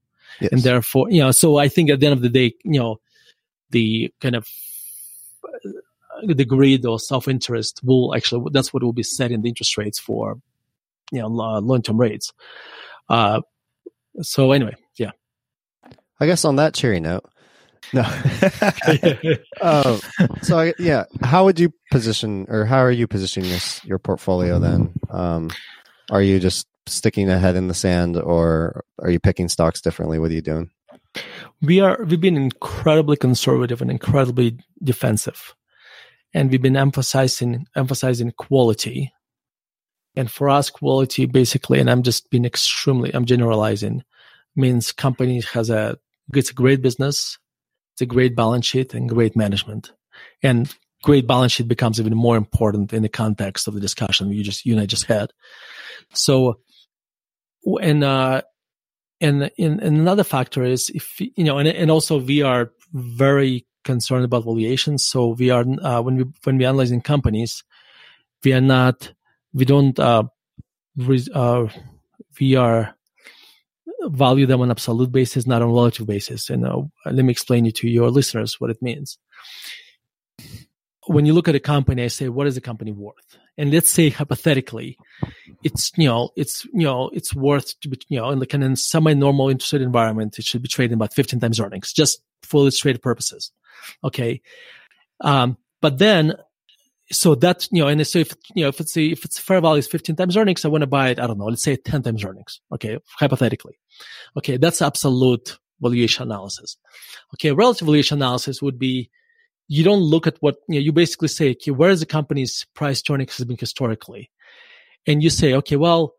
Yes. 0.40 0.52
and 0.52 0.62
therefore 0.62 1.10
you 1.10 1.20
know. 1.20 1.30
So 1.30 1.56
I 1.56 1.68
think 1.68 1.90
at 1.90 2.00
the 2.00 2.06
end 2.06 2.12
of 2.12 2.20
the 2.22 2.28
day, 2.28 2.54
you 2.64 2.78
know, 2.78 3.00
the 3.70 4.12
kind 4.20 4.36
of 4.36 4.46
uh, 5.44 6.32
the 6.34 6.44
greed 6.44 6.84
or 6.84 6.98
self-interest 6.98 7.80
will 7.84 8.14
actually 8.14 8.44
that's 8.52 8.72
what 8.74 8.82
will 8.82 8.92
be 8.92 9.02
setting 9.02 9.40
the 9.40 9.48
interest 9.48 9.76
rates 9.78 9.98
for 9.98 10.38
you 11.10 11.20
know 11.20 11.28
lo- 11.28 11.60
long-term 11.60 11.98
rates. 11.98 12.32
Uh, 13.08 13.40
so 14.20 14.52
anyway, 14.52 14.74
yeah. 14.96 15.12
I 16.20 16.26
guess 16.26 16.44
on 16.44 16.56
that 16.56 16.74
cheery 16.74 17.00
note. 17.00 17.24
No. 17.92 18.04
Oh, 19.60 20.00
so 20.42 20.58
I, 20.58 20.74
yeah, 20.78 21.04
how 21.22 21.44
would 21.44 21.58
you 21.58 21.72
position, 21.90 22.46
or 22.48 22.64
how 22.64 22.78
are 22.78 22.90
you 22.90 23.06
positioning 23.06 23.50
this 23.50 23.84
your 23.84 23.98
portfolio 23.98 24.58
then? 24.58 24.92
Um, 25.10 25.50
are 26.10 26.22
you 26.22 26.38
just 26.38 26.66
sticking 26.86 27.28
a 27.28 27.38
head 27.38 27.56
in 27.56 27.68
the 27.68 27.74
sand, 27.74 28.16
or 28.16 28.84
are 29.00 29.10
you 29.10 29.20
picking 29.20 29.48
stocks 29.48 29.80
differently? 29.80 30.18
What 30.18 30.30
are 30.30 30.34
you 30.34 30.42
doing? 30.42 30.70
we 31.62 31.80
are 31.80 32.02
we've 32.04 32.20
been 32.20 32.36
incredibly 32.36 33.16
conservative 33.16 33.80
and 33.80 33.90
incredibly 33.90 34.58
defensive 34.82 35.54
and 36.34 36.50
we've 36.50 36.62
been 36.62 36.76
emphasizing 36.76 37.66
emphasizing 37.76 38.30
quality 38.32 39.12
and 40.14 40.30
for 40.30 40.48
us 40.48 40.70
quality 40.70 41.26
basically 41.26 41.80
and 41.80 41.90
i'm 41.90 42.02
just 42.02 42.30
being 42.30 42.44
extremely 42.44 43.12
i'm 43.14 43.24
generalizing 43.24 44.02
means 44.56 44.92
company 44.92 45.42
has 45.52 45.70
a 45.70 45.96
it's 46.32 46.50
a 46.50 46.54
great 46.54 46.82
business 46.82 47.38
it's 47.98 48.02
a 48.02 48.06
great 48.06 48.36
balance 48.36 48.64
sheet 48.64 48.94
and 48.94 49.08
great 49.08 49.34
management. 49.34 49.90
And 50.40 50.72
great 51.02 51.26
balance 51.26 51.50
sheet 51.50 51.66
becomes 51.66 51.98
even 51.98 52.14
more 52.14 52.36
important 52.36 52.92
in 52.92 53.02
the 53.02 53.08
context 53.08 53.66
of 53.66 53.74
the 53.74 53.80
discussion 53.80 54.30
you 54.30 54.44
just 54.44 54.64
you 54.64 54.74
and 54.74 54.80
I 54.80 54.86
just 54.86 55.06
had. 55.06 55.32
So, 56.14 56.60
and 57.82 58.04
uh, 58.04 58.42
and, 59.20 59.50
and 59.58 59.80
another 59.80 60.22
factor 60.22 60.62
is 60.62 60.90
if 60.90 61.20
you 61.20 61.42
know, 61.42 61.58
and 61.58 61.66
and 61.66 61.90
also 61.90 62.20
we 62.20 62.42
are 62.42 62.70
very 62.92 63.66
concerned 63.82 64.24
about 64.24 64.44
valuations. 64.44 65.04
So 65.04 65.30
we 65.30 65.50
are 65.50 65.64
uh, 65.82 66.00
when 66.00 66.18
we 66.18 66.24
when 66.44 66.56
we 66.56 66.66
analyzing 66.66 67.00
companies, 67.00 67.64
we 68.44 68.52
are 68.52 68.60
not 68.60 69.12
we 69.52 69.64
don't 69.64 69.98
uh, 69.98 70.22
uh, 71.34 71.66
we 72.38 72.54
are 72.54 72.94
value 74.02 74.46
them 74.46 74.60
on 74.60 74.70
absolute 74.70 75.12
basis, 75.12 75.46
not 75.46 75.62
on 75.62 75.72
relative 75.72 76.06
basis. 76.06 76.50
And 76.50 76.66
uh, 76.66 76.82
let 77.06 77.24
me 77.24 77.30
explain 77.30 77.66
it 77.66 77.76
to 77.76 77.88
your 77.88 78.10
listeners 78.10 78.60
what 78.60 78.70
it 78.70 78.82
means. 78.82 79.18
When 81.06 81.26
you 81.26 81.32
look 81.32 81.48
at 81.48 81.54
a 81.54 81.60
company, 81.60 82.04
I 82.04 82.08
say, 82.08 82.28
what 82.28 82.46
is 82.46 82.54
the 82.54 82.60
company 82.60 82.92
worth? 82.92 83.38
And 83.56 83.72
let's 83.72 83.90
say 83.90 84.10
hypothetically, 84.10 84.96
it's 85.64 85.90
you 85.96 86.06
know 86.06 86.30
it's 86.36 86.64
you 86.66 86.84
know 86.84 87.10
it's 87.12 87.34
worth 87.34 87.78
to 87.80 87.88
be, 87.88 87.98
you 88.08 88.20
know 88.20 88.30
in 88.30 88.38
the 88.38 88.46
kind 88.46 88.62
of 88.62 88.78
semi-normal 88.78 89.48
interest 89.48 89.72
rate 89.72 89.82
environment, 89.82 90.38
it 90.38 90.44
should 90.44 90.62
be 90.62 90.68
trading 90.68 90.94
about 90.94 91.12
15 91.12 91.40
times 91.40 91.58
earnings, 91.58 91.92
just 91.92 92.22
for 92.42 92.60
illustrative 92.60 93.02
purposes. 93.02 93.50
Okay, 94.04 94.42
um, 95.22 95.56
but 95.80 95.98
then 95.98 96.34
so 97.10 97.34
that 97.36 97.68
you 97.70 97.82
know, 97.82 97.88
and 97.88 98.06
so 98.06 98.18
if 98.18 98.34
you 98.54 98.62
know 98.62 98.68
if 98.68 98.80
it's 98.80 98.96
a, 98.96 99.06
if 99.06 99.24
it's 99.24 99.38
fair 99.38 99.60
value 99.60 99.78
is 99.78 99.86
15 99.86 100.16
times 100.16 100.36
earnings, 100.36 100.64
I 100.64 100.68
want 100.68 100.82
to 100.82 100.86
buy 100.86 101.10
it. 101.10 101.18
I 101.18 101.26
don't 101.26 101.38
know. 101.38 101.46
Let's 101.46 101.62
say 101.62 101.76
10 101.76 102.02
times 102.02 102.24
earnings. 102.24 102.60
Okay, 102.72 102.98
hypothetically. 103.18 103.78
Okay, 104.36 104.56
that's 104.56 104.82
absolute 104.82 105.58
valuation 105.80 106.24
analysis. 106.24 106.76
Okay, 107.34 107.52
relative 107.52 107.86
valuation 107.86 108.18
analysis 108.18 108.60
would 108.60 108.78
be 108.78 109.10
you 109.68 109.84
don't 109.84 110.00
look 110.00 110.26
at 110.26 110.36
what 110.40 110.56
you 110.68 110.76
know. 110.76 110.80
You 110.80 110.92
basically 110.92 111.28
say, 111.28 111.50
okay, 111.52 111.70
where 111.70 111.90
is 111.90 112.00
the 112.00 112.06
company's 112.06 112.66
price 112.74 113.00
to 113.02 113.14
earnings 113.14 113.36
has 113.38 113.46
been 113.46 113.56
historically, 113.58 114.30
and 115.06 115.22
you 115.22 115.30
say, 115.30 115.54
okay, 115.54 115.76
well, 115.76 116.14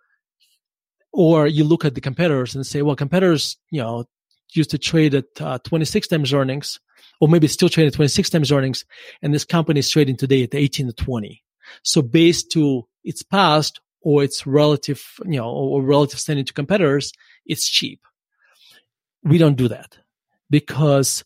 or 1.13 1.45
you 1.45 1.63
look 1.63 1.85
at 1.85 1.95
the 1.95 2.01
competitors 2.01 2.55
and 2.55 2.65
say, 2.65 2.81
well, 2.81 2.95
competitors, 2.95 3.57
you 3.69 3.81
know, 3.81 4.05
used 4.53 4.71
to 4.71 4.79
trade 4.79 5.13
at 5.13 5.25
uh, 5.39 5.59
26 5.59 6.07
times 6.07 6.33
earnings 6.33 6.79
or 7.19 7.27
maybe 7.27 7.45
it's 7.45 7.53
still 7.53 7.69
trading 7.69 7.91
26 7.91 8.29
times 8.29 8.51
earnings. 8.51 8.85
And 9.21 9.33
this 9.33 9.45
company 9.45 9.79
is 9.79 9.89
trading 9.89 10.17
today 10.17 10.43
at 10.43 10.55
18 10.55 10.87
to 10.87 10.93
20. 10.93 11.43
So 11.83 12.01
based 12.01 12.51
to 12.51 12.87
its 13.03 13.23
past 13.23 13.79
or 14.01 14.23
its 14.23 14.47
relative, 14.47 15.03
you 15.25 15.37
know, 15.37 15.49
or 15.49 15.81
relative 15.81 16.19
standing 16.19 16.45
to 16.45 16.53
competitors, 16.53 17.11
it's 17.45 17.67
cheap. 17.67 18.01
We 19.23 19.37
don't 19.37 19.57
do 19.57 19.67
that 19.67 19.97
because 20.49 21.23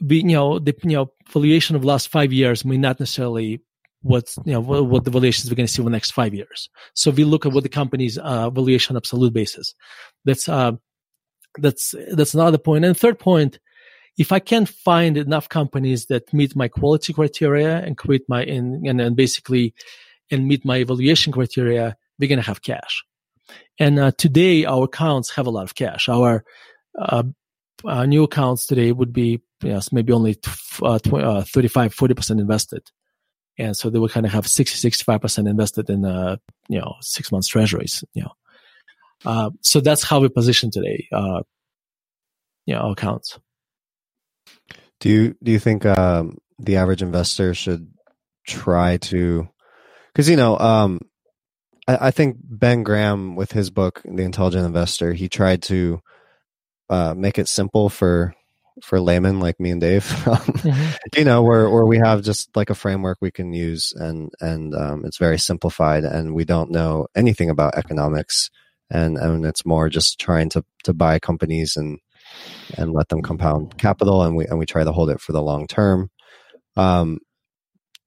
we, 0.00 0.18
you 0.18 0.24
know, 0.24 0.58
the, 0.58 0.74
you 0.82 0.96
know, 0.96 1.12
valuation 1.28 1.74
of 1.74 1.84
last 1.84 2.08
five 2.08 2.32
years 2.32 2.64
may 2.64 2.76
not 2.76 3.00
necessarily 3.00 3.60
what 4.02 4.32
you 4.44 4.52
know 4.52 4.60
what 4.60 5.04
the 5.04 5.10
valuations 5.10 5.50
we're 5.50 5.56
going 5.56 5.66
to 5.66 5.72
see 5.72 5.82
over 5.82 5.90
the 5.90 5.94
next 5.94 6.12
five 6.12 6.32
years. 6.32 6.68
So 6.94 7.10
we 7.10 7.24
look 7.24 7.44
at 7.44 7.52
what 7.52 7.64
the 7.64 7.68
company's 7.68 8.18
uh, 8.18 8.50
valuation 8.50 8.96
absolute 8.96 9.32
basis. 9.32 9.74
That's 10.24 10.48
uh, 10.48 10.72
that's 11.58 11.94
that's 12.12 12.34
another 12.34 12.58
point. 12.58 12.84
And 12.84 12.96
third 12.96 13.18
point 13.18 13.58
if 14.18 14.32
I 14.32 14.38
can 14.38 14.66
find 14.66 15.16
enough 15.16 15.48
companies 15.48 16.06
that 16.06 16.32
meet 16.32 16.56
my 16.56 16.68
quality 16.68 17.12
criteria 17.12 17.78
and 17.78 17.96
create 17.96 18.22
my 18.28 18.42
and 18.44 18.86
and, 18.86 19.00
and 19.00 19.16
basically 19.16 19.74
and 20.30 20.48
meet 20.48 20.64
my 20.64 20.78
evaluation 20.78 21.32
criteria, 21.32 21.96
we're 22.18 22.28
gonna 22.28 22.42
have 22.42 22.62
cash. 22.62 23.04
And 23.78 23.98
uh, 23.98 24.12
today 24.16 24.64
our 24.64 24.84
accounts 24.84 25.30
have 25.30 25.46
a 25.46 25.50
lot 25.50 25.64
of 25.64 25.74
cash. 25.74 26.08
Our 26.08 26.44
uh, 26.98 27.24
uh, 27.84 28.06
new 28.06 28.24
accounts 28.24 28.66
today 28.66 28.92
would 28.92 29.12
be 29.12 29.42
yes 29.62 29.92
maybe 29.92 30.12
only 30.12 30.38
uh, 30.82 30.98
uh, 31.12 31.42
35 31.42 31.94
40% 31.94 32.30
invested 32.40 32.90
and 33.58 33.76
so 33.76 33.88
they 33.88 33.98
would 33.98 34.10
kind 34.10 34.26
of 34.26 34.32
have 34.32 34.46
60 34.46 34.90
65% 34.90 35.48
invested 35.48 35.88
in 35.90 36.04
uh 36.04 36.36
you 36.68 36.78
know 36.78 36.94
six 37.00 37.32
months 37.32 37.48
treasuries 37.48 38.04
you 38.14 38.22
know 38.22 38.32
uh, 39.24 39.50
so 39.60 39.80
that's 39.80 40.02
how 40.02 40.20
we 40.20 40.28
position 40.28 40.70
today 40.70 41.08
uh 41.12 41.42
you 42.66 42.74
know 42.74 42.80
our 42.80 42.92
accounts 42.92 43.38
do 45.00 45.08
you 45.08 45.34
do 45.42 45.52
you 45.52 45.58
think 45.58 45.84
um, 45.84 46.38
the 46.58 46.76
average 46.76 47.02
investor 47.02 47.54
should 47.54 47.90
try 48.46 48.96
to? 48.98 49.48
Because 50.12 50.28
you 50.28 50.36
know, 50.36 50.58
um, 50.58 51.00
I, 51.86 52.08
I, 52.08 52.10
think 52.10 52.38
Ben 52.42 52.82
Graham 52.82 53.36
with 53.36 53.52
his 53.52 53.70
book, 53.70 54.00
The 54.04 54.22
Intelligent 54.22 54.64
Investor, 54.64 55.12
he 55.12 55.28
tried 55.28 55.62
to 55.64 56.00
uh, 56.88 57.14
make 57.14 57.38
it 57.38 57.48
simple 57.48 57.88
for 57.88 58.34
for 58.82 59.00
laymen 59.00 59.40
like 59.40 59.58
me 59.58 59.70
and 59.70 59.80
Dave. 59.80 60.04
mm-hmm. 60.06 60.92
You 61.16 61.24
know, 61.24 61.42
where 61.42 61.68
where 61.70 61.86
we 61.86 61.98
have 61.98 62.22
just 62.22 62.54
like 62.56 62.70
a 62.70 62.74
framework 62.74 63.18
we 63.20 63.30
can 63.30 63.52
use, 63.52 63.92
and 63.94 64.30
and 64.40 64.74
um, 64.74 65.04
it's 65.04 65.18
very 65.18 65.38
simplified, 65.38 66.04
and 66.04 66.34
we 66.34 66.44
don't 66.44 66.70
know 66.70 67.06
anything 67.14 67.50
about 67.50 67.76
economics, 67.76 68.50
and 68.90 69.18
and 69.18 69.44
it's 69.44 69.66
more 69.66 69.88
just 69.88 70.18
trying 70.18 70.48
to 70.50 70.64
to 70.84 70.94
buy 70.94 71.18
companies 71.18 71.76
and 71.76 71.98
and 72.76 72.92
let 72.92 73.08
them 73.08 73.22
compound 73.22 73.78
capital, 73.78 74.22
and 74.22 74.36
we 74.36 74.46
and 74.46 74.58
we 74.58 74.66
try 74.66 74.84
to 74.84 74.92
hold 74.92 75.10
it 75.10 75.20
for 75.20 75.32
the 75.32 75.42
long 75.42 75.66
term. 75.66 76.10
Um, 76.76 77.18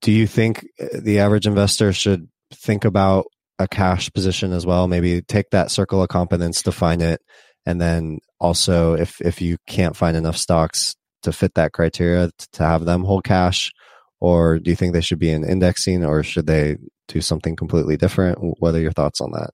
do 0.02 0.12
you 0.12 0.28
think 0.28 0.66
uh, 0.80 0.88
the 1.02 1.20
average 1.20 1.48
investor 1.48 1.92
should 1.94 2.28
think 2.54 2.86
about 2.86 3.26
a 3.58 3.68
cash 3.68 4.12
position 4.12 4.54
as 4.54 4.66
well? 4.66 4.88
Maybe 4.88 5.22
take 5.22 5.50
that 5.52 5.72
circle 5.72 6.02
of 6.02 6.10
competence, 6.10 6.62
define 6.62 7.02
it, 7.02 7.22
and 7.66 7.80
then 7.80 8.20
also 8.40 8.94
if 8.94 9.20
if 9.22 9.42
you 9.42 9.58
can't 9.68 9.96
find 9.96 10.16
enough 10.16 10.38
stocks 10.38 10.96
to 11.24 11.32
fit 11.32 11.54
that 11.56 11.74
criteria 11.74 12.30
to 12.54 12.64
have 12.64 12.86
them 12.86 13.04
hold 13.04 13.24
cash, 13.24 13.72
or 14.20 14.60
do 14.60 14.70
you 14.70 14.76
think 14.76 14.94
they 14.94 15.02
should 15.02 15.20
be 15.20 15.32
in 15.32 15.44
indexing, 15.44 16.06
or 16.06 16.24
should 16.24 16.48
they 16.48 16.78
do 17.08 17.22
something 17.22 17.56
completely 17.56 17.98
different? 17.98 18.38
What 18.60 18.76
are 18.76 18.80
your 18.80 18.92
thoughts 18.94 19.20
on 19.20 19.32
that? 19.32 19.52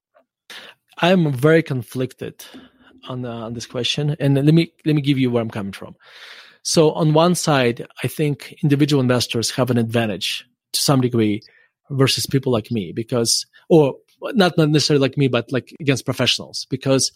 I'm 0.99 1.33
very 1.33 1.63
conflicted 1.63 2.45
on 3.07 3.25
uh, 3.25 3.45
on 3.45 3.53
this 3.53 3.65
question, 3.65 4.15
and 4.19 4.35
let 4.35 4.53
me 4.53 4.71
let 4.85 4.95
me 4.95 5.01
give 5.01 5.17
you 5.17 5.31
where 5.31 5.41
I'm 5.41 5.49
coming 5.49 5.73
from. 5.73 5.95
So 6.63 6.91
on 6.93 7.13
one 7.13 7.35
side, 7.35 7.85
I 8.03 8.07
think 8.07 8.55
individual 8.63 8.99
investors 8.99 9.51
have 9.51 9.69
an 9.69 9.77
advantage 9.77 10.45
to 10.73 10.79
some 10.79 10.99
degree 10.99 11.41
versus 11.91 12.25
people 12.25 12.51
like 12.51 12.71
me 12.71 12.91
because, 12.91 13.45
or 13.69 13.93
not 14.21 14.57
necessarily 14.57 15.01
like 15.01 15.15
me, 15.15 15.27
but 15.27 15.51
like 15.51 15.71
against 15.79 16.05
professionals 16.05 16.65
because 16.71 17.11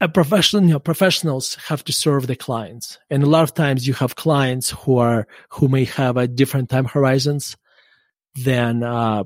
a 0.00 0.08
professional, 0.08 0.62
you 0.62 0.70
know, 0.70 0.78
professionals 0.78 1.56
have 1.66 1.82
to 1.84 1.92
serve 1.92 2.26
the 2.26 2.36
clients. 2.36 2.98
And 3.10 3.22
a 3.22 3.28
lot 3.28 3.42
of 3.42 3.54
times 3.54 3.86
you 3.86 3.94
have 3.94 4.16
clients 4.16 4.70
who 4.70 4.98
are, 4.98 5.26
who 5.48 5.68
may 5.68 5.84
have 5.84 6.16
a 6.16 6.28
different 6.28 6.70
time 6.70 6.84
horizons 6.84 7.56
than, 8.36 8.82
uh, 8.82 9.24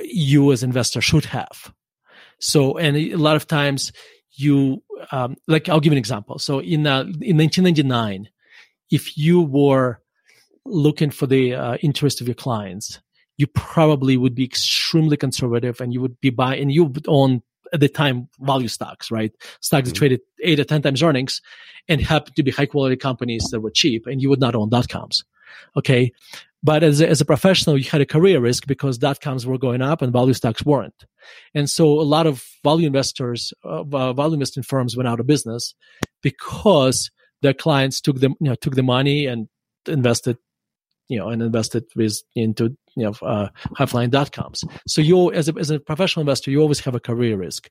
you 0.00 0.52
as 0.52 0.62
investor 0.62 1.00
should 1.00 1.24
have. 1.26 1.72
So, 2.38 2.76
and 2.76 2.96
a 2.96 3.16
lot 3.16 3.36
of 3.36 3.46
times 3.46 3.92
you, 4.32 4.82
um, 5.10 5.36
like, 5.46 5.68
I'll 5.68 5.80
give 5.80 5.92
an 5.92 5.98
example. 5.98 6.38
So 6.38 6.60
in, 6.60 6.86
uh, 6.86 7.02
in 7.20 7.36
1999, 7.36 8.28
if 8.90 9.16
you 9.16 9.40
were 9.40 10.00
looking 10.64 11.10
for 11.10 11.26
the 11.26 11.54
uh, 11.54 11.76
interest 11.76 12.20
of 12.20 12.28
your 12.28 12.34
clients, 12.34 13.00
you 13.36 13.46
probably 13.46 14.16
would 14.16 14.34
be 14.34 14.44
extremely 14.44 15.16
conservative 15.16 15.80
and 15.80 15.92
you 15.92 16.00
would 16.00 16.20
be 16.20 16.30
buying, 16.30 16.62
and 16.62 16.72
you 16.72 16.84
would 16.84 17.06
own 17.08 17.42
at 17.72 17.80
the 17.80 17.88
time 17.88 18.28
value 18.40 18.68
stocks, 18.68 19.10
right? 19.10 19.32
Stocks 19.60 19.88
mm-hmm. 19.88 19.88
that 19.88 19.94
traded 19.94 20.20
eight 20.42 20.60
or 20.60 20.64
10 20.64 20.82
times 20.82 21.02
earnings 21.02 21.40
and 21.88 22.00
happen 22.00 22.32
to 22.34 22.42
be 22.42 22.50
high 22.50 22.66
quality 22.66 22.96
companies 22.96 23.44
that 23.50 23.60
were 23.60 23.70
cheap 23.70 24.06
and 24.06 24.22
you 24.22 24.28
would 24.28 24.40
not 24.40 24.54
own 24.54 24.68
dot 24.68 24.88
coms. 24.88 25.24
Okay. 25.76 26.12
But 26.66 26.82
as 26.82 27.00
a, 27.00 27.08
as 27.08 27.20
a 27.20 27.24
professional, 27.24 27.78
you 27.78 27.88
had 27.88 28.00
a 28.00 28.06
career 28.16 28.40
risk 28.40 28.66
because 28.66 28.98
dot 28.98 29.20
coms 29.20 29.46
were 29.46 29.56
going 29.56 29.82
up 29.82 30.02
and 30.02 30.12
value 30.12 30.34
stocks 30.34 30.64
weren't. 30.64 31.04
And 31.54 31.70
so 31.70 31.86
a 31.86 32.08
lot 32.16 32.26
of 32.26 32.44
value 32.64 32.88
investors, 32.88 33.52
uh, 33.62 33.84
value 33.84 34.34
investing 34.34 34.64
firms 34.64 34.96
went 34.96 35.08
out 35.08 35.20
of 35.20 35.28
business 35.28 35.76
because 36.24 37.08
their 37.42 37.54
clients 37.54 38.00
took 38.00 38.18
them, 38.18 38.34
you 38.40 38.48
know, 38.48 38.56
took 38.56 38.74
the 38.74 38.82
money 38.82 39.26
and 39.26 39.46
invested, 39.86 40.38
you 41.06 41.16
know, 41.16 41.28
and 41.28 41.40
invested 41.40 41.84
with 41.94 42.20
into, 42.34 42.76
you 42.96 43.04
know, 43.04 43.14
uh, 43.22 43.48
high 43.76 43.86
flying 43.86 44.10
dot 44.10 44.32
coms. 44.32 44.64
So 44.88 45.00
you, 45.00 45.30
as 45.32 45.48
a, 45.48 45.54
as 45.60 45.70
a 45.70 45.78
professional 45.78 46.22
investor, 46.22 46.50
you 46.50 46.60
always 46.60 46.80
have 46.80 46.96
a 46.96 47.00
career 47.00 47.36
risk. 47.36 47.70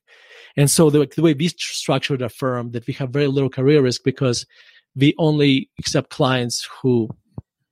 And 0.56 0.70
so 0.70 0.88
the, 0.88 1.06
the 1.14 1.20
way 1.20 1.34
we 1.34 1.48
structured 1.48 2.22
our 2.22 2.30
firm 2.30 2.70
that 2.70 2.86
we 2.86 2.94
have 2.94 3.10
very 3.10 3.26
little 3.26 3.50
career 3.50 3.82
risk 3.82 4.00
because 4.04 4.46
we 4.94 5.14
only 5.18 5.68
accept 5.78 6.08
clients 6.08 6.66
who 6.80 7.10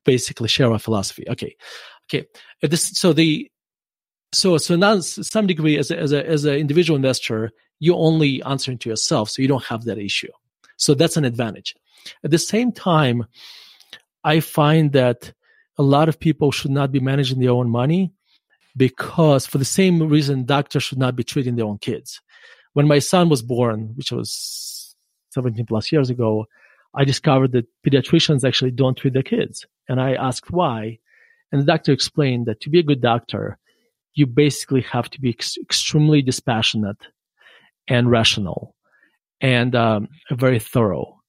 basically 0.04 0.48
share 0.48 0.72
our 0.72 0.78
philosophy. 0.78 1.24
Okay, 1.28 1.56
okay. 2.08 2.26
This, 2.62 2.84
so 2.98 3.12
the 3.12 3.50
so 4.32 4.58
so 4.58 4.76
now 4.76 5.00
some 5.00 5.46
degree 5.46 5.78
as 5.78 5.90
a, 5.90 5.98
as 5.98 6.12
a 6.12 6.26
as 6.26 6.44
an 6.44 6.54
individual 6.54 6.96
investor, 6.96 7.50
you're 7.80 7.98
only 7.98 8.42
answering 8.42 8.78
to 8.78 8.88
yourself, 8.88 9.30
so 9.30 9.42
you 9.42 9.48
don't 9.48 9.64
have 9.64 9.84
that 9.84 9.98
issue. 9.98 10.30
So 10.76 10.94
that's 10.94 11.16
an 11.16 11.24
advantage. 11.24 11.74
At 12.24 12.30
the 12.30 12.38
same 12.38 12.72
time, 12.72 13.24
I 14.24 14.40
find 14.40 14.92
that 14.92 15.32
a 15.78 15.82
lot 15.82 16.08
of 16.08 16.20
people 16.20 16.52
should 16.52 16.70
not 16.70 16.92
be 16.92 17.00
managing 17.00 17.40
their 17.40 17.50
own 17.50 17.68
money 17.68 18.12
because 18.76 19.46
for 19.46 19.58
the 19.58 19.64
same 19.64 20.02
reason 20.08 20.44
doctors 20.44 20.82
should 20.82 20.98
not 20.98 21.16
be 21.16 21.24
treating 21.24 21.56
their 21.56 21.66
own 21.66 21.78
kids. 21.78 22.20
When 22.72 22.88
my 22.88 22.98
son 22.98 23.28
was 23.28 23.42
born, 23.42 23.92
which 23.94 24.10
was 24.10 24.96
17 25.30 25.66
plus 25.66 25.92
years 25.92 26.10
ago, 26.10 26.46
I 26.96 27.04
discovered 27.04 27.52
that 27.52 27.66
pediatricians 27.86 28.46
actually 28.46 28.70
don't 28.70 28.96
treat 28.96 29.14
their 29.14 29.22
kids. 29.22 29.66
And 29.88 30.00
I 30.00 30.14
asked 30.14 30.50
why. 30.50 30.98
And 31.50 31.60
the 31.60 31.66
doctor 31.66 31.92
explained 31.92 32.46
that 32.46 32.60
to 32.60 32.70
be 32.70 32.78
a 32.78 32.84
good 32.84 33.00
doctor, 33.00 33.58
you 34.14 34.26
basically 34.26 34.82
have 34.82 35.10
to 35.10 35.20
be 35.20 35.30
ex- 35.30 35.56
extremely 35.60 36.22
dispassionate 36.22 36.98
and 37.88 38.10
rational 38.10 38.74
and 39.40 39.74
um, 39.74 40.08
very 40.30 40.58
thorough. 40.58 41.20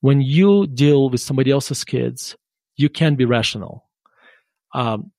When 0.00 0.20
you 0.20 0.66
deal 0.66 1.08
with 1.10 1.20
somebody 1.20 1.50
else's 1.50 1.82
kids, 1.82 2.36
you 2.76 2.88
can 2.88 3.14
be 3.16 3.24
rational. 3.24 3.88
Um, 4.74 5.10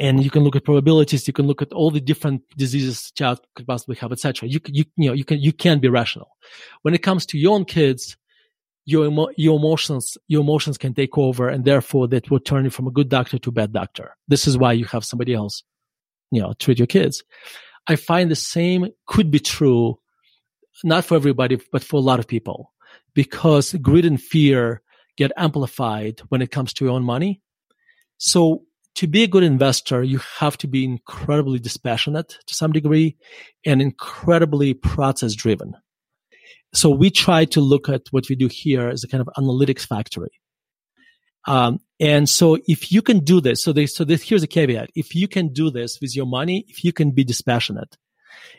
and 0.00 0.22
you 0.22 0.30
can 0.30 0.44
look 0.44 0.56
at 0.56 0.64
probabilities. 0.64 1.26
You 1.26 1.34
can 1.34 1.46
look 1.46 1.60
at 1.60 1.72
all 1.72 1.90
the 1.90 2.00
different 2.00 2.42
diseases 2.56 3.10
child 3.12 3.40
could 3.54 3.66
possibly 3.66 3.96
have, 3.96 4.12
etc. 4.12 4.48
You, 4.48 4.60
you, 4.66 4.84
you 4.96 5.08
know, 5.08 5.14
you 5.14 5.24
can, 5.24 5.40
you 5.40 5.52
can 5.52 5.80
be 5.80 5.88
rational. 5.88 6.36
When 6.82 6.94
it 6.94 7.02
comes 7.02 7.26
to 7.26 7.38
your 7.38 7.54
own 7.54 7.64
kids, 7.64 8.16
your, 8.88 9.04
emo- 9.04 9.28
your 9.36 9.58
emotions, 9.58 10.16
your 10.28 10.40
emotions 10.40 10.78
can 10.78 10.94
take 10.94 11.18
over 11.18 11.46
and 11.46 11.66
therefore 11.66 12.08
that 12.08 12.30
will 12.30 12.40
turn 12.40 12.64
you 12.64 12.70
from 12.70 12.86
a 12.86 12.90
good 12.90 13.10
doctor 13.10 13.38
to 13.38 13.50
a 13.50 13.52
bad 13.52 13.70
doctor. 13.70 14.16
This 14.28 14.48
is 14.48 14.56
why 14.56 14.72
you 14.72 14.86
have 14.86 15.04
somebody 15.04 15.34
else, 15.34 15.62
you 16.30 16.40
know, 16.40 16.54
treat 16.58 16.78
your 16.78 16.86
kids. 16.86 17.22
I 17.86 17.96
find 17.96 18.30
the 18.30 18.34
same 18.34 18.88
could 19.06 19.30
be 19.30 19.40
true, 19.40 19.98
not 20.84 21.04
for 21.04 21.16
everybody, 21.16 21.60
but 21.70 21.84
for 21.84 21.98
a 21.98 22.02
lot 22.02 22.18
of 22.18 22.26
people 22.26 22.72
because 23.12 23.74
greed 23.74 24.06
and 24.06 24.22
fear 24.22 24.80
get 25.18 25.32
amplified 25.36 26.20
when 26.30 26.40
it 26.40 26.50
comes 26.50 26.72
to 26.72 26.86
your 26.86 26.94
own 26.94 27.04
money. 27.04 27.42
So 28.16 28.62
to 28.94 29.06
be 29.06 29.22
a 29.22 29.28
good 29.28 29.42
investor, 29.42 30.02
you 30.02 30.18
have 30.38 30.56
to 30.58 30.66
be 30.66 30.86
incredibly 30.86 31.58
dispassionate 31.58 32.38
to 32.46 32.54
some 32.54 32.72
degree 32.72 33.18
and 33.66 33.82
incredibly 33.82 34.72
process 34.72 35.34
driven. 35.34 35.74
So 36.74 36.90
we 36.90 37.10
try 37.10 37.44
to 37.46 37.60
look 37.60 37.88
at 37.88 38.02
what 38.10 38.28
we 38.28 38.36
do 38.36 38.48
here 38.48 38.88
as 38.88 39.04
a 39.04 39.08
kind 39.08 39.20
of 39.20 39.28
analytics 39.36 39.86
factory. 39.86 40.30
Um, 41.46 41.80
and 41.98 42.28
so 42.28 42.58
if 42.66 42.92
you 42.92 43.00
can 43.00 43.20
do 43.20 43.40
this, 43.40 43.62
so 43.62 43.72
they, 43.72 43.86
so 43.86 44.04
this, 44.04 44.22
here's 44.22 44.42
a 44.42 44.46
caveat. 44.46 44.90
If 44.94 45.14
you 45.14 45.28
can 45.28 45.52
do 45.52 45.70
this 45.70 45.98
with 46.00 46.14
your 46.14 46.26
money, 46.26 46.66
if 46.68 46.84
you 46.84 46.92
can 46.92 47.12
be 47.12 47.24
dispassionate 47.24 47.96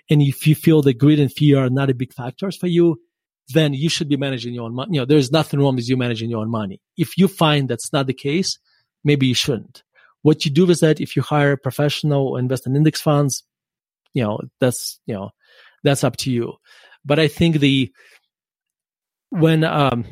and 0.09 0.21
if 0.21 0.47
you 0.47 0.55
feel 0.55 0.81
that 0.81 0.97
greed 0.97 1.19
and 1.19 1.31
fear 1.31 1.59
are 1.59 1.69
not 1.69 1.89
a 1.89 1.93
big 1.93 2.13
factors 2.13 2.57
for 2.57 2.67
you, 2.67 2.99
then 3.53 3.73
you 3.73 3.89
should 3.89 4.09
be 4.09 4.17
managing 4.17 4.53
your 4.53 4.65
own 4.65 4.75
money. 4.75 4.93
You 4.93 5.01
know, 5.01 5.05
there's 5.05 5.31
nothing 5.31 5.59
wrong 5.59 5.75
with 5.75 5.87
you 5.87 5.97
managing 5.97 6.29
your 6.29 6.41
own 6.41 6.49
money. 6.49 6.81
If 6.97 7.17
you 7.17 7.27
find 7.27 7.67
that's 7.67 7.93
not 7.93 8.07
the 8.07 8.13
case, 8.13 8.57
maybe 9.03 9.27
you 9.27 9.35
shouldn't. 9.35 9.83
What 10.21 10.45
you 10.45 10.51
do 10.51 10.69
is 10.69 10.81
that, 10.81 10.99
if 10.99 11.15
you 11.15 11.21
hire 11.21 11.53
a 11.53 11.57
professional 11.57 12.27
or 12.27 12.39
invest 12.39 12.67
in 12.67 12.75
index 12.75 13.01
funds, 13.01 13.43
you 14.13 14.23
know, 14.23 14.39
that's, 14.59 14.99
you 15.05 15.13
know, 15.13 15.29
that's 15.83 16.03
up 16.03 16.17
to 16.17 16.31
you. 16.31 16.53
But 17.05 17.19
I 17.19 17.27
think 17.27 17.59
the, 17.59 17.91
when, 19.29 19.63
um, 19.63 20.05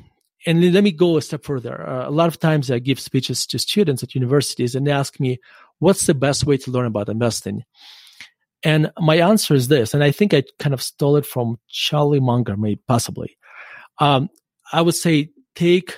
and 0.45 0.73
let 0.73 0.83
me 0.83 0.91
go 0.91 1.17
a 1.17 1.21
step 1.21 1.43
further. 1.43 1.87
Uh, 1.87 2.07
a 2.07 2.11
lot 2.11 2.27
of 2.27 2.39
times 2.39 2.71
I 2.71 2.79
give 2.79 2.99
speeches 2.99 3.45
to 3.47 3.59
students 3.59 4.03
at 4.03 4.15
universities 4.15 4.75
and 4.75 4.87
they 4.87 4.91
ask 4.91 5.19
me, 5.19 5.39
what's 5.79 6.05
the 6.05 6.13
best 6.13 6.45
way 6.45 6.57
to 6.57 6.71
learn 6.71 6.85
about 6.85 7.09
investing? 7.09 7.63
And 8.63 8.91
my 8.97 9.17
answer 9.17 9.53
is 9.53 9.67
this, 9.67 9.93
and 9.93 10.03
I 10.03 10.11
think 10.11 10.33
I 10.33 10.43
kind 10.57 10.73
of 10.73 10.81
stole 10.81 11.15
it 11.17 11.25
from 11.25 11.59
Charlie 11.67 12.19
Munger, 12.19 12.57
maybe 12.57 12.81
possibly. 12.87 13.37
Um, 13.99 14.29
I 14.73 14.81
would 14.81 14.95
say 14.95 15.29
take 15.53 15.97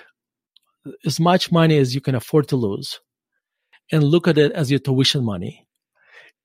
as 1.05 1.19
much 1.19 1.51
money 1.51 1.77
as 1.77 1.95
you 1.95 2.01
can 2.01 2.15
afford 2.15 2.47
to 2.49 2.55
lose 2.55 2.99
and 3.91 4.03
look 4.03 4.27
at 4.27 4.37
it 4.37 4.51
as 4.51 4.69
your 4.69 4.79
tuition 4.79 5.23
money 5.23 5.67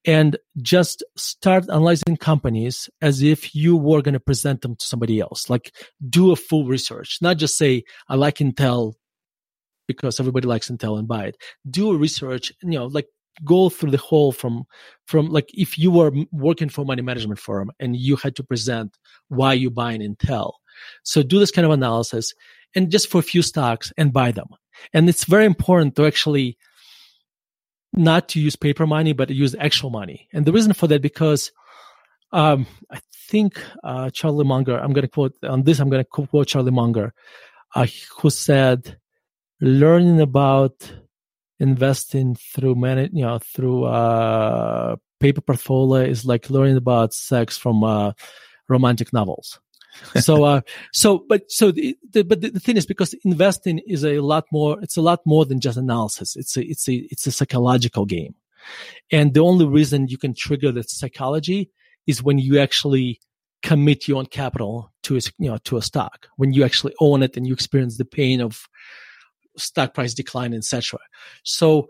and 0.04 0.36
just 0.60 1.02
start 1.16 1.64
analyzing 1.64 2.16
companies 2.18 2.90
as 3.00 3.22
if 3.22 3.54
you 3.54 3.76
were 3.76 4.02
going 4.02 4.12
to 4.12 4.20
present 4.20 4.60
them 4.60 4.76
to 4.76 4.84
somebody 4.84 5.20
else. 5.20 5.48
Like 5.48 5.74
do 6.08 6.32
a 6.32 6.36
full 6.36 6.66
research, 6.66 7.18
not 7.22 7.38
just 7.38 7.56
say, 7.56 7.84
I 8.08 8.16
like 8.16 8.36
Intel 8.36 8.94
because 9.86 10.20
everybody 10.20 10.46
likes 10.46 10.70
Intel 10.70 10.98
and 10.98 11.08
buy 11.08 11.26
it. 11.26 11.36
Do 11.68 11.92
a 11.92 11.96
research, 11.96 12.52
you 12.62 12.70
know, 12.70 12.86
like 12.86 13.06
go 13.44 13.68
through 13.68 13.90
the 13.90 13.98
whole 13.98 14.32
from, 14.32 14.64
from 15.06 15.30
like 15.30 15.48
if 15.54 15.78
you 15.78 15.90
were 15.90 16.12
working 16.32 16.68
for 16.68 16.84
money 16.84 17.02
management 17.02 17.40
firm 17.40 17.70
and 17.80 17.96
you 17.96 18.16
had 18.16 18.36
to 18.36 18.44
present 18.44 18.96
why 19.28 19.54
you 19.54 19.70
buy 19.70 19.92
an 19.92 20.02
Intel. 20.02 20.52
So 21.02 21.22
do 21.22 21.38
this 21.38 21.50
kind 21.50 21.64
of 21.64 21.72
analysis 21.72 22.34
and 22.74 22.90
just 22.90 23.10
for 23.10 23.18
a 23.18 23.22
few 23.22 23.42
stocks 23.42 23.92
and 23.96 24.12
buy 24.12 24.32
them. 24.32 24.48
And 24.92 25.08
it's 25.08 25.24
very 25.24 25.46
important 25.46 25.96
to 25.96 26.06
actually 26.06 26.58
not 27.96 28.28
to 28.30 28.40
use 28.40 28.56
paper 28.56 28.86
money, 28.86 29.12
but 29.12 29.30
use 29.30 29.54
actual 29.58 29.90
money. 29.90 30.28
And 30.32 30.44
the 30.44 30.52
reason 30.52 30.72
for 30.72 30.86
that, 30.88 31.02
because 31.02 31.52
um, 32.32 32.66
I 32.90 33.00
think 33.28 33.62
uh, 33.82 34.10
Charlie 34.10 34.44
Munger, 34.44 34.78
I'm 34.78 34.92
going 34.92 35.02
to 35.02 35.08
quote 35.08 35.36
on 35.44 35.62
this, 35.62 35.78
I'm 35.78 35.88
going 35.88 36.04
to 36.04 36.26
quote 36.26 36.48
Charlie 36.48 36.70
Munger, 36.70 37.14
uh, 37.74 37.86
who 38.18 38.30
said, 38.30 38.98
learning 39.60 40.20
about 40.20 40.92
investing 41.60 42.34
through 42.34 42.74
many, 42.74 43.08
you 43.12 43.24
know, 43.24 43.38
through 43.38 43.84
uh, 43.84 44.96
paper 45.20 45.40
portfolio 45.40 46.04
is 46.04 46.26
like 46.26 46.50
learning 46.50 46.76
about 46.76 47.14
sex 47.14 47.56
from 47.56 47.84
uh, 47.84 48.12
romantic 48.68 49.12
novels 49.12 49.60
so 50.20 50.44
uh 50.44 50.60
so 50.92 51.24
but 51.28 51.50
so 51.50 51.70
the, 51.70 51.96
the, 52.12 52.22
but 52.24 52.40
the, 52.40 52.60
thing 52.60 52.76
is 52.76 52.86
because 52.86 53.14
investing 53.24 53.80
is 53.86 54.04
a 54.04 54.20
lot 54.20 54.44
more 54.52 54.80
it's 54.82 54.96
a 54.96 55.02
lot 55.02 55.20
more 55.24 55.44
than 55.44 55.60
just 55.60 55.78
analysis. 55.78 56.36
It's 56.36 56.56
a 56.56 56.62
it's 56.64 56.88
a 56.88 56.94
it's 57.10 57.26
a 57.26 57.32
psychological 57.32 58.04
game. 58.04 58.34
And 59.12 59.34
the 59.34 59.40
only 59.40 59.66
reason 59.66 60.08
you 60.08 60.18
can 60.18 60.34
trigger 60.34 60.72
that 60.72 60.90
psychology 60.90 61.70
is 62.06 62.22
when 62.22 62.38
you 62.38 62.58
actually 62.58 63.20
commit 63.62 64.08
your 64.08 64.18
own 64.18 64.26
capital 64.26 64.92
to 65.04 65.16
a, 65.16 65.20
you 65.38 65.50
know 65.50 65.58
to 65.64 65.76
a 65.76 65.82
stock. 65.82 66.28
When 66.36 66.52
you 66.52 66.64
actually 66.64 66.94
own 67.00 67.22
it 67.22 67.36
and 67.36 67.46
you 67.46 67.52
experience 67.52 67.98
the 67.98 68.04
pain 68.04 68.40
of 68.40 68.68
stock 69.56 69.94
price 69.94 70.14
decline 70.14 70.54
etc 70.54 70.98
so 71.44 71.88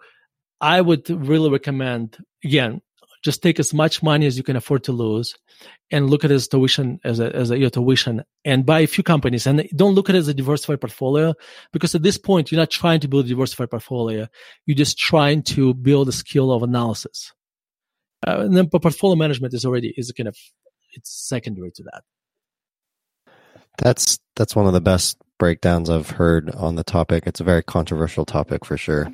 i 0.61 0.81
would 0.81 1.09
really 1.09 1.51
recommend 1.51 2.19
again 2.45 2.81
just 3.25 3.43
take 3.43 3.59
as 3.59 3.73
much 3.73 4.03
money 4.03 4.27
as 4.27 4.37
you 4.37 4.43
can 4.43 4.55
afford 4.55 4.85
to 4.85 4.93
lose 4.93 5.35
and 5.91 6.11
look 6.11 6.25
at 6.25 6.31
it 6.31 6.35
as 6.35 6.47
tuition 6.47 7.01
as 7.05 7.21
a, 7.21 7.35
as 7.35 7.51
a 7.51 7.59
your 7.59 7.71
tuition 7.71 8.23
and 8.45 8.67
buy 8.67 8.81
a 8.81 8.87
few 8.87 9.03
companies. 9.03 9.47
And 9.47 9.67
don't 9.75 9.95
look 9.95 10.11
at 10.11 10.15
it 10.15 10.19
as 10.19 10.29
a 10.29 10.35
diversified 10.35 10.81
portfolio 10.81 11.35
because 11.73 11.95
at 11.95 12.03
this 12.03 12.19
point 12.19 12.53
you're 12.53 12.61
not 12.61 12.71
trying 12.71 13.01
to 13.01 13.09
build 13.09 13.25
a 13.25 13.29
diversified 13.29 13.71
portfolio. 13.71 14.29
You're 14.67 14.77
just 14.77 14.99
trying 14.99 15.43
to 15.55 15.73
build 15.73 16.09
a 16.09 16.13
skill 16.13 16.53
of 16.53 16.63
analysis. 16.63 17.33
Uh, 18.27 18.41
and 18.41 18.57
then 18.57 18.69
portfolio 18.69 19.17
management 19.17 19.55
is 19.55 19.65
already 19.65 19.95
is 19.97 20.13
kind 20.13 20.29
of 20.29 20.37
it's 20.93 21.11
secondary 21.11 21.73
to 21.73 21.83
that. 21.85 22.03
That's 23.79 24.19
that's 24.37 24.55
one 24.55 24.67
of 24.67 24.75
the 24.75 24.81
best 24.81 25.17
breakdowns 25.37 25.91
i've 25.91 26.11
heard 26.11 26.51
on 26.51 26.77
the 26.77 26.85
topic. 26.85 27.25
It's 27.27 27.41
a 27.41 27.45
very 27.45 27.63
controversial 27.63 28.25
topic 28.25 28.65
for 28.65 28.77
sure. 28.77 29.13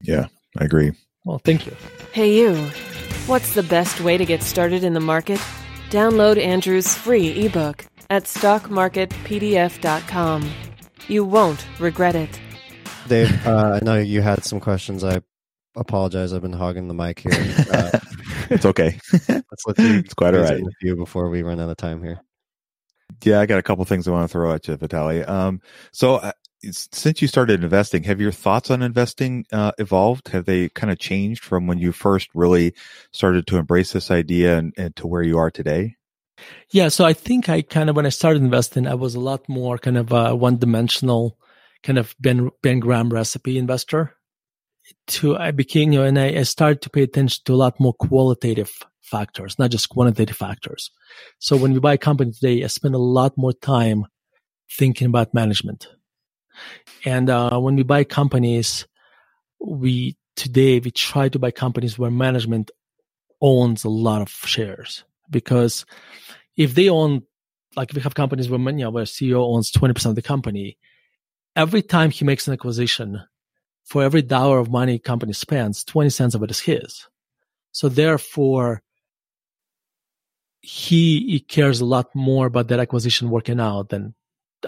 Yeah 0.00 0.28
i 0.56 0.64
agree 0.64 0.92
well 1.28 1.40
thank 1.44 1.66
you 1.66 1.76
hey 2.12 2.36
you 2.36 2.68
What's 3.28 3.52
the 3.52 3.62
best 3.62 4.00
way 4.00 4.16
to 4.16 4.24
get 4.24 4.42
started 4.42 4.82
in 4.82 4.94
the 4.94 5.00
market? 5.00 5.38
Download 5.90 6.42
Andrew's 6.42 6.94
free 6.94 7.44
ebook 7.44 7.84
at 8.08 8.24
stockmarketpdf.com. 8.24 10.50
You 11.08 11.26
won't 11.26 11.66
regret 11.78 12.14
it. 12.14 12.40
Dave, 13.06 13.46
uh, 13.46 13.78
I 13.78 13.84
know 13.84 13.98
you 13.98 14.22
had 14.22 14.44
some 14.44 14.60
questions. 14.60 15.04
I 15.04 15.20
apologize. 15.76 16.32
I've 16.32 16.40
been 16.40 16.54
hogging 16.54 16.88
the 16.88 16.94
mic 16.94 17.18
here. 17.18 17.54
Uh, 17.70 17.98
it's 18.48 18.64
okay. 18.64 18.98
let's 19.28 19.66
let 19.66 19.78
you. 19.78 19.98
It's 19.98 20.14
quite 20.14 20.34
all 20.34 20.40
right. 20.40 20.64
With 20.64 20.72
you 20.80 20.96
before 20.96 21.28
we 21.28 21.42
run 21.42 21.60
out 21.60 21.68
of 21.68 21.76
time 21.76 22.02
here. 22.02 22.22
Yeah, 23.22 23.40
I 23.40 23.46
got 23.46 23.58
a 23.58 23.62
couple 23.62 23.84
things 23.84 24.08
I 24.08 24.12
want 24.12 24.26
to 24.26 24.32
throw 24.32 24.54
at 24.54 24.66
you, 24.68 24.78
Vitaliy. 24.78 25.28
Um, 25.28 25.60
so 25.92 26.14
uh, 26.14 26.32
since 26.70 27.22
you 27.22 27.28
started 27.28 27.62
investing, 27.62 28.02
have 28.04 28.20
your 28.20 28.32
thoughts 28.32 28.70
on 28.70 28.82
investing 28.82 29.46
uh, 29.52 29.72
evolved? 29.78 30.28
Have 30.28 30.44
they 30.44 30.68
kind 30.70 30.90
of 30.90 30.98
changed 30.98 31.44
from 31.44 31.66
when 31.66 31.78
you 31.78 31.92
first 31.92 32.28
really 32.34 32.74
started 33.12 33.46
to 33.48 33.58
embrace 33.58 33.92
this 33.92 34.10
idea 34.10 34.58
and, 34.58 34.74
and 34.76 34.94
to 34.96 35.06
where 35.06 35.22
you 35.22 35.38
are 35.38 35.50
today? 35.50 35.96
Yeah, 36.72 36.88
so 36.88 37.04
I 37.04 37.12
think 37.12 37.48
I 37.48 37.62
kind 37.62 37.90
of 37.90 37.96
when 37.96 38.06
I 38.06 38.10
started 38.10 38.42
investing, 38.42 38.86
I 38.86 38.94
was 38.94 39.14
a 39.14 39.20
lot 39.20 39.48
more 39.48 39.78
kind 39.78 39.96
of 39.96 40.12
a 40.12 40.34
one-dimensional, 40.34 41.36
kind 41.82 41.98
of 41.98 42.14
Ben 42.20 42.50
Ben 42.62 42.80
Graham 42.80 43.10
recipe 43.10 43.58
investor. 43.58 44.14
To 45.08 45.36
I 45.36 45.50
became, 45.50 45.92
you 45.92 45.98
know, 45.98 46.04
and 46.06 46.18
I, 46.18 46.28
I 46.28 46.42
started 46.44 46.80
to 46.82 46.90
pay 46.90 47.02
attention 47.02 47.42
to 47.44 47.54
a 47.54 47.56
lot 47.56 47.78
more 47.78 47.92
qualitative 47.92 48.70
factors, 49.02 49.58
not 49.58 49.70
just 49.70 49.88
quantitative 49.88 50.36
factors. 50.36 50.90
So 51.38 51.56
when 51.56 51.72
we 51.72 51.80
buy 51.80 51.94
a 51.94 51.98
company 51.98 52.32
today, 52.32 52.64
I 52.64 52.68
spend 52.68 52.94
a 52.94 52.98
lot 52.98 53.34
more 53.36 53.52
time 53.52 54.06
thinking 54.70 55.06
about 55.06 55.34
management 55.34 55.88
and 57.04 57.30
uh, 57.30 57.58
when 57.58 57.76
we 57.76 57.82
buy 57.82 58.04
companies, 58.04 58.86
we 59.60 60.16
today 60.36 60.78
we 60.78 60.90
try 60.90 61.28
to 61.28 61.38
buy 61.38 61.50
companies 61.50 61.98
where 61.98 62.10
management 62.10 62.70
owns 63.40 63.84
a 63.84 63.88
lot 63.88 64.22
of 64.22 64.30
shares 64.30 65.04
because 65.30 65.84
if 66.56 66.74
they 66.74 66.88
own 66.88 67.22
like 67.76 67.90
if 67.90 67.96
we 67.96 68.02
have 68.02 68.14
companies 68.14 68.48
where 68.48 68.60
you 68.60 68.72
know, 68.72 68.90
where 68.90 69.04
CEO 69.04 69.40
owns 69.40 69.70
20% 69.70 70.06
of 70.06 70.14
the 70.14 70.22
company, 70.22 70.78
every 71.54 71.82
time 71.82 72.10
he 72.10 72.24
makes 72.24 72.48
an 72.48 72.54
acquisition, 72.54 73.22
for 73.84 74.02
every 74.02 74.20
dollar 74.20 74.58
of 74.58 74.70
money 74.70 74.98
company 74.98 75.32
spends, 75.32 75.84
20 75.84 76.10
cents 76.10 76.34
of 76.34 76.42
it 76.42 76.50
is 76.50 76.60
his. 76.60 77.06
So 77.72 77.88
therefore, 77.88 78.82
he, 80.60 81.20
he 81.20 81.40
cares 81.40 81.80
a 81.80 81.86
lot 81.86 82.14
more 82.14 82.46
about 82.46 82.68
that 82.68 82.80
acquisition 82.80 83.30
working 83.30 83.60
out 83.60 83.88
than 83.88 84.14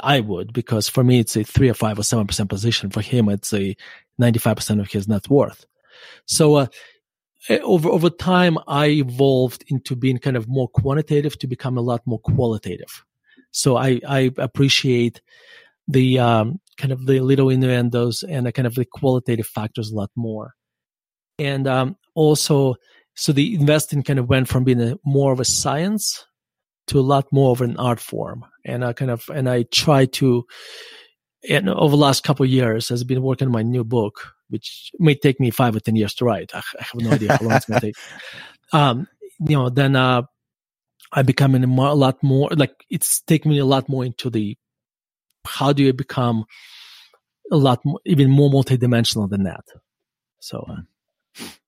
I 0.02 0.20
would 0.20 0.52
because 0.52 0.88
for 0.88 1.02
me 1.02 1.18
it's 1.20 1.36
a 1.36 1.44
three 1.44 1.68
or 1.68 1.74
five 1.74 1.98
or 1.98 2.02
seven 2.02 2.26
percent 2.26 2.48
position. 2.48 2.90
For 2.90 3.00
him, 3.00 3.28
it's 3.28 3.52
a 3.52 3.76
ninety 4.18 4.38
five 4.38 4.56
percent 4.56 4.80
of 4.80 4.90
his 4.90 5.08
net 5.08 5.28
worth. 5.28 5.66
So 6.26 6.56
uh, 6.56 6.66
eh, 7.48 7.58
over 7.62 7.88
over 7.88 8.10
time, 8.10 8.58
I 8.68 8.86
evolved 8.86 9.64
into 9.68 9.96
being 9.96 10.18
kind 10.18 10.36
of 10.36 10.48
more 10.48 10.68
quantitative 10.68 11.38
to 11.38 11.46
become 11.46 11.76
a 11.76 11.82
lot 11.82 12.02
more 12.06 12.20
qualitative. 12.20 13.04
So 13.50 13.76
I 13.76 14.00
I 14.06 14.30
appreciate 14.38 15.20
the 15.88 16.18
um, 16.18 16.60
kind 16.78 16.92
of 16.92 17.06
the 17.06 17.20
little 17.20 17.50
innuendos 17.50 18.22
and 18.22 18.46
the 18.46 18.52
kind 18.52 18.66
of 18.66 18.74
the 18.74 18.84
qualitative 18.84 19.46
factors 19.46 19.90
a 19.90 19.96
lot 19.96 20.10
more. 20.16 20.54
And 21.38 21.66
um, 21.66 21.96
also, 22.14 22.76
so 23.14 23.32
the 23.32 23.54
investing 23.54 24.02
kind 24.02 24.18
of 24.18 24.28
went 24.28 24.46
from 24.46 24.62
being 24.64 24.80
a, 24.80 24.96
more 25.04 25.32
of 25.32 25.40
a 25.40 25.44
science 25.44 26.24
to 26.90 27.00
a 27.00 27.02
lot 27.02 27.26
more 27.32 27.52
of 27.52 27.60
an 27.60 27.76
art 27.76 28.00
form. 28.00 28.44
And 28.64 28.84
I 28.84 28.92
kind 28.92 29.10
of, 29.10 29.28
and 29.32 29.48
I 29.48 29.64
try 29.64 30.06
to, 30.06 30.44
and 31.48 31.68
over 31.70 31.92
the 31.92 31.96
last 31.96 32.22
couple 32.22 32.44
of 32.44 32.50
years, 32.50 32.90
I've 32.90 33.06
been 33.06 33.22
working 33.22 33.46
on 33.46 33.52
my 33.52 33.62
new 33.62 33.84
book, 33.84 34.34
which 34.48 34.90
may 34.98 35.14
take 35.14 35.40
me 35.40 35.50
five 35.50 35.74
or 35.74 35.80
10 35.80 35.96
years 35.96 36.14
to 36.14 36.24
write. 36.24 36.50
I 36.54 36.62
have 36.78 36.94
no 36.94 37.10
idea 37.10 37.36
how 37.36 37.44
long 37.44 37.56
it's 37.56 37.66
going 37.66 37.80
to 37.80 37.86
take. 37.86 37.96
Um, 38.72 39.08
you 39.40 39.56
know, 39.56 39.68
then, 39.68 39.96
uh, 39.96 40.22
I 41.10 41.22
become 41.22 41.56
a, 41.56 41.66
more, 41.66 41.88
a 41.88 41.94
lot 41.94 42.22
more, 42.22 42.50
like 42.50 42.72
it's 42.88 43.20
taken 43.22 43.50
me 43.50 43.58
a 43.58 43.64
lot 43.64 43.88
more 43.88 44.04
into 44.04 44.30
the, 44.30 44.56
how 45.44 45.72
do 45.72 45.82
you 45.82 45.92
become 45.92 46.44
a 47.50 47.56
lot 47.56 47.80
more, 47.84 47.98
even 48.06 48.30
more 48.30 48.48
multidimensional 48.48 49.28
than 49.28 49.42
that? 49.42 49.64
So, 50.38 50.64
uh, 50.70 50.82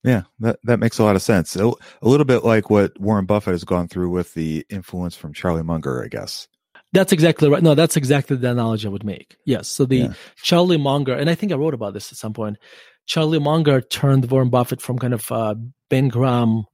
yeah, 0.04 0.22
that, 0.40 0.58
that 0.64 0.78
makes 0.78 0.98
a 0.98 1.04
lot 1.04 1.16
of 1.16 1.22
sense. 1.22 1.56
A, 1.56 1.66
a, 1.66 2.08
little 2.08 2.24
bit 2.24 2.44
like 2.44 2.70
what 2.70 2.98
Warren 3.00 3.26
Buffett 3.26 3.52
has 3.52 3.64
gone 3.64 3.88
through 3.88 4.10
with 4.10 4.34
the 4.34 4.66
influence 4.68 5.16
from 5.16 5.32
Charlie 5.32 5.62
Munger, 5.62 6.02
I 6.04 6.08
guess. 6.08 6.48
That's 6.92 7.12
exactly 7.12 7.48
right. 7.48 7.62
No, 7.62 7.74
that's 7.74 7.96
exactly 7.96 8.36
the 8.36 8.50
analogy 8.50 8.86
I 8.86 8.90
would 8.90 9.04
make. 9.04 9.36
Yes. 9.46 9.68
So 9.68 9.86
the 9.86 9.96
yeah. 9.96 10.12
Charlie 10.36 10.76
Munger, 10.76 11.14
and 11.14 11.30
I 11.30 11.34
think 11.34 11.52
I 11.52 11.54
wrote 11.54 11.74
about 11.74 11.94
this 11.94 12.12
at 12.12 12.18
some 12.18 12.34
point. 12.34 12.58
Charlie 13.06 13.38
Munger 13.38 13.80
turned 13.80 14.30
Warren 14.30 14.50
Buffett 14.50 14.82
from 14.82 14.98
kind 14.98 15.14
of 15.14 15.30
uh, 15.32 15.54
Ben 15.88 16.08
Graham, 16.08 16.64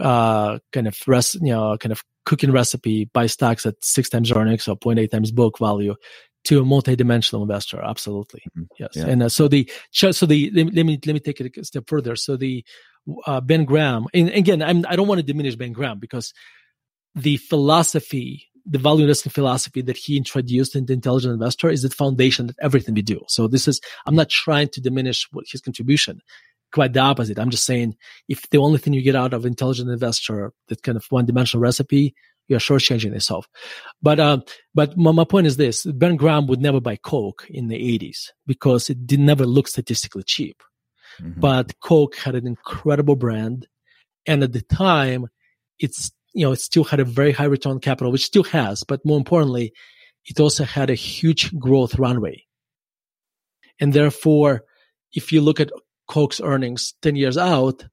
uh, 0.00 0.58
kind 0.72 0.86
of 0.86 0.96
rest, 1.06 1.34
you 1.34 1.52
know, 1.52 1.76
kind 1.78 1.92
of 1.92 2.02
cooking 2.24 2.52
recipe, 2.52 3.06
buy 3.06 3.26
stocks 3.26 3.66
at 3.66 3.82
six 3.82 4.08
times 4.08 4.30
earnings 4.30 4.68
or 4.68 4.76
0.8 4.76 5.10
times 5.10 5.32
book 5.32 5.58
value 5.58 5.94
to 6.48 6.60
a 6.60 6.64
multi-dimensional 6.64 7.42
investor 7.42 7.80
absolutely. 7.82 8.42
Mm-hmm. 8.50 8.64
yes. 8.78 8.90
Yeah. 8.94 9.06
and 9.06 9.22
uh, 9.22 9.28
so 9.28 9.48
the 9.48 9.70
so 9.90 10.26
the 10.26 10.50
let 10.50 10.86
me 10.86 10.98
let 11.04 11.12
me 11.12 11.20
take 11.20 11.40
it 11.40 11.56
a 11.56 11.64
step 11.64 11.84
further. 11.86 12.16
So 12.16 12.36
the 12.36 12.64
uh, 13.26 13.40
ben 13.40 13.64
graham 13.64 14.06
and 14.12 14.28
again 14.28 14.62
I'm, 14.62 14.84
i 14.86 14.94
don't 14.94 15.08
want 15.08 15.18
to 15.18 15.26
diminish 15.26 15.56
ben 15.56 15.72
graham 15.72 15.98
because 15.98 16.34
the 17.14 17.38
philosophy 17.38 18.48
the 18.66 18.78
value 18.78 19.04
investing 19.04 19.32
philosophy 19.32 19.80
that 19.80 19.96
he 19.96 20.18
introduced 20.18 20.76
in 20.76 20.84
the 20.84 20.92
intelligent 20.92 21.32
investor 21.32 21.70
is 21.70 21.80
the 21.80 21.88
foundation 21.88 22.50
of 22.50 22.56
everything 22.60 22.94
we 22.94 23.00
do. 23.00 23.20
So 23.28 23.48
this 23.48 23.68
is 23.68 23.80
i'm 24.06 24.14
not 24.14 24.28
trying 24.28 24.68
to 24.70 24.80
diminish 24.80 25.26
what 25.32 25.46
his 25.50 25.60
contribution 25.60 26.20
quite 26.70 26.92
the 26.92 27.00
opposite. 27.00 27.38
I'm 27.38 27.48
just 27.48 27.64
saying 27.64 27.96
if 28.28 28.48
the 28.50 28.58
only 28.58 28.78
thing 28.78 28.92
you 28.92 29.00
get 29.00 29.16
out 29.16 29.32
of 29.32 29.46
intelligent 29.46 29.88
investor 29.88 30.52
that 30.68 30.82
kind 30.82 30.96
of 30.96 31.04
one 31.08 31.24
dimensional 31.24 31.62
recipe 31.62 32.14
you're 32.48 32.58
shortchanging 32.58 33.12
yourself. 33.12 33.46
But 34.02 34.18
uh, 34.18 34.38
but 34.74 34.96
my, 34.96 35.12
my, 35.12 35.24
point 35.24 35.46
is 35.46 35.56
this: 35.56 35.84
Ben 35.84 36.16
Graham 36.16 36.46
would 36.46 36.60
never 36.60 36.80
buy 36.80 36.96
Coke 36.96 37.46
in 37.48 37.68
the 37.68 37.76
'80s 37.76 38.30
because 38.46 38.90
it 38.90 39.06
did 39.06 39.20
never 39.20 39.46
look 39.46 39.68
statistically 39.68 40.24
cheap. 40.24 40.62
Mm-hmm. 41.20 41.40
But 41.40 41.78
Coke 41.80 42.16
had 42.16 42.34
an 42.34 42.46
incredible 42.46 43.16
brand, 43.16 43.68
and 44.26 44.42
at 44.42 44.52
the 44.52 44.62
time, 44.62 45.26
it's 45.78 46.10
you 46.32 46.44
know 46.44 46.52
it 46.52 46.60
still 46.60 46.84
had 46.84 47.00
a 47.00 47.04
very 47.04 47.32
high 47.32 47.44
return 47.44 47.72
on 47.72 47.80
capital, 47.80 48.10
which 48.10 48.24
still 48.24 48.44
has. 48.44 48.82
But 48.82 49.04
more 49.04 49.18
importantly, 49.18 49.72
it 50.24 50.40
also 50.40 50.64
had 50.64 50.90
a 50.90 50.94
huge 50.94 51.56
growth 51.58 51.98
runway, 51.98 52.44
and 53.78 53.92
therefore, 53.92 54.64
if 55.12 55.32
you 55.32 55.42
look 55.42 55.60
at 55.60 55.70
Coke's 56.08 56.40
earnings 56.40 56.94
ten 57.02 57.14
years 57.14 57.36
out, 57.36 57.84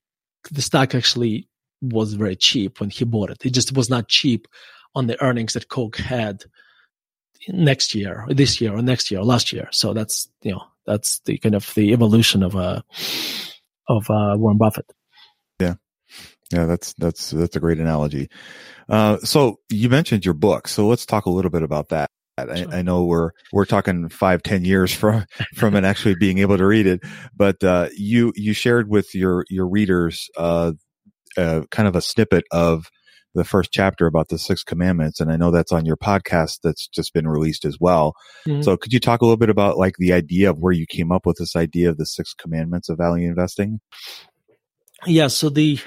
the 0.50 0.62
stock 0.62 0.96
actually 0.96 1.50
was 1.94 2.14
very 2.14 2.36
cheap 2.36 2.80
when 2.80 2.90
he 2.90 3.06
bought 3.06 3.30
it. 3.30 3.46
It 3.46 3.54
just 3.54 3.76
was 3.76 3.90
not 3.90 4.08
cheap 4.08 4.48
on 4.94 5.08
the 5.08 5.22
earnings 5.22 5.54
that 5.54 5.70
Coke 5.70 5.98
had 5.98 6.44
next 7.50 7.94
year, 7.94 8.26
this 8.30 8.60
year, 8.62 8.76
or 8.76 8.82
next 8.82 9.12
year, 9.12 9.20
or 9.20 9.26
last 9.26 9.52
year. 9.52 9.68
So 9.72 9.94
that's 9.94 10.30
you 10.42 10.52
know 10.52 10.64
that's 10.86 11.20
the 11.26 11.38
kind 11.38 11.56
of 11.56 11.74
the 11.76 11.94
evolution 11.94 12.44
of 12.44 12.56
uh 12.56 12.82
of 13.88 14.10
uh, 14.10 14.36
Warren 14.38 14.58
Buffett. 14.58 14.92
Yeah, 15.60 15.76
yeah, 16.52 16.66
that's 16.66 16.94
that's 16.94 17.32
that's 17.32 17.56
a 17.56 17.60
great 17.60 17.80
analogy. 17.80 18.30
Uh, 18.90 19.18
so 19.20 19.60
you 19.70 19.90
mentioned 19.90 20.26
your 20.26 20.34
book, 20.34 20.68
so 20.68 20.88
let's 20.88 21.06
talk 21.06 21.26
a 21.26 21.32
little 21.32 21.52
bit 21.52 21.64
about 21.64 21.90
that. 21.90 22.10
I, 22.38 22.66
I, 22.70 22.82
know 22.82 23.06
we're 23.06 23.32
we're 23.54 23.66
talking 23.66 24.10
five 24.10 24.44
ten 24.44 24.66
years 24.66 24.94
from 24.94 25.26
from 25.56 25.76
it 25.76 25.86
actually 25.86 26.16
being 26.16 26.40
able 26.40 26.58
to 26.58 26.66
read 26.66 26.86
it, 26.86 27.02
but 27.36 27.64
uh, 27.64 27.90
you 27.96 28.34
you 28.36 28.54
shared 28.54 28.90
with 28.90 29.16
your 29.16 29.46
your 29.50 29.68
readers 29.68 30.30
uh, 30.38 30.74
kind 31.36 31.88
of 31.88 31.96
a 31.96 32.02
snippet 32.02 32.46
of 32.52 32.90
the 33.34 33.44
first 33.44 33.72
chapter 33.72 34.08
about 34.08 34.30
the 34.30 34.40
six 34.40 34.64
commandments 34.64 35.20
and 35.20 35.30
i 35.30 35.36
know 35.36 35.52
that's 35.52 35.74
on 35.74 35.86
your 35.86 35.98
podcast 35.98 36.60
that's 36.64 36.88
just 36.88 37.14
been 37.14 37.28
released 37.28 37.66
as 37.66 37.78
well. 37.80 38.14
Mm-hmm. 38.48 38.62
so 38.62 38.78
could 38.78 38.94
you 38.94 39.00
talk 39.00 39.22
a 39.22 39.26
little 39.26 39.38
bit 39.38 39.50
about 39.50 39.78
like 39.78 39.96
the 39.98 40.14
idea 40.14 40.50
of 40.50 40.60
where 40.60 40.72
you 40.72 40.86
came 40.88 41.12
up 41.12 41.26
with 41.26 41.38
this 41.38 41.56
idea 41.56 41.90
of 41.90 41.98
the 41.98 42.06
six 42.06 42.34
commandments 42.34 42.88
of 42.88 42.98
value 42.98 43.28
investing? 43.28 43.82
Yeah 45.06 45.28
so 45.28 45.50
the 45.50 45.80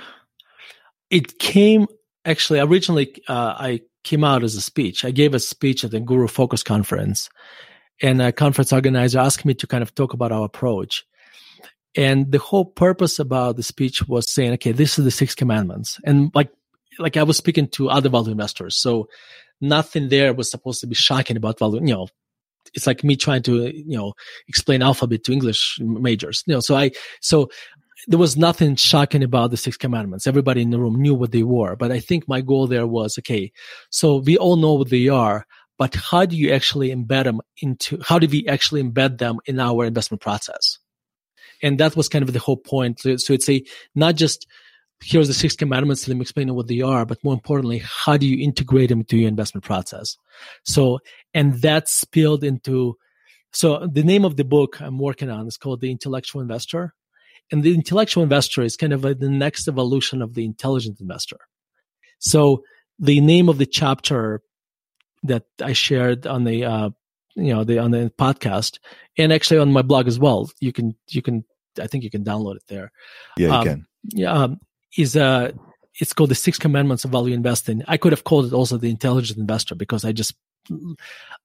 it 1.11 1.39
came 1.39 1.87
actually 2.27 2.61
originally 2.61 3.15
uh, 3.29 3.55
i 3.59 3.81
came 4.09 4.25
out 4.25 4.43
as 4.43 4.55
a 4.55 4.61
speech. 4.61 5.05
I 5.05 5.11
gave 5.11 5.35
a 5.35 5.39
speech 5.39 5.85
at 5.85 5.91
the 5.91 6.01
GuruFocus 6.01 6.65
conference 6.65 7.29
and 8.01 8.23
a 8.23 8.33
conference 8.33 8.73
organizer 8.73 9.19
asked 9.19 9.45
me 9.45 9.55
to 9.55 9.67
kind 9.67 9.83
of 9.83 9.95
talk 9.95 10.15
about 10.15 10.33
our 10.33 10.45
approach 10.45 11.05
and 11.97 12.31
the 12.31 12.39
whole 12.39 12.65
purpose 12.65 13.19
about 13.19 13.57
the 13.57 13.63
speech 13.63 14.07
was 14.07 14.33
saying, 14.33 14.53
okay, 14.55 14.73
this 14.73 14.99
is 14.99 15.05
the 15.05 15.11
six 15.11 15.35
commandments. 15.35 15.99
And 16.05 16.31
like, 16.35 16.51
like 16.99 17.17
I 17.17 17.23
was 17.23 17.37
speaking 17.37 17.69
to 17.69 17.89
other 17.89 18.09
value 18.09 18.33
investors. 18.33 18.81
So 18.81 19.09
nothing 19.61 20.09
there 20.09 20.35
was 20.35 20.51
supposed 20.51 20.81
to 20.81 20.87
be 20.87 20.95
shocking 20.95 21.37
about 21.37 21.59
value. 21.59 21.81
You 21.81 21.95
know, 21.95 22.09
it's 22.75 22.87
like 22.87 23.03
me 23.05 23.17
trying 23.17 23.43
to, 23.45 23.75
you 23.75 23.97
know, 23.97 24.13
explain 24.47 24.83
alphabet 24.83 25.25
to 25.25 25.33
English 25.33 25.79
majors. 25.81 26.43
You 26.47 26.55
know, 26.55 26.61
so 26.61 26.77
I, 26.77 26.91
so 27.21 27.49
there 28.07 28.19
was 28.19 28.37
nothing 28.37 28.77
shocking 28.77 29.25
about 29.25 29.51
the 29.51 29.57
six 29.57 29.77
commandments. 29.77 30.27
Everybody 30.27 30.63
in 30.63 30.71
the 30.71 30.79
room 30.79 31.01
knew 31.01 31.15
what 31.15 31.33
they 31.33 31.43
were. 31.43 31.75
But 31.75 31.91
I 31.91 32.01
think 32.01 32.29
my 32.29 32.41
goal 32.41 32.67
there 32.67 32.87
was, 32.87 33.19
okay, 33.19 33.51
so 33.91 34.17
we 34.17 34.37
all 34.37 34.57
know 34.57 34.75
what 34.75 34.91
they 34.91 35.09
are, 35.09 35.47
but 35.79 35.95
how 35.95 36.27
do 36.27 36.37
you 36.37 36.53
actually 36.53 36.91
embed 36.91 37.25
them 37.25 37.41
into, 37.63 38.01
how 38.05 38.19
do 38.19 38.29
we 38.29 38.47
actually 38.47 38.83
embed 38.83 39.19
them 39.19 39.39
in 39.47 39.59
our 39.59 39.85
investment 39.85 40.21
process? 40.21 40.79
And 41.63 41.79
that 41.81 41.97
was 41.97 42.09
kind 42.09 42.23
of 42.23 42.33
the 42.33 42.39
whole 42.39 42.57
point. 42.57 43.01
So 43.01 43.33
it's 43.33 43.49
a, 43.49 43.63
not 43.95 44.15
just, 44.17 44.47
here's 45.03 45.29
the 45.29 45.35
six 45.35 45.55
commandments, 45.55 46.09
let 46.09 46.17
me 46.17 46.23
explain 46.23 46.55
what 46.55 46.69
they 46.69 46.81
are, 46.81 47.07
but 47.07 47.23
more 47.23 47.35
importantly, 47.35 47.83
how 47.85 48.17
do 48.17 48.27
you 48.27 48.45
integrate 48.45 48.89
them 48.89 49.01
into 49.01 49.17
your 49.17 49.29
investment 49.29 49.65
process? 49.65 50.17
So, 50.65 50.99
and 51.35 51.63
that 51.63 51.89
spilled 51.89 52.45
into, 52.45 52.97
so 53.53 53.89
the 53.91 54.03
name 54.03 54.25
of 54.25 54.37
the 54.37 54.45
book 54.45 54.81
I'm 54.81 54.99
working 54.99 55.31
on 55.31 55.47
is 55.47 55.57
called 55.57 55.81
The 55.81 55.91
Intellectual 55.91 56.43
Investor. 56.43 56.95
And 57.51 57.63
the 57.63 57.75
intellectual 57.75 58.23
investor 58.23 58.63
is 58.63 58.77
kind 58.77 58.93
of 58.93 59.03
the 59.03 59.15
next 59.31 59.69
evolution 59.69 60.21
of 60.21 60.35
the 60.35 60.45
intelligent 60.45 61.01
investor. 61.01 61.39
So 62.19 62.63
the 62.99 63.21
name 63.23 63.49
of 63.49 63.57
the 63.57 63.65
chapter 63.65 64.43
that 65.23 65.45
I 65.63 65.73
shared 65.73 66.27
on 66.27 66.45
the 66.45 66.65
uh, 66.65 66.91
you 67.39 67.55
know 67.55 67.65
the 67.65 67.79
on 67.79 67.91
the 67.91 68.13
podcast 68.19 68.79
and 69.17 69.33
actually 69.33 69.59
on 69.59 69.73
my 69.73 69.83
blog 69.83 70.09
as 70.09 70.19
well. 70.19 70.51
You 70.61 70.73
can 70.73 70.95
you 71.09 71.23
can 71.23 71.45
i 71.81 71.87
think 71.87 72.05
you 72.05 72.11
can 72.11 72.25
download 72.25 72.57
it 72.57 72.65
there. 72.69 72.93
Yeah 73.37 73.47
you 73.49 73.53
um, 73.55 73.65
can. 73.65 73.87
yeah 74.13 74.33
um, 74.33 74.61
is 74.97 75.17
uh 75.17 75.53
it's 76.01 76.13
called 76.13 76.31
the 76.31 76.35
six 76.35 76.59
commandments 76.59 77.05
of 77.05 77.11
value 77.11 77.35
investing. 77.35 77.83
I 77.89 77.97
could 77.97 78.13
have 78.13 78.25
called 78.25 78.47
it 78.47 78.53
also 78.53 78.77
the 78.77 78.91
intelligent 78.91 79.39
investor 79.39 79.75
because 79.75 80.05
i 80.05 80.13
just 80.13 80.35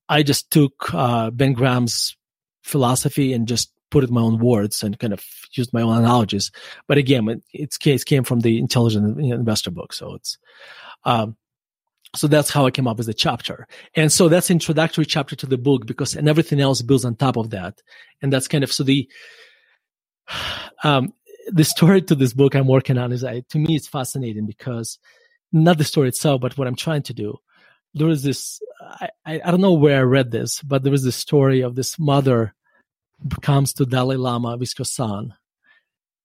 i 0.10 0.24
just 0.24 0.52
took 0.52 0.94
uh, 0.94 1.30
ben 1.32 1.54
graham's 1.54 2.18
philosophy 2.64 3.34
and 3.34 3.48
just 3.48 3.72
put 3.90 4.04
it 4.04 4.10
in 4.10 4.14
my 4.16 4.22
own 4.22 4.40
words 4.40 4.82
and 4.82 4.98
kind 4.98 5.14
of 5.14 5.24
used 5.52 5.72
my 5.72 5.82
own 5.82 5.98
analogies. 5.98 6.52
But 6.88 6.98
again 6.98 7.28
it, 7.30 7.44
its 7.54 7.78
case 7.78 8.04
came 8.04 8.24
from 8.24 8.40
the 8.40 8.58
intelligent 8.58 9.20
investor 9.20 9.72
book 9.72 9.94
so 9.94 10.16
it's 10.16 10.38
um 11.06 11.38
so 12.16 12.28
that's 12.28 12.52
how 12.52 12.66
I 12.66 12.72
came 12.72 12.88
up 12.88 12.98
with 12.98 13.08
the 13.08 13.14
chapter. 13.14 13.68
And 13.96 14.12
so 14.12 14.30
that's 14.30 14.52
introductory 14.52 15.06
chapter 15.06 15.36
to 15.38 15.46
the 15.48 15.58
book 15.58 15.86
because, 15.86 16.16
and 16.16 16.30
everything 16.30 16.62
else 16.62 16.82
builds 16.82 17.06
on 17.06 17.16
top 17.16 17.38
of 17.38 17.50
that. 17.52 17.82
And 18.22 18.32
that's 18.32 18.48
kind 18.48 18.64
of, 18.64 18.72
so 18.72 18.84
the, 18.84 19.10
um, 20.84 21.14
the 21.48 21.64
story 21.64 22.02
to 22.04 22.16
this 22.16 22.34
book 22.34 22.56
I'm 22.56 22.68
working 22.68 22.98
on 22.98 23.12
is, 23.12 23.24
I, 23.24 23.42
to 23.50 23.58
me, 23.58 23.76
it's 23.76 23.88
fascinating 23.88 24.46
because 24.46 25.00
not 25.52 25.78
the 25.78 25.84
story 25.84 26.10
itself, 26.10 26.42
but 26.42 26.58
what 26.58 26.68
I'm 26.68 26.76
trying 26.76 27.04
to 27.04 27.14
do. 27.14 27.38
There 27.96 28.10
is 28.10 28.24
this, 28.24 28.60
I, 28.82 29.10
I, 29.26 29.52
don't 29.52 29.62
know 29.62 29.74
where 29.74 30.00
I 30.00 30.04
read 30.04 30.32
this, 30.32 30.62
but 30.62 30.82
there 30.82 30.92
was 30.92 31.04
this 31.04 31.16
story 31.16 31.62
of 31.62 31.76
this 31.76 32.00
mother 32.00 32.56
comes 33.42 33.74
to 33.74 33.86
Dalai 33.86 34.16
Lama 34.16 34.58
Visco-san. 34.58 35.34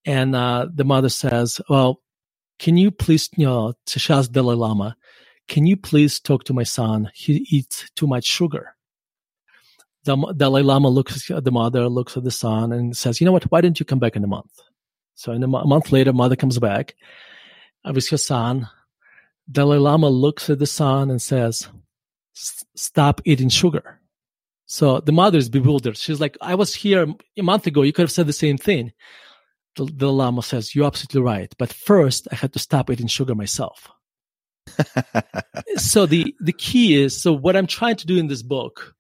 And, 0.07 0.35
uh, 0.35 0.69
the 0.73 0.85
mother 0.85 1.11
says, 1.11 1.61
well, 1.69 2.01
can 2.59 2.77
you 2.77 2.91
please, 2.91 3.29
you 3.37 3.47
know, 3.47 3.75
to 3.87 3.99
Shas 3.99 4.31
Dalai 4.31 4.55
Lama, 4.55 4.97
can 5.49 5.67
you 5.67 5.77
please 5.77 6.21
talk 6.21 6.45
to 6.45 6.55
my 6.55 6.63
son? 6.63 7.11
He 7.15 7.47
eats 7.51 7.91
too 7.97 8.07
much 8.07 8.27
sugar. 8.27 8.77
the 10.05 10.17
Dalai 10.37 10.63
Lama 10.63 10.89
looks 10.89 11.31
at 11.31 11.45
the 11.45 11.51
mother, 11.51 11.89
looks 11.89 12.17
at 12.17 12.25
the 12.25 12.31
son, 12.31 12.73
and 12.73 12.97
says, 12.97 13.21
"You 13.21 13.25
know 13.25 13.33
what? 13.33 13.51
Why 13.51 13.61
didn't 13.61 13.81
you 13.81 13.87
come 13.87 13.99
back 13.99 14.17
in 14.17 14.25
a 14.25 14.29
month?" 14.29 14.61
So, 15.15 15.33
in 15.33 15.43
a, 15.43 15.49
month 15.49 15.91
later, 15.91 16.13
mother 16.13 16.37
comes 16.37 16.59
back 16.59 16.95
with 17.85 18.09
her 18.11 18.17
son. 18.17 18.69
Dalai 19.51 19.79
Lama 19.79 20.09
looks 20.09 20.49
at 20.51 20.59
the 20.61 20.67
son 20.67 21.11
and 21.11 21.21
says, 21.21 21.69
"Stop 22.35 23.21
eating 23.25 23.49
sugar." 23.49 24.01
So 24.67 25.01
the 25.01 25.13
mother 25.13 25.39
is 25.39 25.49
bewildered. 25.49 25.97
She's 25.97 26.21
like, 26.21 26.37
"I 26.41 26.55
was 26.55 26.75
here 26.75 27.15
a 27.39 27.43
month 27.43 27.67
ago. 27.67 27.83
You 27.83 27.93
could 27.93 28.03
have 28.03 28.13
said 28.13 28.27
the 28.27 28.45
same 28.45 28.59
thing." 28.59 28.93
The, 29.77 29.87
the 29.87 30.13
Lama 30.13 30.43
says, 30.43 30.75
"You're 30.75 30.87
absolutely 30.87 31.23
right, 31.23 31.53
but 31.59 31.73
first 31.73 32.29
I 32.31 32.35
had 32.37 32.53
to 32.53 32.59
stop 32.59 32.91
eating 32.91 33.09
sugar 33.09 33.35
myself." 33.35 33.89
So 35.77 36.07
the 36.07 36.35
the 36.41 36.53
key 36.53 37.01
is 37.01 37.21
so 37.21 37.33
what 37.33 37.57
I'm 37.57 37.67
trying 37.67 37.97
to 37.97 38.07
do 38.07 38.19
in 38.19 38.29
this 38.29 38.43
book, 38.43 38.95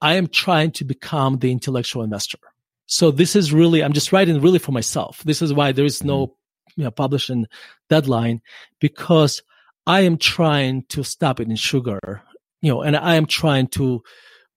I 0.00 0.14
am 0.14 0.26
trying 0.26 0.72
to 0.72 0.84
become 0.84 1.38
the 1.38 1.52
intellectual 1.52 2.02
investor. 2.02 2.38
So 2.86 3.10
this 3.10 3.36
is 3.36 3.52
really 3.52 3.82
I'm 3.82 3.92
just 3.92 4.12
writing 4.12 4.40
really 4.40 4.58
for 4.58 4.72
myself. 4.72 5.22
This 5.24 5.42
is 5.42 5.52
why 5.52 5.72
there 5.72 5.84
is 5.84 6.02
no 6.02 6.26
mm-hmm. 6.26 6.80
you 6.80 6.84
know 6.84 6.90
publishing 6.90 7.46
deadline 7.88 8.40
because 8.80 9.42
I 9.86 10.00
am 10.00 10.18
trying 10.18 10.84
to 10.90 11.02
stop 11.02 11.40
eating 11.40 11.56
sugar, 11.56 12.22
you 12.62 12.70
know, 12.70 12.82
and 12.82 12.96
I 12.96 13.14
am 13.14 13.26
trying 13.26 13.68
to 13.68 14.02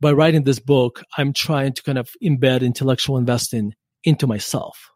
by 0.04 0.12
writing 0.12 0.44
this 0.44 0.60
book, 0.60 1.02
I'm 1.18 1.32
trying 1.32 1.72
to 1.74 1.82
kind 1.82 1.98
of 1.98 2.10
embed 2.22 2.62
intellectual 2.62 3.18
investing 3.18 3.74
into 4.04 4.28
myself. 4.28 4.92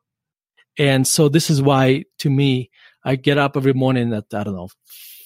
And 0.78 1.08
so 1.08 1.30
this 1.30 1.50
is 1.50 1.62
why 1.62 2.04
to 2.20 2.30
me, 2.30 2.70
I 3.06 3.16
get 3.16 3.38
up 3.38 3.56
every 3.56 3.74
morning 3.74 4.14
at, 4.14 4.26
I 4.34 4.44
don't 4.44 4.56
know, 4.56 4.68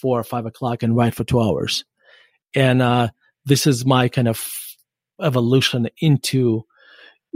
four 0.02 0.20
or 0.20 0.24
five 0.24 0.46
o'clock 0.46 0.84
and 0.84 0.96
write 0.96 1.14
for 1.14 1.24
two 1.24 1.40
hours. 1.40 1.86
And, 2.56 2.82
uh, 2.82 3.10
this 3.46 3.66
is 3.66 3.86
my 3.86 4.08
kind 4.08 4.28
of 4.28 4.40
evolution 5.20 5.88
into, 6.00 6.64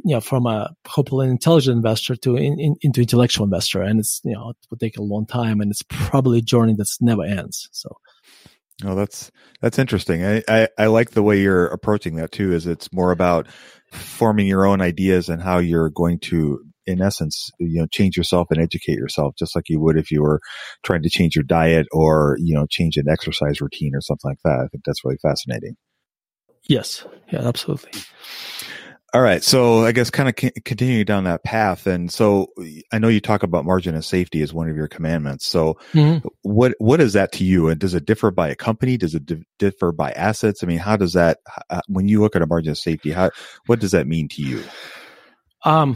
you 0.04 0.14
know, 0.16 0.22
from 0.22 0.46
a 0.46 0.70
hopefully 0.86 1.26
an 1.26 1.32
intelligent 1.32 1.76
investor 1.76 2.16
to 2.16 2.36
in, 2.36 2.60
in, 2.60 2.76
into 2.82 3.02
intellectual 3.02 3.44
investor. 3.44 3.82
And 3.82 4.00
it's, 4.00 4.22
you 4.24 4.34
know, 4.34 4.50
it 4.50 4.58
will 4.70 4.78
take 4.78 4.98
a 4.98 5.04
long 5.04 5.26
time 5.26 5.62
and 5.62 5.72
it's 5.72 5.84
probably 5.90 6.40
a 6.40 6.44
journey 6.44 6.76
that's 6.78 7.02
never 7.02 7.24
ends. 7.24 7.70
So. 7.72 7.90
Oh, 8.84 8.94
that's 8.94 9.32
that's 9.62 9.80
interesting. 9.80 10.26
I, 10.26 10.44
I, 10.48 10.68
I 10.78 10.86
like 10.88 11.12
the 11.12 11.24
way 11.24 11.42
you're 11.42 11.68
approaching 11.68 12.18
that 12.18 12.32
too. 12.32 12.54
Is 12.54 12.68
it's 12.68 12.92
more 12.92 13.12
about 13.12 13.48
forming 13.92 14.48
your 14.48 14.66
own 14.66 14.82
ideas 14.82 15.30
and 15.30 15.42
how 15.42 15.60
you're 15.60 15.90
going 15.90 16.20
to, 16.20 16.60
in 16.86 17.02
essence, 17.02 17.50
you 17.60 17.80
know, 17.82 17.88
change 17.88 18.18
yourself 18.18 18.48
and 18.52 18.62
educate 18.62 18.98
yourself, 18.98 19.36
just 19.38 19.56
like 19.56 19.70
you 19.70 19.80
would 19.80 19.98
if 19.98 20.12
you 20.12 20.22
were 20.22 20.40
trying 20.84 21.04
to 21.04 21.10
change 21.10 21.36
your 21.36 21.44
diet 21.44 21.88
or 21.92 22.38
you 22.40 22.54
know 22.56 22.66
change 22.70 22.98
an 22.98 23.10
exercise 23.10 23.62
routine 23.62 23.96
or 23.96 24.02
something 24.02 24.30
like 24.32 24.40
that. 24.44 24.60
I 24.64 24.68
think 24.68 24.84
that's 24.86 25.04
really 25.04 25.18
fascinating. 25.22 25.76
Yes. 26.68 27.06
Yeah. 27.32 27.48
Absolutely. 27.48 27.92
All 29.14 29.22
right. 29.22 29.42
So 29.42 29.86
I 29.86 29.94
guess 29.94 30.10
kind 30.10 30.28
of 30.28 30.36
c- 30.38 30.52
continuing 30.66 31.06
down 31.06 31.24
that 31.24 31.44
path. 31.44 31.88
And 31.88 32.12
so 32.12 32.48
I 32.92 33.00
know 33.00 33.08
you 33.08 33.22
talk 33.22 33.44
about 33.44 33.64
margin 33.64 33.96
of 33.96 34.04
safety 34.04 34.42
as 34.42 34.54
one 34.54 34.68
of 34.70 34.76
your 34.76 34.90
commandments. 34.90 35.48
So 35.48 35.78
Mhm. 35.94 36.22
what, 36.42 36.74
what 36.80 37.00
is 37.00 37.14
that 37.14 37.32
to 37.34 37.46
you? 37.46 37.70
And 37.70 37.80
does 37.80 37.94
it 37.94 38.06
differ 38.06 38.30
by 38.30 38.50
a 38.50 38.56
company? 38.56 38.98
Does 38.98 39.16
it 39.16 39.26
di- 39.26 39.46
differ 39.58 39.94
by 39.94 40.12
assets? 40.12 40.64
I 40.64 40.68
mean, 40.68 40.80
how 40.80 40.98
does 40.98 41.14
that, 41.14 41.38
uh, 41.70 41.80
when 41.88 42.10
you 42.10 42.20
look 42.20 42.36
at 42.36 42.42
a 42.42 42.48
margin 42.48 42.72
of 42.72 42.78
safety, 42.78 43.12
how, 43.12 43.32
what 43.68 43.80
does 43.80 43.92
that 43.92 44.06
mean 44.06 44.28
to 44.30 44.42
you? 44.42 44.64
Um, 45.64 45.96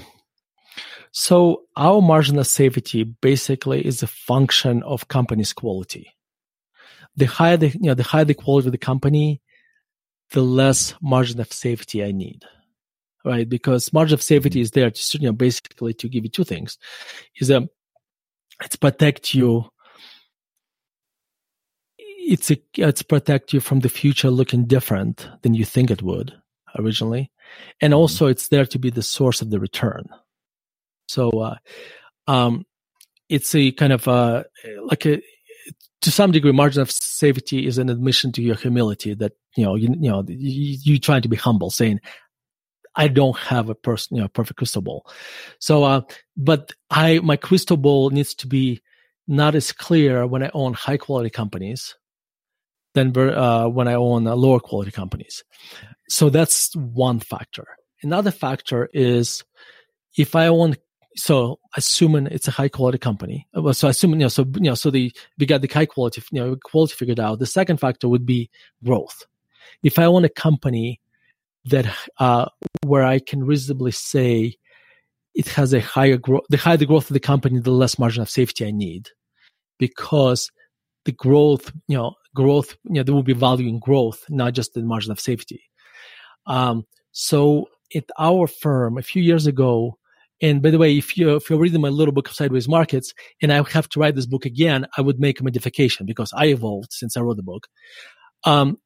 so 1.11 1.63
our 1.75 2.01
margin 2.01 2.37
of 2.37 2.47
safety 2.47 3.03
basically 3.03 3.85
is 3.85 4.03
a 4.03 4.07
function 4.07 4.83
of 4.83 5.07
company's 5.07 5.53
quality. 5.53 6.15
The 7.15 7.25
higher 7.25 7.57
the, 7.57 7.69
you 7.69 7.79
know, 7.81 7.95
the 7.95 8.03
higher 8.03 8.25
the 8.25 8.33
quality 8.33 8.67
of 8.67 8.71
the 8.71 8.77
company, 8.77 9.41
the 10.31 10.41
less 10.41 10.93
margin 11.01 11.39
of 11.39 11.51
safety 11.51 12.03
I 12.03 12.11
need. 12.11 12.45
Right? 13.25 13.49
Because 13.49 13.91
margin 13.91 14.13
of 14.13 14.21
safety 14.21 14.49
mm-hmm. 14.49 14.59
is 14.59 14.71
there 14.71 14.91
to, 14.91 15.17
you 15.17 15.27
know, 15.27 15.33
basically 15.33 15.93
to 15.95 16.07
give 16.07 16.23
you 16.23 16.29
two 16.29 16.43
things. 16.43 16.77
Is 17.39 17.49
a, 17.49 17.67
it's 18.63 18.75
protect 18.75 19.33
you. 19.33 19.65
It's 21.97 22.51
a, 22.51 22.61
it's 22.75 23.01
protect 23.01 23.53
you 23.53 23.59
from 23.59 23.79
the 23.79 23.89
future 23.89 24.29
looking 24.29 24.65
different 24.65 25.27
than 25.41 25.55
you 25.55 25.65
think 25.65 25.89
it 25.89 26.03
would 26.03 26.33
originally. 26.77 27.31
And 27.81 27.91
mm-hmm. 27.91 27.99
also 27.99 28.27
it's 28.27 28.49
there 28.49 28.67
to 28.67 28.77
be 28.77 28.91
the 28.91 29.01
source 29.01 29.41
of 29.41 29.49
the 29.49 29.59
return. 29.59 30.07
So, 31.09 31.29
uh, 31.31 31.57
um, 32.27 32.65
it's 33.29 33.53
a 33.55 33.71
kind 33.71 33.93
of, 33.93 34.07
uh, 34.07 34.43
like 34.83 35.05
a, 35.05 35.21
to 36.01 36.11
some 36.11 36.31
degree, 36.31 36.51
margin 36.51 36.81
of 36.81 36.91
safety 36.91 37.65
is 37.65 37.77
an 37.77 37.89
admission 37.89 38.31
to 38.33 38.41
your 38.41 38.55
humility 38.55 39.13
that, 39.15 39.33
you 39.57 39.65
know, 39.65 39.75
you, 39.75 39.89
you 39.99 40.09
know, 40.09 40.23
you, 40.27 40.77
you 40.81 40.99
trying 40.99 41.23
to 41.23 41.29
be 41.29 41.35
humble 41.35 41.69
saying, 41.69 41.99
I 42.95 43.07
don't 43.07 43.37
have 43.37 43.69
a 43.69 43.75
person, 43.75 44.17
you 44.17 44.21
know, 44.21 44.27
perfect 44.29 44.57
crystal 44.57 44.81
ball. 44.81 45.05
So, 45.59 45.83
uh, 45.83 46.01
but 46.37 46.73
I, 46.89 47.19
my 47.19 47.37
crystal 47.37 47.77
ball 47.77 48.11
needs 48.11 48.33
to 48.35 48.47
be 48.47 48.81
not 49.27 49.55
as 49.55 49.71
clear 49.71 50.25
when 50.27 50.43
I 50.43 50.51
own 50.53 50.73
high 50.73 50.97
quality 50.97 51.29
companies 51.29 51.95
than 52.95 53.15
uh, 53.17 53.67
when 53.67 53.87
I 53.87 53.93
own 53.93 54.27
uh, 54.27 54.35
lower 54.35 54.59
quality 54.59 54.91
companies. 54.91 55.43
So 56.09 56.29
that's 56.29 56.75
one 56.75 57.19
factor. 57.19 57.67
Another 58.01 58.31
factor 58.31 58.89
is 58.93 59.43
if 60.17 60.35
I 60.35 60.47
own, 60.47 60.75
so 61.15 61.59
assuming 61.75 62.27
it's 62.27 62.47
a 62.47 62.51
high 62.51 62.69
quality 62.69 62.97
company, 62.97 63.47
uh, 63.53 63.73
so 63.73 63.87
assuming, 63.87 64.19
you 64.19 64.25
know, 64.25 64.29
so, 64.29 64.45
you 64.55 64.61
know, 64.61 64.75
so 64.75 64.91
the, 64.91 65.11
we 65.37 65.45
got 65.45 65.61
the 65.61 65.67
high 65.67 65.85
quality, 65.85 66.21
you 66.31 66.39
know, 66.39 66.55
quality 66.63 66.93
figured 66.93 67.19
out. 67.19 67.39
The 67.39 67.45
second 67.45 67.77
factor 67.77 68.07
would 68.07 68.25
be 68.25 68.49
growth. 68.83 69.25
If 69.83 69.99
I 69.99 70.05
own 70.05 70.25
a 70.25 70.29
company 70.29 71.01
that, 71.65 71.93
uh, 72.19 72.45
where 72.85 73.03
I 73.03 73.19
can 73.19 73.43
reasonably 73.43 73.91
say 73.91 74.55
it 75.35 75.47
has 75.49 75.73
a 75.73 75.81
higher 75.81 76.17
growth, 76.17 76.45
the 76.49 76.57
higher 76.57 76.77
the 76.77 76.85
growth 76.85 77.09
of 77.09 77.13
the 77.13 77.19
company, 77.19 77.59
the 77.59 77.71
less 77.71 77.99
margin 77.99 78.21
of 78.21 78.29
safety 78.29 78.65
I 78.65 78.71
need 78.71 79.09
because 79.77 80.51
the 81.05 81.11
growth, 81.11 81.71
you 81.87 81.97
know, 81.97 82.15
growth, 82.35 82.75
you 82.83 82.95
know, 82.95 83.03
there 83.03 83.15
will 83.15 83.23
be 83.23 83.33
value 83.33 83.67
in 83.67 83.79
growth, 83.79 84.23
not 84.29 84.53
just 84.53 84.73
the 84.73 84.81
margin 84.81 85.11
of 85.11 85.19
safety. 85.19 85.63
Um, 86.45 86.85
so 87.11 87.67
at 87.95 88.05
our 88.17 88.47
firm 88.47 88.97
a 88.97 89.01
few 89.01 89.21
years 89.21 89.47
ago, 89.47 89.98
and 90.41 90.61
by 90.61 90.69
the 90.71 90.77
way, 90.77 90.97
if 90.97 91.17
you 91.17 91.35
if 91.35 91.49
you're 91.49 91.59
reading 91.59 91.81
my 91.81 91.89
little 91.89 92.13
book 92.13 92.29
of 92.29 92.35
sideways 92.35 92.67
markets, 92.67 93.13
and 93.41 93.51
I 93.51 93.61
have 93.71 93.89
to 93.89 93.99
write 93.99 94.15
this 94.15 94.25
book 94.25 94.45
again, 94.45 94.87
I 94.97 95.01
would 95.01 95.19
make 95.19 95.39
a 95.39 95.43
modification 95.43 96.05
because 96.05 96.31
I 96.35 96.47
evolved 96.47 96.91
since 96.91 97.17
I 97.17 97.21
wrote 97.21 97.37
the 97.37 97.43
book. 97.43 97.67
Um, 98.45 98.77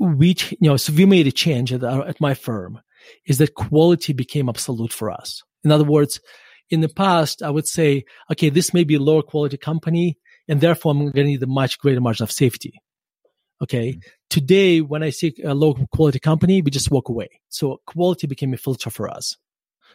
we 0.00 0.34
you 0.50 0.68
know 0.68 0.76
so 0.76 0.92
we 0.92 1.06
made 1.06 1.26
a 1.26 1.32
change 1.32 1.72
at, 1.72 1.84
our, 1.84 2.06
at 2.06 2.20
my 2.20 2.34
firm 2.34 2.80
is 3.26 3.38
that 3.38 3.54
quality 3.54 4.12
became 4.12 4.48
absolute 4.48 4.92
for 4.92 5.10
us. 5.10 5.42
In 5.64 5.70
other 5.70 5.84
words, 5.84 6.20
in 6.70 6.80
the 6.80 6.88
past, 6.88 7.42
I 7.42 7.50
would 7.50 7.66
say, 7.66 8.04
okay, 8.30 8.48
this 8.48 8.72
may 8.72 8.84
be 8.84 8.94
a 8.94 9.00
lower 9.00 9.22
quality 9.22 9.56
company, 9.56 10.18
and 10.48 10.60
therefore 10.60 10.92
I'm 10.92 10.98
going 11.00 11.12
to 11.12 11.24
need 11.24 11.42
a 11.42 11.46
much 11.46 11.78
greater 11.78 12.00
margin 12.00 12.24
of 12.24 12.32
safety. 12.32 12.72
Okay. 13.62 13.98
Today, 14.28 14.80
when 14.80 15.02
I 15.02 15.10
see 15.10 15.34
a 15.44 15.54
low 15.54 15.74
quality 15.92 16.18
company, 16.18 16.62
we 16.62 16.70
just 16.70 16.90
walk 16.90 17.08
away. 17.08 17.28
So 17.48 17.80
quality 17.86 18.26
became 18.26 18.52
a 18.54 18.56
filter 18.56 18.90
for 18.90 19.08
us. 19.08 19.36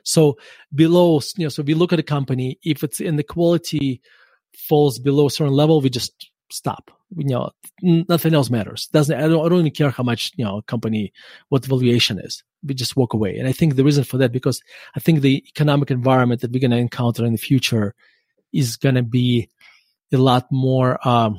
So 0.07 0.37
below, 0.73 1.19
you 1.35 1.45
know, 1.45 1.49
so 1.49 1.63
we 1.63 1.73
look 1.73 1.91
at 1.91 1.99
a 1.99 2.03
company, 2.03 2.57
if 2.63 2.81
it's 2.81 3.01
in 3.01 3.17
the 3.17 3.23
quality 3.23 4.01
falls 4.55 4.99
below 4.99 5.27
a 5.27 5.29
certain 5.29 5.53
level, 5.53 5.81
we 5.81 5.89
just 5.89 6.29
stop. 6.49 6.91
You 7.15 7.27
know, 7.27 7.51
nothing 7.81 8.33
else 8.33 8.49
matters. 8.49 8.87
Doesn't, 8.87 9.17
I 9.17 9.27
don't, 9.27 9.45
I 9.45 9.49
don't 9.49 9.59
even 9.59 9.71
care 9.71 9.89
how 9.89 10.03
much, 10.03 10.31
you 10.37 10.45
know, 10.45 10.61
company, 10.61 11.11
what 11.49 11.65
valuation 11.65 12.19
is. 12.19 12.41
We 12.65 12.73
just 12.73 12.95
walk 12.95 13.13
away. 13.13 13.37
And 13.37 13.49
I 13.49 13.51
think 13.51 13.75
the 13.75 13.83
reason 13.83 14.05
for 14.05 14.17
that, 14.19 14.31
because 14.31 14.61
I 14.95 15.01
think 15.01 15.19
the 15.19 15.43
economic 15.45 15.91
environment 15.91 16.39
that 16.39 16.51
we're 16.53 16.61
going 16.61 16.71
to 16.71 16.77
encounter 16.77 17.25
in 17.25 17.33
the 17.33 17.37
future 17.37 17.93
is 18.53 18.77
going 18.77 18.95
to 18.95 19.03
be 19.03 19.49
a 20.13 20.17
lot 20.17 20.49
more, 20.51 21.05
um, 21.05 21.37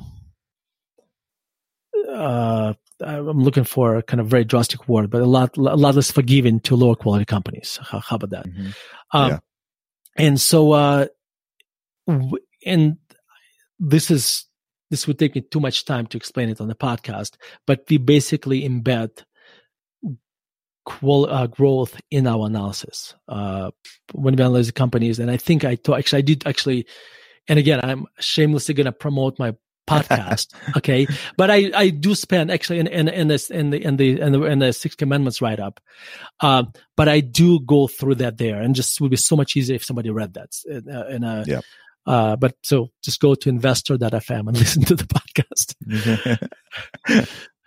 uh, 2.07 2.73
I'm 3.01 3.39
looking 3.39 3.63
for 3.63 3.95
a 3.95 4.03
kind 4.03 4.19
of 4.19 4.27
very 4.27 4.43
drastic 4.43 4.87
word, 4.87 5.09
but 5.09 5.21
a 5.21 5.25
lot, 5.25 5.57
a 5.57 5.61
lot 5.61 5.95
less 5.95 6.11
forgiving 6.11 6.59
to 6.61 6.75
lower 6.75 6.95
quality 6.95 7.25
companies. 7.25 7.79
How, 7.81 7.99
how 7.99 8.15
about 8.17 8.31
that? 8.31 8.47
Mm-hmm. 8.47 8.69
Um, 9.13 9.29
Yeah. 9.29 9.39
and 10.17 10.41
so, 10.41 10.71
uh, 10.73 11.05
w- 12.07 12.43
and 12.65 12.97
this 13.79 14.11
is, 14.11 14.45
this 14.91 15.07
would 15.07 15.19
take 15.19 15.35
me 15.35 15.41
too 15.41 15.59
much 15.59 15.85
time 15.85 16.07
to 16.07 16.17
explain 16.17 16.49
it 16.49 16.59
on 16.59 16.67
the 16.67 16.75
podcast, 16.75 17.37
but 17.65 17.85
we 17.89 17.97
basically 17.97 18.67
embed 18.67 19.23
qual- 20.85 21.29
uh, 21.29 21.47
growth 21.47 21.99
in 22.11 22.27
our 22.27 22.47
analysis 22.47 23.15
uh, 23.27 23.71
when 24.13 24.35
we 24.35 24.43
analyze 24.43 24.67
the 24.67 24.73
companies. 24.73 25.19
And 25.19 25.29
I 25.29 25.37
think 25.37 25.63
I 25.63 25.75
to- 25.75 25.95
actually 25.95 26.19
I 26.19 26.21
did 26.23 26.47
actually, 26.47 26.87
and 27.47 27.59
again 27.59 27.79
I'm 27.83 28.07
shamelessly 28.19 28.73
going 28.73 28.85
to 28.85 28.91
promote 28.91 29.37
my 29.39 29.55
podcast. 29.89 30.47
okay, 30.77 31.07
but 31.37 31.49
I 31.51 31.71
I 31.75 31.89
do 31.89 32.15
spend 32.15 32.51
actually 32.51 32.79
in 32.79 32.87
in, 32.87 33.07
in 33.07 33.27
this 33.27 33.49
in 33.49 33.69
the 33.71 33.83
in 33.83 33.97
the 33.97 34.19
in 34.21 34.31
the 34.31 34.43
in 34.43 34.59
the 34.59 34.71
Six 34.73 34.95
Commandments 34.95 35.41
write 35.41 35.59
up, 35.59 35.79
um, 36.41 36.71
but 36.95 37.07
I 37.09 37.19
do 37.21 37.59
go 37.61 37.87
through 37.87 38.15
that 38.15 38.37
there, 38.37 38.61
and 38.61 38.75
just 38.75 38.99
would 39.01 39.11
be 39.11 39.17
so 39.17 39.35
much 39.35 39.55
easier 39.55 39.75
if 39.75 39.83
somebody 39.85 40.09
read 40.09 40.33
that. 40.35 40.51
in 40.65 40.89
uh, 40.89 41.05
and 41.09 41.25
uh, 41.25 41.43
Yep. 41.47 41.63
uh, 42.05 42.35
but 42.35 42.55
so 42.63 42.89
just 43.03 43.19
go 43.19 43.35
to 43.35 43.49
investor.fm 43.49 44.47
and 44.47 44.57
listen 44.63 44.83
to 44.85 44.95
the 44.95 45.05
podcast. 45.05 45.75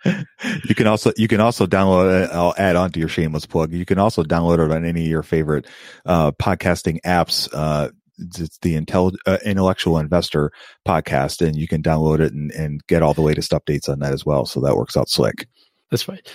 you 0.67 0.75
can 0.75 0.87
also 0.87 1.11
you 1.17 1.27
can 1.27 1.39
also 1.39 1.65
download 1.65 2.23
it. 2.25 2.29
I'll 2.31 2.53
add 2.57 2.75
on 2.75 2.91
to 2.91 2.99
your 2.99 3.09
shameless 3.09 3.45
plug. 3.45 3.71
You 3.71 3.85
can 3.85 3.99
also 3.99 4.23
download 4.23 4.55
it 4.65 4.71
on 4.71 4.83
any 4.85 5.01
of 5.03 5.07
your 5.07 5.23
favorite 5.23 5.65
uh, 6.05 6.31
podcasting 6.33 6.99
apps. 7.05 7.47
Uh, 7.53 7.89
it's 8.23 8.57
the 8.59 8.75
Intelli- 8.75 9.17
uh, 9.25 9.37
intellectual 9.45 9.97
investor 9.97 10.51
podcast, 10.87 11.45
and 11.45 11.55
you 11.55 11.67
can 11.67 11.83
download 11.83 12.19
it 12.19 12.33
and, 12.33 12.51
and 12.51 12.85
get 12.87 13.01
all 13.01 13.13
the 13.13 13.21
latest 13.21 13.51
updates 13.51 13.89
on 13.89 13.99
that 13.99 14.13
as 14.13 14.25
well. 14.25 14.45
So 14.45 14.59
that 14.61 14.75
works 14.75 14.97
out 14.97 15.09
slick. 15.09 15.47
That's 15.91 16.07
right. 16.07 16.27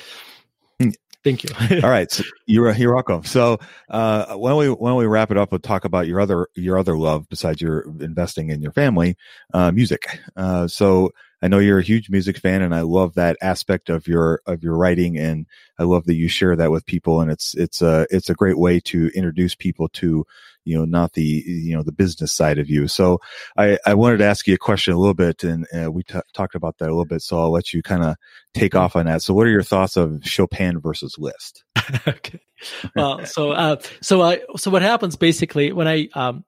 Hmm. 0.81 0.91
Thank 1.25 1.45
you. 1.45 1.51
all 1.83 1.91
right, 1.91 2.11
so 2.11 2.23
you're 2.47 2.73
you're 2.73 2.95
welcome. 2.95 3.25
So 3.25 3.59
uh, 3.91 4.35
why 4.35 4.51
don't 4.51 4.59
we 4.59 4.67
don't 4.67 4.97
we 4.97 5.07
wrap 5.07 5.31
it 5.31 5.37
up 5.37 5.53
and 5.53 5.63
talk 5.63 5.85
about 5.85 6.07
your 6.07 6.21
other 6.21 6.49
your 6.55 6.79
other 6.79 6.97
love 6.97 7.29
besides 7.29 7.61
your 7.61 7.81
investing 8.01 8.51
in 8.51 8.63
your 8.63 8.73
family, 8.73 9.17
uh, 9.53 9.73
music. 9.73 10.21
Uh, 10.37 10.69
so 10.69 11.11
I 11.43 11.49
know 11.49 11.59
you're 11.59 11.79
a 11.79 11.85
huge 11.85 12.11
music 12.11 12.39
fan, 12.39 12.63
and 12.63 12.75
I 12.75 12.81
love 12.81 13.15
that 13.15 13.37
aspect 13.43 13.91
of 13.91 14.09
your 14.09 14.41
of 14.47 14.63
your 14.63 14.77
writing, 14.77 15.19
and 15.19 15.47
I 15.79 15.85
love 15.85 16.05
that 16.07 16.15
you 16.15 16.29
share 16.29 16.57
that 16.57 16.71
with 16.71 16.87
people. 16.87 17.21
And 17.21 17.31
it's 17.31 17.55
it's 17.55 17.83
a 17.83 18.07
it's 18.11 18.31
a 18.31 18.35
great 18.35 18.59
way 18.59 18.81
to 18.81 19.11
introduce 19.15 19.55
people 19.55 19.89
to 19.91 20.25
you 20.69 20.77
know 20.77 20.85
not 20.85 21.15
the 21.15 21.23
you 21.47 21.75
know 21.75 21.83
the 21.83 21.93
business 21.93 22.33
side 22.33 22.59
of 22.59 22.69
you. 22.69 22.87
So 22.89 23.21
I 23.57 23.79
I 23.87 23.95
wanted 23.95 24.19
to 24.19 24.27
ask 24.27 24.47
you 24.47 24.55
a 24.55 24.59
question 24.59 24.93
a 24.93 24.99
little 24.99 25.15
bit, 25.15 25.43
and 25.43 25.67
uh, 25.75 25.91
we 25.91 26.03
t- 26.03 26.19
talked 26.35 26.55
about 26.55 26.79
that 26.79 26.87
a 26.87 26.93
little 26.93 27.07
bit. 27.07 27.23
So 27.23 27.41
I'll 27.41 27.51
let 27.51 27.73
you 27.73 27.83
kind 27.83 28.05
of 28.05 28.17
take 28.55 28.75
off 28.75 28.97
on 28.97 29.07
that. 29.07 29.23
So 29.23 29.33
what 29.35 29.47
are 29.47 29.51
your 29.51 29.63
thoughts 29.63 29.97
of 29.97 30.21
Chopin 30.23 30.81
versus 30.81 31.17
Liszt? 31.19 31.65
okay. 32.07 32.41
Well, 32.95 33.25
so 33.25 33.53
uh, 33.53 33.77
so 34.03 34.23
I 34.23 34.41
so 34.57 34.71
what 34.71 34.83
happens 34.83 35.17
basically 35.17 35.73
when 35.73 35.89
I 35.89 36.09
um 36.15 36.45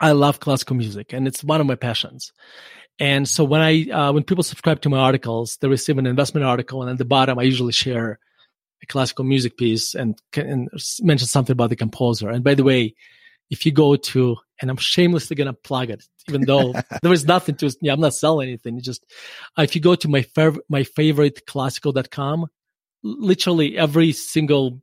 I 0.00 0.12
love 0.12 0.40
classical 0.40 0.76
music, 0.76 1.12
and 1.12 1.26
it's 1.26 1.42
one 1.42 1.60
of 1.60 1.66
my 1.66 1.74
passions. 1.74 2.32
And 2.98 3.28
so 3.28 3.44
when 3.44 3.60
I 3.60 3.90
uh, 3.90 4.12
when 4.12 4.22
people 4.22 4.44
subscribe 4.44 4.80
to 4.82 4.88
my 4.88 4.98
articles, 4.98 5.58
they 5.60 5.68
receive 5.68 5.98
an 5.98 6.06
investment 6.06 6.46
article, 6.46 6.82
and 6.82 6.90
at 6.90 6.98
the 6.98 7.04
bottom 7.04 7.38
I 7.38 7.42
usually 7.42 7.72
share 7.72 8.20
a 8.82 8.86
classical 8.86 9.24
music 9.24 9.56
piece 9.56 9.94
and, 9.94 10.18
and 10.34 10.68
mention 11.00 11.26
something 11.26 11.52
about 11.52 11.70
the 11.70 11.76
composer. 11.76 12.30
And 12.30 12.42
by 12.42 12.54
the 12.54 12.64
way, 12.64 12.94
if 13.50 13.66
you 13.66 13.72
go 13.72 13.96
to 13.96 14.36
and 14.60 14.70
I'm 14.70 14.76
shamelessly 14.76 15.36
gonna 15.36 15.52
plug 15.52 15.90
it, 15.90 16.04
even 16.28 16.42
though 16.42 16.74
there 17.02 17.12
is 17.12 17.24
nothing 17.24 17.56
to 17.56 17.74
yeah, 17.80 17.92
I'm 17.92 18.00
not 18.00 18.14
selling 18.14 18.48
anything. 18.48 18.76
It's 18.76 18.86
just 18.86 19.04
uh, 19.58 19.62
if 19.62 19.74
you 19.74 19.80
go 19.80 19.94
to 19.94 20.08
my 20.08 20.22
fav- 20.22 20.60
my 20.68 20.84
favorite 20.84 21.46
classical.com, 21.46 22.46
literally 23.02 23.76
every 23.76 24.12
single 24.12 24.80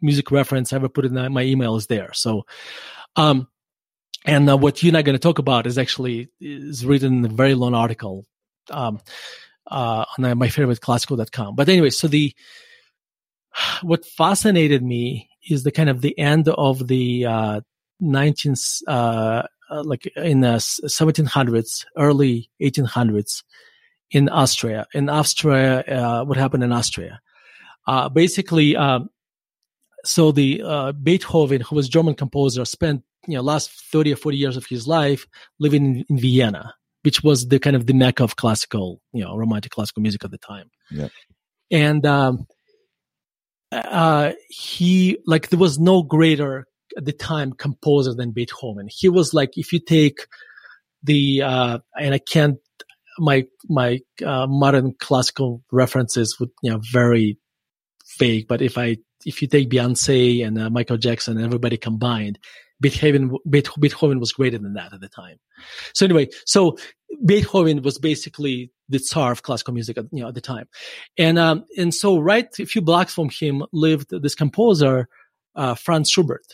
music 0.00 0.30
reference 0.30 0.72
I 0.72 0.76
ever 0.76 0.88
put 0.88 1.04
in 1.04 1.32
my 1.32 1.42
email 1.42 1.76
is 1.76 1.86
there. 1.86 2.12
So 2.12 2.44
um 3.16 3.48
and 4.24 4.50
uh, 4.50 4.56
what 4.56 4.82
you're 4.82 4.92
not 4.92 5.04
going 5.04 5.14
to 5.14 5.20
talk 5.20 5.38
about 5.38 5.66
is 5.66 5.78
actually 5.78 6.28
is 6.40 6.84
written 6.84 7.24
in 7.24 7.30
a 7.30 7.34
very 7.34 7.54
long 7.54 7.74
article 7.74 8.26
um, 8.70 9.00
uh, 9.70 10.04
on 10.16 10.24
uh, 10.24 10.34
my 10.34 10.48
favorite 10.48 10.80
classical.com. 10.80 11.54
But 11.54 11.68
anyway, 11.68 11.90
so 11.90 12.08
the 12.08 12.34
what 13.82 14.04
fascinated 14.04 14.82
me 14.82 15.30
is 15.48 15.62
the 15.62 15.72
kind 15.72 15.88
of 15.88 16.00
the 16.00 16.18
end 16.18 16.48
of 16.48 16.88
the 16.88 17.26
uh, 17.26 17.60
19th, 18.02 18.82
uh, 18.86 19.42
uh, 19.70 19.82
like 19.84 20.06
in 20.16 20.40
the 20.40 20.56
1700s, 20.56 21.84
early 21.96 22.50
1800s 22.62 23.42
in 24.10 24.28
Austria. 24.28 24.86
In 24.94 25.08
Austria, 25.08 25.80
uh, 25.82 26.24
what 26.24 26.36
happened 26.36 26.64
in 26.64 26.72
Austria? 26.72 27.20
uh, 27.88 28.08
basically, 28.08 28.76
um, 28.76 29.08
so 30.04 30.30
the 30.30 30.62
uh, 30.62 30.92
Beethoven, 30.92 31.62
who 31.62 31.74
was 31.74 31.86
a 31.86 31.90
German 31.90 32.14
composer, 32.14 32.64
spent 32.64 33.02
you 33.26 33.34
know 33.34 33.42
last 33.42 33.70
30 33.90 34.12
or 34.12 34.16
40 34.16 34.36
years 34.36 34.56
of 34.56 34.66
his 34.66 34.86
life 34.86 35.26
living 35.58 35.84
in, 35.84 36.04
in 36.08 36.18
Vienna 36.18 36.74
which 37.02 37.22
was 37.22 37.48
the 37.48 37.58
kind 37.58 37.76
of 37.76 37.86
the 37.86 37.92
mecca 37.92 38.24
of 38.24 38.36
classical 38.36 39.00
you 39.12 39.22
know 39.24 39.36
romantic 39.36 39.72
classical 39.72 40.02
music 40.02 40.24
at 40.24 40.30
the 40.30 40.38
time 40.38 40.70
yeah 40.90 41.08
and 41.70 42.06
um 42.06 42.46
uh 43.72 44.32
he 44.48 45.18
like 45.26 45.48
there 45.48 45.58
was 45.58 45.78
no 45.78 46.02
greater 46.02 46.66
at 46.98 47.04
the 47.04 47.12
time 47.12 47.52
composer 47.52 48.14
than 48.14 48.32
Beethoven 48.32 48.88
he 48.90 49.08
was 49.08 49.32
like 49.32 49.56
if 49.56 49.72
you 49.72 49.80
take 49.80 50.26
the 51.02 51.42
uh 51.42 51.78
and 51.98 52.14
I 52.14 52.18
can't 52.18 52.58
my 53.18 53.46
my 53.68 54.00
uh, 54.24 54.46
modern 54.46 54.94
classical 54.98 55.62
references 55.72 56.36
would 56.38 56.50
you 56.62 56.70
know 56.70 56.80
very 56.92 57.38
vague 58.18 58.46
but 58.46 58.60
if 58.60 58.76
I 58.76 58.98
if 59.24 59.42
you 59.42 59.48
take 59.48 59.70
Beyonce 59.70 60.46
and 60.46 60.60
uh, 60.60 60.70
Michael 60.70 60.96
Jackson 60.96 61.36
and 61.36 61.46
everybody 61.46 61.76
combined 61.76 62.38
Beethoven, 62.80 63.36
Beethoven 63.48 64.20
was 64.20 64.32
greater 64.32 64.58
than 64.58 64.74
that 64.74 64.92
at 64.92 65.00
the 65.00 65.08
time. 65.08 65.38
So 65.94 66.06
anyway, 66.06 66.28
so 66.46 66.78
Beethoven 67.24 67.82
was 67.82 67.98
basically 67.98 68.70
the 68.88 68.98
tsar 68.98 69.32
of 69.32 69.42
classical 69.42 69.74
music 69.74 69.98
at, 69.98 70.04
you 70.12 70.22
know, 70.22 70.28
at 70.28 70.34
the 70.34 70.40
time. 70.40 70.68
And, 71.16 71.38
um, 71.38 71.64
and 71.76 71.92
so 71.92 72.18
right 72.18 72.46
a 72.58 72.66
few 72.66 72.80
blocks 72.80 73.14
from 73.14 73.30
him 73.30 73.64
lived 73.72 74.10
this 74.10 74.34
composer, 74.34 75.08
uh, 75.56 75.74
Franz 75.74 76.10
Schubert. 76.10 76.46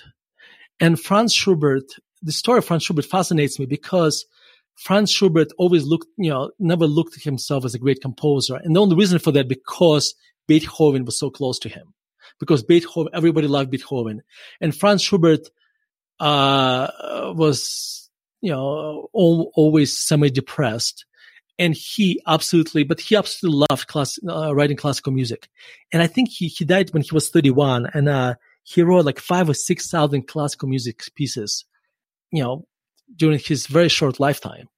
And 0.84 1.00
Franz 1.00 1.32
Schubert, 1.32 1.94
the 2.20 2.30
story 2.30 2.58
of 2.58 2.66
Franz 2.66 2.82
Schubert 2.82 3.06
fascinates 3.06 3.58
me 3.58 3.64
because 3.64 4.26
Franz 4.74 5.10
Schubert 5.10 5.50
always 5.56 5.84
looked, 5.84 6.08
you 6.18 6.28
know, 6.28 6.50
never 6.58 6.86
looked 6.86 7.16
at 7.16 7.22
himself 7.22 7.64
as 7.64 7.74
a 7.74 7.78
great 7.78 8.02
composer. 8.02 8.56
And 8.56 8.76
the 8.76 8.82
only 8.82 8.94
reason 8.94 9.18
for 9.18 9.32
that, 9.32 9.48
because 9.48 10.14
Beethoven 10.46 11.06
was 11.06 11.18
so 11.18 11.30
close 11.30 11.58
to 11.60 11.70
him. 11.70 11.94
Because 12.38 12.62
Beethoven, 12.62 13.14
everybody 13.14 13.46
loved 13.46 13.70
Beethoven. 13.70 14.20
And 14.60 14.76
Franz 14.76 15.00
Schubert, 15.00 15.48
uh, 16.20 17.32
was, 17.34 18.10
you 18.42 18.50
know, 18.50 19.08
al- 19.16 19.52
always 19.54 19.98
semi-depressed. 19.98 21.06
And 21.58 21.72
he 21.72 22.20
absolutely, 22.26 22.84
but 22.84 23.00
he 23.00 23.16
absolutely 23.16 23.64
loved 23.70 23.86
class, 23.86 24.18
uh, 24.28 24.54
writing 24.54 24.76
classical 24.76 25.12
music. 25.12 25.48
And 25.94 26.02
I 26.02 26.08
think 26.08 26.28
he, 26.28 26.48
he 26.48 26.66
died 26.66 26.92
when 26.92 27.00
he 27.02 27.14
was 27.14 27.30
31 27.30 27.86
and, 27.94 28.06
uh, 28.06 28.34
he 28.64 28.82
wrote 28.82 29.04
like 29.04 29.20
five 29.20 29.48
or 29.48 29.54
6,000 29.54 30.26
classical 30.26 30.68
music 30.68 31.02
pieces, 31.14 31.64
you 32.32 32.42
know, 32.42 32.66
during 33.16 33.38
his 33.38 33.66
very 33.66 33.88
short 33.88 34.18
lifetime. 34.18 34.68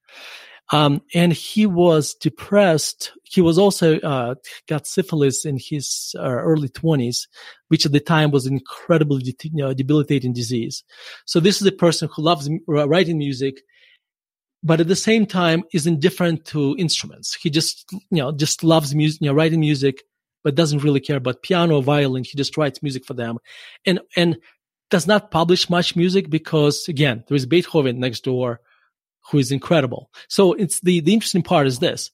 Um, 0.73 1.01
and 1.15 1.33
he 1.33 1.65
was 1.65 2.15
depressed. 2.15 3.13
He 3.23 3.41
was 3.41 3.57
also, 3.57 4.01
uh, 4.01 4.35
got 4.69 4.89
syphilis 4.89 5.45
in 5.45 5.59
his 5.61 6.13
uh, 6.19 6.23
early 6.23 6.69
twenties, 6.69 7.29
which 7.69 7.87
at 7.87 7.93
the 7.93 8.01
time 8.01 8.33
was 8.33 8.47
an 8.47 8.55
incredibly 8.55 9.23
de- 9.23 9.37
you 9.49 9.63
know, 9.63 9.73
debilitating 9.73 10.33
disease. 10.33 10.83
So 11.25 11.39
this 11.39 11.61
is 11.61 11.67
a 11.69 11.73
person 11.73 12.09
who 12.13 12.23
loves 12.23 12.51
writing 12.67 13.19
music, 13.19 13.63
but 14.65 14.81
at 14.81 14.89
the 14.89 14.97
same 14.97 15.25
time 15.25 15.63
is 15.73 15.87
indifferent 15.87 16.45
to 16.47 16.75
instruments. 16.79 17.37
He 17.41 17.49
just, 17.49 17.89
you 17.93 18.01
know, 18.19 18.33
just 18.33 18.65
loves 18.65 18.93
music, 18.93 19.21
you 19.21 19.29
know, 19.29 19.35
writing 19.35 19.61
music, 19.61 20.03
but 20.47 20.55
doesn't 20.55 20.85
really 20.85 21.01
care 21.01 21.17
about 21.17 21.43
piano 21.43 21.75
or 21.75 21.83
violin. 21.83 22.23
He 22.23 22.39
just 22.39 22.57
writes 22.57 22.81
music 22.81 23.05
for 23.05 23.15
them 23.15 23.39
and, 23.85 23.99
and 24.17 24.37
does 24.91 25.05
not 25.05 25.33
publish 25.33 25.69
much 25.69 25.97
music 25.97 26.31
because 26.31 26.87
again, 26.87 27.25
there 27.27 27.35
is 27.35 27.47
Beethoven 27.47 27.99
next 27.99 28.23
door 28.23 28.61
who 29.29 29.39
is 29.39 29.51
incredible. 29.51 30.09
So 30.29 30.53
it's 30.53 30.79
the, 30.83 31.01
the 31.01 31.15
interesting 31.15 31.43
part 31.43 31.67
is 31.67 31.81
this. 31.81 32.13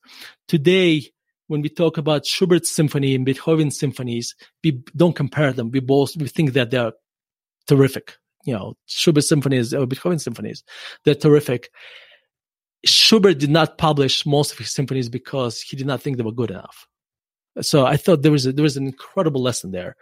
Today, 0.49 1.11
when 1.49 1.61
we 1.61 1.69
talk 1.69 1.99
about 1.99 2.25
Schubert's 2.25 2.71
symphony 2.71 3.15
and 3.15 3.27
Beethoven's 3.27 3.79
symphonies, 3.79 4.35
we 4.65 4.83
don't 4.97 5.15
compare 5.15 5.53
them. 5.53 5.71
We 5.71 5.81
both, 5.81 6.17
we 6.17 6.27
think 6.27 6.55
that 6.55 6.71
they're 6.71 6.93
terrific. 7.69 8.17
You 8.47 8.55
know, 8.55 8.79
Schubert's 8.87 9.29
symphonies 9.29 9.75
or 9.75 9.85
Beethoven's 9.85 10.25
symphonies, 10.25 10.65
they're 11.05 11.15
terrific. 11.15 11.69
Schubert 12.83 13.39
did 13.39 13.51
not 13.51 13.77
publish 13.77 14.25
most 14.25 14.53
of 14.53 14.59
his 14.59 14.73
symphonies 14.73 15.11
because 15.11 15.61
he 15.61 15.77
did 15.77 15.87
not 15.87 16.01
think 16.01 16.17
they 16.17 16.23
were 16.23 16.33
good 16.33 16.51
enough. 16.51 16.89
So 17.61 17.85
I 17.85 17.97
thought 17.97 18.23
there 18.23 18.33
was 18.33 18.47
a, 18.47 18.53
there 18.53 18.63
was 18.63 18.77
an 18.77 18.87
incredible 18.87 19.43
lesson 19.43 19.73
there, 19.73 19.97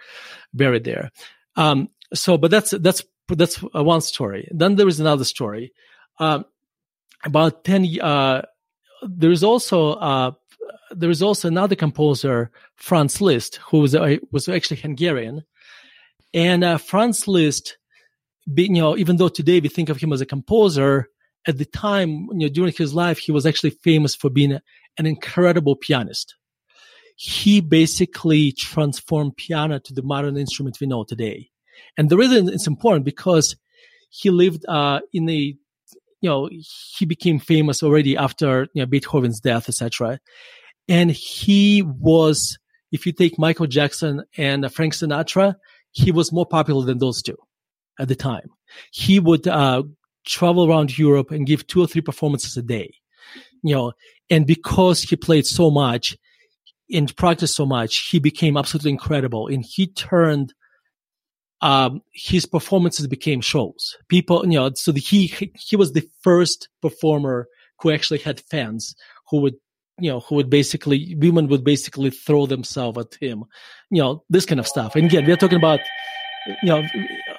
buried 0.55 0.85
there. 0.85 1.11
Um, 1.57 1.89
so, 2.15 2.39
but 2.39 2.51
that's 2.51 2.71
that's 2.71 3.03
that's 3.29 3.57
one 3.57 4.01
story. 4.01 4.49
Then 4.51 4.77
there 4.77 4.89
is 4.89 5.01
another 5.01 5.25
story. 5.25 5.73
Um, 6.19 6.45
about 7.25 7.65
10 7.65 8.01
uh, 8.01 8.43
there 9.03 9.31
is 9.31 9.45
also 9.45 9.93
uh, 9.93 10.33
there 10.91 11.11
is 11.11 11.23
also 11.23 11.49
another 11.49 11.75
composer 11.75 12.51
franz 12.77 13.21
liszt 13.21 13.57
who 13.57 13.81
was 13.81 13.95
uh, 13.95 14.17
was 14.33 14.49
actually 14.49 14.77
hungarian 14.77 15.45
and 16.35 16.65
uh, 16.65 16.79
franz 16.79 17.27
liszt 17.29 17.79
you 18.47 18.69
know 18.71 18.97
even 18.97 19.17
though 19.17 19.29
today 19.29 19.61
we 19.61 19.69
think 19.69 19.89
of 19.89 19.99
him 19.99 20.13
as 20.13 20.21
a 20.21 20.27
composer 20.27 21.09
at 21.47 21.59
the 21.59 21.65
time 21.65 22.29
you 22.33 22.39
know 22.39 22.49
during 22.49 22.73
his 22.73 22.95
life 22.95 23.19
he 23.19 23.33
was 23.33 23.47
actually 23.47 23.71
famous 23.71 24.15
for 24.15 24.31
being 24.31 24.59
an 24.99 25.07
incredible 25.07 25.77
pianist 25.77 26.37
he 27.23 27.61
basically 27.61 28.51
transformed 28.53 29.37
piano 29.37 29.79
to 29.79 29.93
the 29.93 30.03
modern 30.03 30.39
instrument 30.39 30.79
we 30.81 30.87
know 30.87 31.05
today 31.05 31.51
and 31.99 32.09
the 32.09 32.17
reason 32.17 32.49
it's 32.49 32.67
important 32.67 33.05
because 33.05 33.57
he 34.09 34.31
lived 34.31 34.65
uh, 34.67 35.01
in 35.13 35.29
a 35.29 35.55
you 36.21 36.29
know, 36.29 36.51
he 36.53 37.07
became 37.07 37.39
famous 37.39 37.83
already 37.83 38.17
after, 38.17 38.69
you 38.75 38.83
know, 38.83 38.87
Beethoven's 38.87 39.41
death, 39.41 39.69
etc. 39.69 40.21
And 40.89 41.11
he 41.11 41.83
was, 41.83 42.59
if 42.93 43.07
you 43.07 43.13
take 43.13 43.39
Michael 43.39 43.67
Jackson 43.67 44.25
and 44.37 44.71
Frank 44.73 44.95
Sinatra, 44.95 45.55
he 45.93 46.13
was 46.13 46.33
more 46.33 46.47
popular 46.47 46.85
than 46.85 46.99
those 46.99 47.23
two 47.23 47.39
at 47.99 48.09
the 48.09 48.15
time. 48.15 48.51
He 48.93 49.19
would, 49.19 49.49
uh, 49.49 49.85
travel 50.27 50.71
around 50.71 50.99
Europe 50.99 51.31
and 51.31 51.47
give 51.47 51.67
two 51.67 51.81
or 51.81 51.87
three 51.87 52.03
performances 52.03 52.55
a 52.57 52.63
day, 52.63 52.93
you 53.63 53.75
know, 53.75 53.93
and 54.29 54.47
because 54.47 55.03
he 55.03 55.17
played 55.17 55.47
so 55.47 55.71
much, 55.71 56.17
and 56.93 57.15
practiced 57.17 57.57
so 57.57 57.67
much, 57.67 58.09
he 58.11 58.19
became 58.19 58.57
absolutely 58.57 58.91
incredible. 58.91 59.47
And 59.47 59.65
he 59.65 59.87
turned, 59.87 60.55
um, 61.61 62.03
his 62.13 62.47
performances 62.47 63.07
became 63.07 63.41
shows. 63.41 63.97
People, 64.09 64.45
you 64.45 64.59
know, 64.59 64.71
so 64.75 64.93
the, 64.93 65.01
he, 65.01 65.27
he 65.55 65.77
was 65.77 65.93
the 65.93 66.09
first 66.23 66.69
performer 66.83 67.49
who 67.81 67.91
actually 67.91 68.19
had 68.19 68.41
fans 68.41 68.95
who 69.29 69.41
would, 69.41 69.55
you 69.99 70.11
know, 70.11 70.21
who 70.21 70.35
would 70.37 70.51
basically, 70.51 71.15
women 71.19 71.49
would 71.49 71.65
basically 71.65 72.11
throw 72.11 72.47
themselves 72.47 72.99
at 72.99 73.15
him, 73.21 73.45
you 73.91 74.03
know, 74.03 74.25
this 74.31 74.47
kind 74.47 74.59
of 74.59 74.67
stuff. 74.67 74.97
And 74.97 75.07
again, 75.07 75.27
we 75.27 75.33
are 75.33 75.37
talking 75.37 75.59
about, 75.59 75.81
you 76.63 76.69
know, 76.69 76.83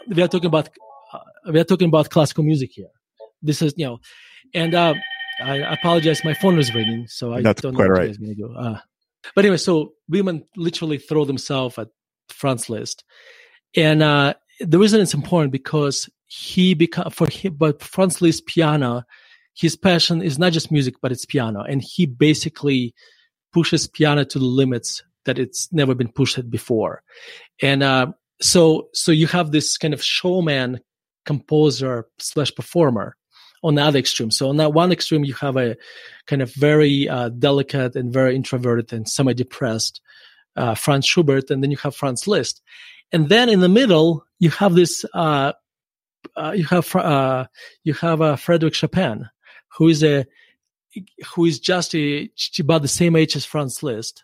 we 0.07 0.21
are 0.21 0.27
talking 0.27 0.47
about, 0.47 0.69
uh, 1.13 1.51
we 1.51 1.59
are 1.59 1.63
talking 1.63 1.87
about 1.87 2.09
classical 2.09 2.43
music 2.43 2.71
here. 2.73 2.89
This 3.41 3.61
is, 3.61 3.73
you 3.77 3.85
know, 3.85 3.99
and, 4.53 4.75
uh, 4.75 4.93
I 5.43 5.55
apologize. 5.73 6.23
My 6.23 6.35
phone 6.35 6.55
was 6.55 6.71
ringing, 6.75 7.07
so 7.07 7.33
I 7.33 7.41
That's 7.41 7.61
don't 7.61 7.73
quite 7.73 7.87
know 7.87 7.95
right. 7.95 8.19
going 8.19 8.35
to 8.35 8.41
go. 8.41 8.53
Uh, 8.53 8.77
but 9.35 9.45
anyway, 9.45 9.57
so 9.57 9.93
women 10.09 10.43
literally 10.55 10.97
throw 10.97 11.25
themselves 11.25 11.77
at 11.77 11.89
Franz 12.29 12.69
Liszt, 12.69 13.03
and 13.75 14.01
uh, 14.03 14.33
the 14.59 14.79
reason 14.79 15.01
it's 15.01 15.13
important 15.13 15.51
because 15.51 16.09
he 16.27 16.73
become 16.73 17.09
for 17.11 17.27
him, 17.29 17.55
but 17.55 17.81
Franz 17.81 18.21
Liszt 18.21 18.45
piano, 18.45 19.03
his 19.53 19.75
passion 19.75 20.21
is 20.21 20.39
not 20.39 20.53
just 20.53 20.71
music, 20.71 20.95
but 21.01 21.11
it's 21.11 21.25
piano, 21.25 21.61
and 21.61 21.81
he 21.81 22.05
basically 22.05 22.93
pushes 23.53 23.87
piano 23.87 24.23
to 24.25 24.39
the 24.39 24.45
limits 24.45 25.03
that 25.25 25.37
it's 25.37 25.71
never 25.71 25.93
been 25.93 26.11
pushed 26.11 26.49
before, 26.49 27.03
and 27.61 27.83
uh, 27.83 28.07
so 28.41 28.89
so 28.93 29.11
you 29.11 29.27
have 29.27 29.51
this 29.51 29.77
kind 29.77 29.93
of 29.93 30.03
showman, 30.03 30.79
composer 31.25 32.07
slash 32.19 32.53
performer 32.55 33.15
on 33.63 33.75
the 33.75 33.83
other 33.83 33.99
extreme. 33.99 34.31
So 34.31 34.49
on 34.49 34.57
that 34.57 34.73
one 34.73 34.91
extreme, 34.91 35.23
you 35.23 35.33
have 35.35 35.57
a 35.57 35.77
kind 36.27 36.41
of 36.41 36.53
very 36.53 37.07
uh, 37.07 37.29
delicate 37.29 37.95
and 37.95 38.11
very 38.11 38.35
introverted 38.35 38.91
and 38.93 39.07
semi-depressed 39.07 40.01
uh, 40.55 40.75
Franz 40.75 41.05
Schubert, 41.05 41.49
and 41.49 41.63
then 41.63 41.71
you 41.71 41.77
have 41.77 41.95
Franz 41.95 42.27
Liszt, 42.27 42.61
and 43.11 43.29
then 43.29 43.49
in 43.49 43.61
the 43.61 43.69
middle 43.69 44.25
you 44.39 44.49
have 44.49 44.75
this 44.75 45.05
uh, 45.13 45.53
uh 46.35 46.53
you 46.55 46.65
have 46.65 46.93
uh, 46.95 47.45
you 47.83 47.93
have 47.93 48.21
uh, 48.21 48.35
Frederick 48.35 48.73
Chopin, 48.73 49.29
who 49.77 49.87
is 49.87 50.03
a 50.03 50.25
who 51.33 51.45
is 51.45 51.59
just 51.59 51.95
a, 51.95 52.29
about 52.59 52.81
the 52.81 52.87
same 52.87 53.15
age 53.15 53.35
as 53.35 53.45
Franz 53.45 53.81
Liszt. 53.81 54.23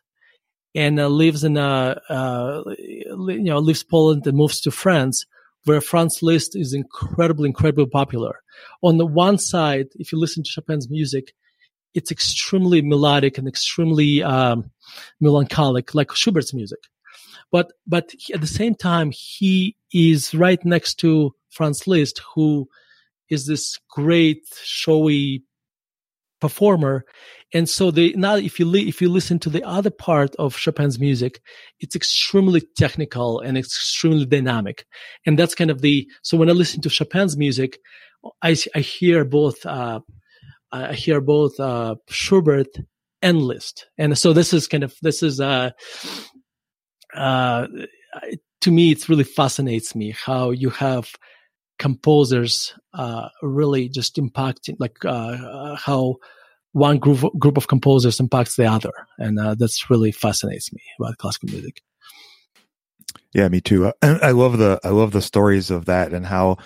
And 0.75 0.97
lives 0.97 1.43
in 1.43 1.57
a, 1.57 1.99
uh 2.07 2.63
you 2.77 3.39
know, 3.41 3.57
leaves 3.57 3.83
Poland 3.83 4.27
and 4.27 4.37
moves 4.37 4.61
to 4.61 4.69
France, 4.69 5.25
where 5.67 5.81
Franz 5.81 6.23
Liszt 6.23 6.55
is 6.55 6.73
incredibly, 6.73 7.49
incredibly 7.49 7.87
popular. 7.87 8.39
On 8.81 8.97
the 8.97 9.05
one 9.05 9.37
side, 9.37 9.87
if 9.95 10.11
you 10.11 10.19
listen 10.19 10.43
to 10.43 10.49
Chopin's 10.49 10.89
music, 10.89 11.33
it's 11.93 12.11
extremely 12.11 12.81
melodic 12.81 13.37
and 13.37 13.47
extremely 13.47 14.23
um, 14.23 14.71
melancholic, 15.19 15.93
like 15.93 16.11
Schubert's 16.13 16.53
music. 16.53 16.79
But 17.51 17.73
but 17.85 18.11
he, 18.17 18.33
at 18.33 18.41
the 18.41 18.47
same 18.47 18.75
time, 18.75 19.11
he 19.11 19.75
is 19.93 20.33
right 20.33 20.63
next 20.63 20.95
to 20.95 21.33
Franz 21.49 21.87
Liszt, 21.87 22.21
who 22.33 22.67
is 23.29 23.45
this 23.45 23.77
great, 23.89 24.45
showy 24.63 25.43
performer. 26.39 27.03
And 27.53 27.69
so 27.69 27.91
they 27.91 28.11
now, 28.11 28.35
if 28.35 28.59
you 28.59 28.65
li- 28.65 28.87
if 28.87 29.01
you 29.01 29.09
listen 29.09 29.39
to 29.39 29.49
the 29.49 29.63
other 29.63 29.89
part 29.89 30.35
of 30.37 30.57
Chopin's 30.57 30.99
music, 30.99 31.41
it's 31.79 31.95
extremely 31.95 32.61
technical 32.77 33.39
and 33.39 33.57
extremely 33.57 34.25
dynamic, 34.25 34.85
and 35.25 35.39
that's 35.39 35.55
kind 35.55 35.71
of 35.71 35.81
the. 35.81 36.07
So 36.23 36.37
when 36.37 36.49
I 36.49 36.53
listen 36.53 36.81
to 36.81 36.89
Chopin's 36.89 37.37
music, 37.37 37.79
I 38.41 38.55
I 38.75 38.79
hear 38.79 39.23
both. 39.23 39.65
Uh, 39.65 40.01
I 40.71 40.93
hear 40.93 41.21
both 41.21 41.57
uh, 41.59 41.95
Schubert 42.09 42.67
and 43.21 43.41
Liszt, 43.41 43.87
and 43.97 44.17
so 44.17 44.33
this 44.33 44.53
is 44.53 44.67
kind 44.67 44.83
of 44.83 44.93
this 45.01 45.23
is 45.23 45.39
uh, 45.39 45.71
uh, 47.13 47.67
to 48.61 48.71
me 48.71 48.91
it 48.91 49.07
really 49.07 49.23
fascinates 49.23 49.95
me 49.95 50.11
how 50.11 50.51
you 50.51 50.69
have 50.69 51.09
composers 51.79 52.73
uh, 52.93 53.29
really 53.41 53.89
just 53.89 54.15
impacting 54.15 54.75
like 54.79 55.03
uh, 55.05 55.75
how 55.75 56.15
one 56.73 56.99
group 56.99 57.23
group 57.39 57.57
of 57.57 57.67
composers 57.67 58.19
impacts 58.19 58.55
the 58.55 58.65
other, 58.65 58.93
and 59.17 59.39
uh, 59.39 59.55
that's 59.55 59.89
really 59.89 60.11
fascinates 60.11 60.71
me 60.73 60.81
about 60.99 61.17
classical 61.17 61.49
music. 61.49 61.81
Yeah, 63.33 63.47
me 63.49 63.61
too. 63.61 63.91
I 64.01 64.31
love 64.31 64.57
the 64.57 64.79
I 64.83 64.89
love 64.89 65.11
the 65.11 65.21
stories 65.21 65.71
of 65.71 65.85
that 65.85 66.13
and 66.13 66.25
how 66.25 66.57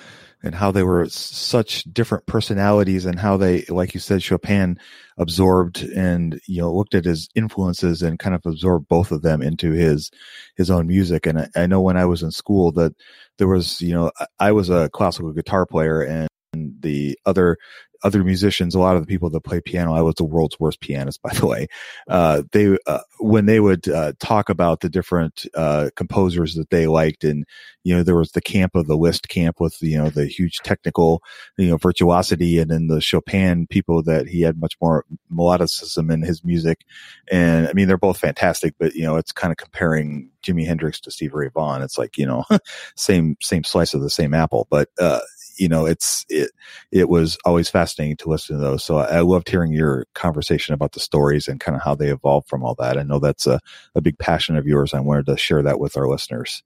and 0.44 0.56
how 0.56 0.72
they 0.72 0.84
were 0.84 1.08
such 1.10 1.84
different 1.86 2.26
personalities 2.26 3.06
and 3.06 3.20
how 3.20 3.38
they, 3.38 3.64
like 3.70 3.94
you 3.94 4.00
said, 4.00 4.24
Chopin 4.24 4.80
absorbed 5.18 5.84
and 5.84 6.40
you 6.48 6.62
know 6.62 6.74
looked 6.74 6.96
at 6.96 7.06
his 7.06 7.30
influences 7.36 8.02
and 8.02 8.18
kind 8.18 8.34
of 8.34 8.42
absorbed 8.46 8.88
both 8.88 9.12
of 9.12 9.22
them 9.22 9.42
into 9.42 9.72
his 9.72 10.10
his 10.56 10.72
own 10.72 10.88
music. 10.88 11.26
And 11.26 11.40
I, 11.40 11.50
I 11.56 11.68
know 11.68 11.82
when 11.82 11.98
I 11.98 12.06
was 12.06 12.24
in 12.24 12.32
school 12.32 12.72
that 12.74 12.94
there 13.38 13.48
was 13.48 13.82
you 13.82 13.94
know 13.94 14.12
I 14.40 14.52
was 14.52 14.70
a 14.70 14.90
classical 14.90 15.32
guitar 15.34 15.66
player 15.66 16.02
and 16.02 16.28
the 16.54 17.18
other 17.26 17.58
other 18.04 18.24
musicians, 18.24 18.74
a 18.74 18.80
lot 18.80 18.96
of 18.96 19.02
the 19.02 19.08
people 19.08 19.30
that 19.30 19.42
play 19.42 19.62
piano, 19.62 19.94
I 19.94 20.02
was 20.02 20.16
the 20.16 20.24
world's 20.24 20.60
worst 20.60 20.80
pianist, 20.82 21.22
by 21.22 21.34
the 21.34 21.46
way. 21.46 21.68
Uh, 22.08 22.44
they, 22.52 22.78
uh, 22.88 23.02
when 23.20 23.46
they 23.46 23.60
would, 23.60 23.88
uh, 23.88 24.14
talk 24.20 24.50
about 24.50 24.80
the 24.80 24.90
different, 24.90 25.46
uh, 25.56 25.90
composers 25.96 26.56
that 26.56 26.70
they 26.70 26.88
liked 26.88 27.24
and, 27.24 27.46
you 27.84 27.96
know, 27.96 28.04
there 28.04 28.16
was 28.16 28.32
the 28.32 28.42
camp 28.42 28.76
of 28.76 28.88
the 28.88 28.98
Liszt 28.98 29.30
camp 29.30 29.60
with, 29.60 29.78
you 29.82 29.98
know, 29.98 30.10
the 30.10 30.26
huge 30.26 30.58
technical, 30.64 31.22
you 31.58 31.70
know, 31.70 31.78
virtuosity 31.78 32.58
and 32.60 32.72
then 32.72 32.88
the 32.88 33.02
Chopin 33.02 33.68
people 33.68 34.02
that 34.04 34.28
he 34.28 34.42
had 34.42 34.60
much 34.60 34.76
more 34.82 35.06
melodicism 35.32 36.12
in 36.12 36.22
his 36.22 36.44
music. 36.44 36.84
And 37.32 37.68
I 37.68 37.74
mean, 37.74 37.88
they're 37.88 37.98
both 37.98 38.18
fantastic, 38.18 38.74
but, 38.80 38.96
you 38.96 39.04
know, 39.04 39.18
it's 39.18 39.32
kind 39.32 39.52
of 39.52 39.58
comparing 39.58 40.30
Jimi 40.44 40.66
Hendrix 40.66 41.00
to 41.02 41.12
Steve 41.12 41.34
Ray 41.34 41.50
Vaughan. 41.54 41.82
It's 41.84 41.98
like, 41.98 42.18
you 42.18 42.26
know, 42.26 42.46
same, 42.96 43.38
same 43.42 43.64
slice 43.64 43.94
of 43.94 44.02
the 44.02 44.10
same 44.10 44.34
apple, 44.34 44.68
but, 44.72 44.90
uh, 45.00 45.20
you 45.62 45.70
know, 45.70 45.86
it's 45.86 46.26
it 46.28 46.50
it 46.92 47.08
was 47.08 47.38
always 47.46 47.70
fascinating 47.70 48.18
to 48.18 48.30
listen 48.30 48.58
to 48.58 48.62
those. 48.62 48.84
So 48.84 48.98
I, 48.98 49.18
I 49.18 49.20
loved 49.20 49.48
hearing 49.48 49.72
your 49.72 50.08
conversation 50.16 50.74
about 50.74 50.94
the 50.94 51.00
stories 51.00 51.48
and 51.48 51.60
kind 51.60 51.76
of 51.76 51.84
how 51.84 51.94
they 51.94 52.10
evolved 52.10 52.50
from 52.50 52.64
all 52.64 52.74
that. 52.80 52.98
I 52.98 53.04
know 53.04 53.20
that's 53.20 53.46
a, 53.46 53.60
a 53.94 54.02
big 54.02 54.18
passion 54.18 54.58
of 54.58 54.66
yours. 54.66 54.96
I 54.96 55.02
wanted 55.02 55.28
to 55.28 55.38
share 55.38 55.62
that 55.62 55.80
with 55.80 55.96
our 55.98 56.08
listeners. 56.08 56.64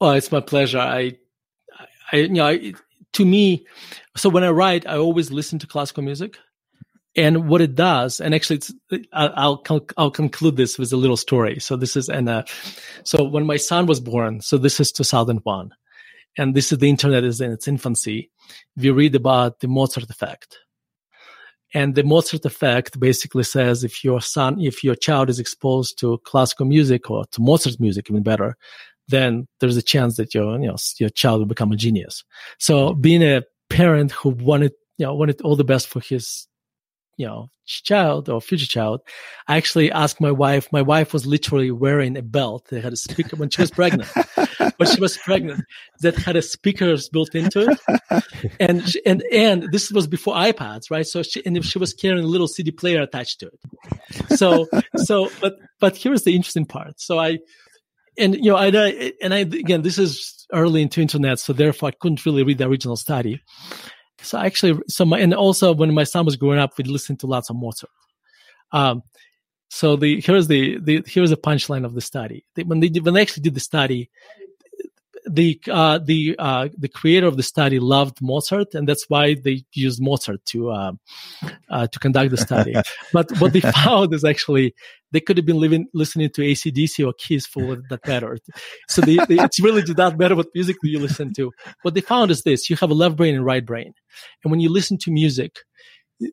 Well, 0.00 0.10
it's 0.14 0.32
my 0.32 0.40
pleasure. 0.40 0.80
I, 0.80 1.12
I, 2.10 2.16
you 2.16 2.28
know, 2.30 2.48
I, 2.48 2.74
to 3.12 3.24
me, 3.24 3.66
so 4.16 4.28
when 4.28 4.42
I 4.42 4.50
write, 4.50 4.84
I 4.84 4.96
always 4.96 5.30
listen 5.30 5.60
to 5.60 5.68
classical 5.68 6.02
music, 6.02 6.36
and 7.14 7.48
what 7.48 7.60
it 7.60 7.76
does, 7.76 8.20
and 8.20 8.34
actually, 8.34 8.62
I'll 9.12 9.62
I'll 9.96 10.10
conclude 10.10 10.56
this 10.56 10.76
with 10.76 10.92
a 10.92 10.96
little 10.96 11.16
story. 11.16 11.60
So 11.60 11.76
this 11.76 11.94
is, 11.96 12.08
and 12.08 12.28
uh, 12.28 12.42
so 13.04 13.22
when 13.22 13.46
my 13.46 13.58
son 13.58 13.86
was 13.86 14.00
born, 14.00 14.40
so 14.40 14.58
this 14.58 14.80
is 14.80 14.90
2001 14.90 15.70
and 16.36 16.54
this 16.54 16.72
is 16.72 16.78
the 16.78 16.90
internet 16.90 17.24
is 17.24 17.40
in 17.40 17.52
its 17.52 17.68
infancy, 17.68 18.30
we 18.76 18.90
read 18.90 19.14
about 19.14 19.60
the 19.60 19.68
Mozart 19.68 20.10
effect. 20.10 20.58
And 21.72 21.94
the 21.94 22.04
Mozart 22.04 22.44
effect 22.44 23.00
basically 23.00 23.42
says 23.42 23.82
if 23.82 24.04
your 24.04 24.20
son, 24.20 24.60
if 24.60 24.84
your 24.84 24.94
child 24.94 25.28
is 25.28 25.40
exposed 25.40 25.98
to 26.00 26.18
classical 26.24 26.66
music 26.66 27.10
or 27.10 27.24
to 27.32 27.40
Mozart 27.40 27.80
music, 27.80 28.08
even 28.08 28.22
better, 28.22 28.56
then 29.08 29.46
there's 29.60 29.76
a 29.76 29.82
chance 29.82 30.16
that 30.16 30.34
your, 30.34 30.58
you 30.60 30.68
know, 30.68 30.76
your 30.98 31.10
child 31.10 31.40
will 31.40 31.46
become 31.46 31.72
a 31.72 31.76
genius. 31.76 32.24
So 32.58 32.94
being 32.94 33.22
a 33.22 33.42
parent 33.70 34.12
who 34.12 34.30
wanted, 34.30 34.72
you 34.98 35.06
know, 35.06 35.14
wanted 35.14 35.40
all 35.42 35.56
the 35.56 35.64
best 35.64 35.88
for 35.88 36.00
his 36.00 36.46
you 37.16 37.26
know 37.26 37.50
child 37.66 38.28
or 38.28 38.40
future 38.40 38.66
child 38.66 39.00
i 39.48 39.56
actually 39.56 39.90
asked 39.90 40.20
my 40.20 40.30
wife 40.30 40.70
my 40.70 40.82
wife 40.82 41.14
was 41.14 41.24
literally 41.24 41.70
wearing 41.70 42.16
a 42.16 42.22
belt 42.22 42.66
that 42.68 42.84
had 42.84 42.92
a 42.92 42.96
speaker 42.96 43.36
when 43.36 43.48
she 43.48 43.62
was 43.62 43.70
pregnant. 43.70 44.10
When 44.76 44.88
she 44.88 45.00
was 45.00 45.16
pregnant 45.18 45.64
that 46.00 46.16
had 46.16 46.34
a 46.36 46.42
speakers 46.42 47.08
built 47.08 47.34
into 47.34 47.68
it. 47.70 48.24
And 48.58 48.88
she, 48.88 49.00
and 49.06 49.22
and 49.30 49.70
this 49.70 49.92
was 49.92 50.06
before 50.06 50.34
ipads 50.34 50.90
right? 50.90 51.06
So 51.06 51.22
she 51.22 51.44
and 51.46 51.64
she 51.64 51.78
was 51.78 51.92
carrying 51.92 52.24
a 52.24 52.26
little 52.26 52.48
cd 52.48 52.72
player 52.72 53.02
attached 53.02 53.40
to 53.40 53.50
it. 53.52 54.38
So 54.38 54.66
so 54.96 55.30
but 55.40 55.56
but 55.80 55.96
here's 55.96 56.22
the 56.22 56.34
interesting 56.34 56.66
part. 56.66 57.00
So 57.00 57.18
i 57.18 57.38
and 58.18 58.34
you 58.34 58.50
know 58.50 58.56
i 58.56 58.68
and 59.22 59.34
i 59.34 59.38
again 59.38 59.82
this 59.82 59.98
is 59.98 60.46
early 60.52 60.82
into 60.82 61.00
internet 61.00 61.38
so 61.38 61.52
therefore 61.52 61.88
i 61.88 61.92
couldn't 62.00 62.24
really 62.24 62.42
read 62.42 62.58
the 62.58 62.66
original 62.66 62.96
study 62.96 63.40
so 64.24 64.38
actually, 64.38 64.80
so 64.88 65.04
my, 65.04 65.18
and 65.18 65.34
also 65.34 65.72
when 65.74 65.92
my 65.94 66.04
son 66.04 66.24
was 66.24 66.36
growing 66.36 66.58
up, 66.58 66.76
we 66.78 66.84
listened 66.84 67.20
to 67.20 67.26
lots 67.26 67.50
of 67.50 67.56
Mozart. 67.56 67.90
Um, 68.72 69.02
so 69.68 69.96
the 69.96 70.20
here's 70.20 70.46
the, 70.46 70.78
the 70.78 71.04
here's 71.06 71.30
the 71.30 71.36
punchline 71.36 71.84
of 71.84 71.94
the 71.94 72.00
study. 72.00 72.44
when 72.64 72.80
they 72.80 72.88
did, 72.88 73.04
when 73.04 73.14
they 73.14 73.22
actually 73.22 73.42
did 73.42 73.54
the 73.54 73.60
study, 73.60 74.10
the 75.26 75.60
uh, 75.70 75.98
the 75.98 76.36
uh, 76.38 76.68
the 76.76 76.88
creator 76.88 77.26
of 77.26 77.36
the 77.36 77.42
study 77.42 77.78
loved 77.78 78.18
Mozart, 78.20 78.74
and 78.74 78.88
that's 78.88 79.06
why 79.08 79.34
they 79.34 79.64
used 79.72 80.00
Mozart 80.00 80.44
to 80.46 80.70
uh, 80.70 80.92
uh 81.70 81.86
to 81.86 81.98
conduct 81.98 82.30
the 82.30 82.36
study. 82.36 82.74
but 83.12 83.30
what 83.40 83.52
they 83.52 83.60
found 83.60 84.12
is 84.12 84.24
actually 84.24 84.74
they 85.12 85.20
could 85.20 85.36
have 85.36 85.46
been 85.46 85.60
living, 85.60 85.86
listening 85.94 86.30
to 86.30 86.42
ACDC 86.42 87.06
or 87.06 87.12
Kiss 87.14 87.46
for 87.46 87.76
that 87.88 88.06
matter. 88.06 88.36
So 88.88 89.00
they, 89.00 89.16
they, 89.28 89.42
it's 89.42 89.60
really 89.60 89.82
did 89.82 89.96
not 89.96 90.18
matter 90.18 90.34
what 90.34 90.48
music 90.54 90.76
you 90.82 90.98
listen 90.98 91.32
to. 91.34 91.52
What 91.82 91.94
they 91.94 92.00
found 92.00 92.30
is 92.30 92.42
this: 92.42 92.68
you 92.68 92.76
have 92.76 92.90
a 92.90 92.94
left 92.94 93.16
brain 93.16 93.34
and 93.34 93.44
right 93.44 93.64
brain, 93.64 93.94
and 94.42 94.50
when 94.50 94.60
you 94.60 94.70
listen 94.70 94.98
to 94.98 95.10
music, 95.10 95.58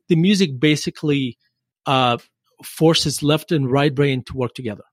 the 0.08 0.16
music 0.16 0.60
basically 0.60 1.38
uh, 1.86 2.18
forces 2.62 3.22
left 3.22 3.52
and 3.52 3.70
right 3.70 3.94
brain 3.94 4.22
to 4.24 4.36
work 4.36 4.54
together. 4.54 4.84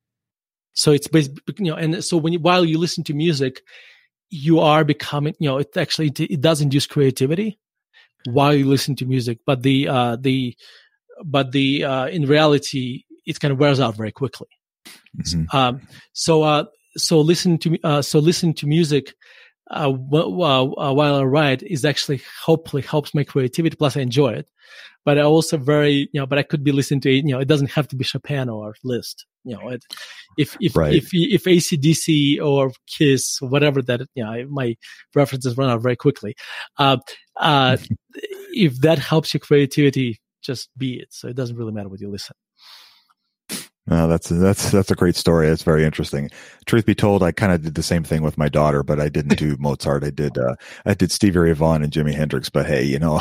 So 0.79 0.93
it's 0.93 1.09
basically, 1.09 1.41
you 1.57 1.71
know, 1.71 1.75
and 1.75 2.01
so 2.01 2.15
when 2.15 2.31
you, 2.31 2.39
while 2.39 2.63
you 2.63 2.77
listen 2.77 3.03
to 3.03 3.13
music, 3.13 3.63
you 4.29 4.61
are 4.61 4.85
becoming, 4.85 5.35
you 5.37 5.49
know, 5.49 5.57
it 5.57 5.75
actually, 5.75 6.07
it 6.07 6.39
does 6.39 6.61
induce 6.61 6.87
creativity 6.87 7.59
while 8.29 8.53
you 8.53 8.65
listen 8.65 8.95
to 8.95 9.05
music, 9.05 9.39
but 9.45 9.61
the, 9.61 9.89
uh, 9.89 10.15
the, 10.15 10.55
but 11.25 11.51
the, 11.51 11.83
uh, 11.83 12.07
in 12.07 12.25
reality, 12.25 13.03
it 13.25 13.41
kind 13.41 13.51
of 13.51 13.59
wears 13.59 13.81
out 13.81 13.97
very 13.97 14.13
quickly. 14.13 14.47
Mm-hmm. 15.17 15.53
Um, 15.53 15.81
so, 16.13 16.43
uh, 16.43 16.63
so 16.95 17.19
listen 17.19 17.57
to, 17.57 17.77
uh, 17.83 18.01
so 18.01 18.19
listen 18.19 18.53
to 18.53 18.65
music, 18.65 19.15
uh, 19.69 19.91
while, 19.91 20.75
uh, 20.77 20.93
I 20.95 21.23
write 21.23 21.61
is 21.61 21.83
actually 21.83 22.21
hopefully 22.45 22.83
helps 22.83 23.13
my 23.13 23.25
creativity. 23.25 23.75
Plus 23.75 23.97
I 23.97 23.99
enjoy 23.99 24.29
it, 24.29 24.49
but 25.03 25.17
I 25.17 25.23
also 25.23 25.57
very, 25.57 26.07
you 26.13 26.21
know, 26.21 26.25
but 26.25 26.39
I 26.39 26.43
could 26.43 26.63
be 26.63 26.71
listening 26.71 27.01
to 27.01 27.09
it, 27.09 27.25
you 27.25 27.33
know, 27.33 27.41
it 27.41 27.49
doesn't 27.49 27.71
have 27.71 27.89
to 27.89 27.97
be 27.97 28.05
Chopin 28.05 28.47
or 28.47 28.75
Liszt 28.85 29.25
you 29.43 29.57
know, 29.57 29.69
it, 29.69 29.83
if 30.37 30.55
if 30.59 30.75
right. 30.75 30.93
if 30.93 31.09
if 31.13 31.43
ACDC 31.43 32.41
or 32.41 32.71
Kiss, 32.87 33.37
whatever 33.41 33.81
that, 33.83 34.01
you 34.15 34.23
know, 34.23 34.45
my 34.49 34.75
references 35.15 35.57
run 35.57 35.69
out 35.69 35.81
very 35.81 35.95
quickly. 35.95 36.35
Uh, 36.77 36.97
uh, 37.39 37.77
if 38.53 38.79
that 38.81 38.99
helps 38.99 39.33
your 39.33 39.39
creativity, 39.39 40.19
just 40.41 40.69
be 40.77 40.99
it. 40.99 41.07
So 41.11 41.27
it 41.27 41.35
doesn't 41.35 41.57
really 41.57 41.73
matter 41.73 41.89
what 41.89 42.01
you 42.01 42.09
listen. 42.09 42.35
No, 43.89 44.07
that's 44.07 44.29
that's 44.29 44.69
that's 44.69 44.91
a 44.91 44.95
great 44.95 45.15
story. 45.15 45.47
It's 45.47 45.63
very 45.63 45.83
interesting. 45.83 46.29
Truth 46.67 46.85
be 46.85 46.93
told, 46.93 47.23
I 47.23 47.31
kind 47.31 47.51
of 47.51 47.63
did 47.63 47.73
the 47.73 47.81
same 47.81 48.03
thing 48.03 48.21
with 48.21 48.37
my 48.37 48.47
daughter, 48.47 48.83
but 48.83 48.99
I 48.99 49.09
didn't 49.09 49.39
do 49.39 49.57
Mozart. 49.59 50.03
I 50.03 50.11
did 50.11 50.37
uh, 50.37 50.55
I 50.85 50.93
did 50.93 51.11
Stevie 51.11 51.39
Ray 51.39 51.53
Vaughan 51.53 51.81
and 51.81 51.91
Jimi 51.91 52.13
Hendrix. 52.13 52.49
But 52.49 52.67
hey, 52.67 52.83
you 52.83 52.99
know, 52.99 53.19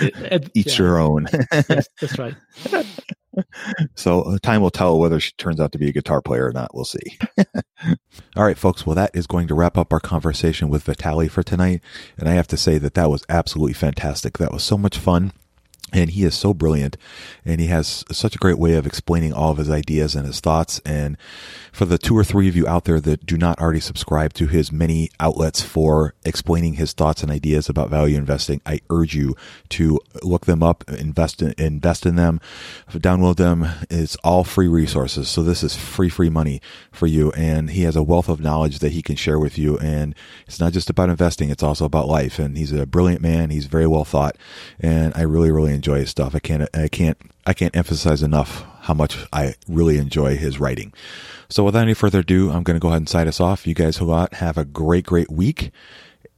each 0.54 0.78
yeah. 0.78 0.78
your 0.78 0.98
own. 0.98 1.26
yes, 1.68 1.86
that's 2.00 2.18
right. 2.18 2.34
So 3.94 4.22
uh, 4.22 4.38
time 4.42 4.62
will 4.62 4.70
tell 4.70 4.98
whether 4.98 5.20
she 5.20 5.32
turns 5.32 5.60
out 5.60 5.72
to 5.72 5.78
be 5.78 5.88
a 5.88 5.92
guitar 5.92 6.20
player 6.20 6.46
or 6.46 6.52
not. 6.52 6.74
We'll 6.74 6.84
see. 6.84 7.18
All 8.36 8.44
right, 8.44 8.58
folks. 8.58 8.86
Well, 8.86 8.94
that 8.96 9.10
is 9.14 9.26
going 9.26 9.48
to 9.48 9.54
wrap 9.54 9.76
up 9.76 9.92
our 9.92 10.00
conversation 10.00 10.68
with 10.68 10.84
Vitaliy 10.84 11.30
for 11.30 11.42
tonight. 11.42 11.82
And 12.16 12.28
I 12.28 12.32
have 12.32 12.48
to 12.48 12.56
say 12.56 12.78
that 12.78 12.94
that 12.94 13.10
was 13.10 13.24
absolutely 13.28 13.74
fantastic. 13.74 14.38
That 14.38 14.52
was 14.52 14.62
so 14.62 14.78
much 14.78 14.98
fun 14.98 15.32
and 15.92 16.10
he 16.10 16.24
is 16.24 16.34
so 16.34 16.52
brilliant 16.52 16.96
and 17.44 17.60
he 17.60 17.68
has 17.68 18.04
such 18.10 18.34
a 18.34 18.38
great 18.38 18.58
way 18.58 18.74
of 18.74 18.86
explaining 18.86 19.32
all 19.32 19.52
of 19.52 19.58
his 19.58 19.70
ideas 19.70 20.14
and 20.14 20.26
his 20.26 20.40
thoughts. 20.40 20.80
And 20.84 21.16
for 21.72 21.84
the 21.84 21.98
two 21.98 22.16
or 22.16 22.24
three 22.24 22.48
of 22.48 22.56
you 22.56 22.66
out 22.66 22.84
there 22.84 23.00
that 23.00 23.24
do 23.24 23.36
not 23.36 23.60
already 23.60 23.80
subscribe 23.80 24.32
to 24.34 24.46
his 24.46 24.72
many 24.72 25.10
outlets 25.20 25.62
for 25.62 26.14
explaining 26.24 26.74
his 26.74 26.92
thoughts 26.92 27.22
and 27.22 27.30
ideas 27.30 27.68
about 27.68 27.90
value 27.90 28.16
investing 28.16 28.60
i 28.64 28.80
urge 28.88 29.14
you 29.14 29.36
to 29.68 30.00
look 30.22 30.46
them 30.46 30.62
up 30.62 30.88
invest 30.90 31.42
in, 31.42 31.54
invest 31.58 32.06
in 32.06 32.16
them 32.16 32.40
download 33.06 33.36
them. 33.36 33.66
It's 33.90 34.16
all 34.16 34.44
free 34.44 34.68
resources. 34.68 35.28
So 35.28 35.42
this 35.42 35.62
is 35.62 35.76
free 35.76 36.08
free 36.08 36.30
money 36.30 36.60
for 36.90 37.06
you. 37.06 37.32
And 37.32 37.70
he 37.70 37.82
has 37.82 37.96
a 37.96 38.02
wealth 38.02 38.28
of 38.28 38.40
knowledge 38.40 38.80
that 38.80 38.92
he 38.92 39.02
can 39.02 39.16
share 39.16 39.38
with 39.38 39.58
you. 39.58 39.78
And 39.78 40.14
it's 40.46 40.60
not 40.60 40.72
just 40.72 40.90
about 40.90 41.10
investing 41.10 41.50
it's 41.50 41.62
also 41.62 41.84
about 41.84 42.08
life. 42.08 42.38
And 42.38 42.56
he's 42.56 42.72
a 42.72 42.86
brilliant 42.86 43.22
man. 43.22 43.50
He's 43.50 43.66
very 43.66 43.86
well 43.86 44.04
thought. 44.04 44.36
And 44.80 45.12
i 45.14 45.22
really 45.22 45.50
really 45.50 45.72
enjoy 45.76 46.00
his 46.00 46.10
stuff. 46.10 46.34
I 46.34 46.40
can't, 46.40 46.68
I 46.74 46.88
can't, 46.88 47.18
I 47.46 47.52
can't 47.52 47.76
emphasize 47.76 48.22
enough 48.22 48.64
how 48.80 48.94
much 48.94 49.16
I 49.32 49.54
really 49.68 49.98
enjoy 49.98 50.36
his 50.36 50.58
writing. 50.58 50.92
So 51.48 51.62
without 51.62 51.82
any 51.82 51.94
further 51.94 52.20
ado, 52.20 52.50
I'm 52.50 52.64
going 52.64 52.74
to 52.74 52.80
go 52.80 52.88
ahead 52.88 53.02
and 53.02 53.08
sign 53.08 53.28
us 53.28 53.40
off. 53.40 53.66
You 53.66 53.74
guys 53.74 53.98
have 53.98 54.58
a 54.58 54.64
great, 54.64 55.06
great 55.06 55.30
week. 55.30 55.70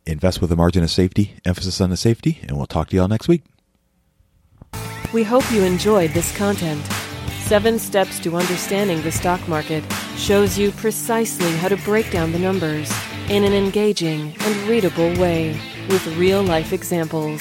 Invest 0.05 0.41
with 0.41 0.53
a 0.53 0.57
margin 0.57 0.83
of 0.83 0.91
safety, 0.91 1.37
emphasis 1.45 1.81
on 1.81 1.91
the 1.91 1.97
safety, 1.97 2.41
and 2.43 2.57
we'll 2.57 2.67
talk 2.67 2.91
to 2.91 2.97
y'all 2.97 3.09
next 3.09 3.29
week. 3.29 3.43
We 5.13 5.23
hope 5.23 5.51
you 5.51 5.63
enjoyed 5.63 6.11
this 6.11 6.37
content. 6.37 6.85
Seven 7.41 7.79
Steps 7.79 8.19
to 8.21 8.37
Understanding 8.37 9.01
the 9.03 9.13
Stock 9.13 9.47
Market 9.49 9.83
shows 10.17 10.59
you 10.59 10.71
precisely 10.73 11.51
how 11.57 11.69
to 11.69 11.79
break 11.79 12.11
down 12.11 12.33
the 12.33 12.39
numbers 12.39 12.93
in 13.31 13.45
an 13.45 13.55
engaging 13.55 14.35
and 14.41 14.69
readable 14.69 15.09
way 15.19 15.59
with 15.89 16.07
real 16.19 16.43
life 16.43 16.75
examples. 16.75 17.41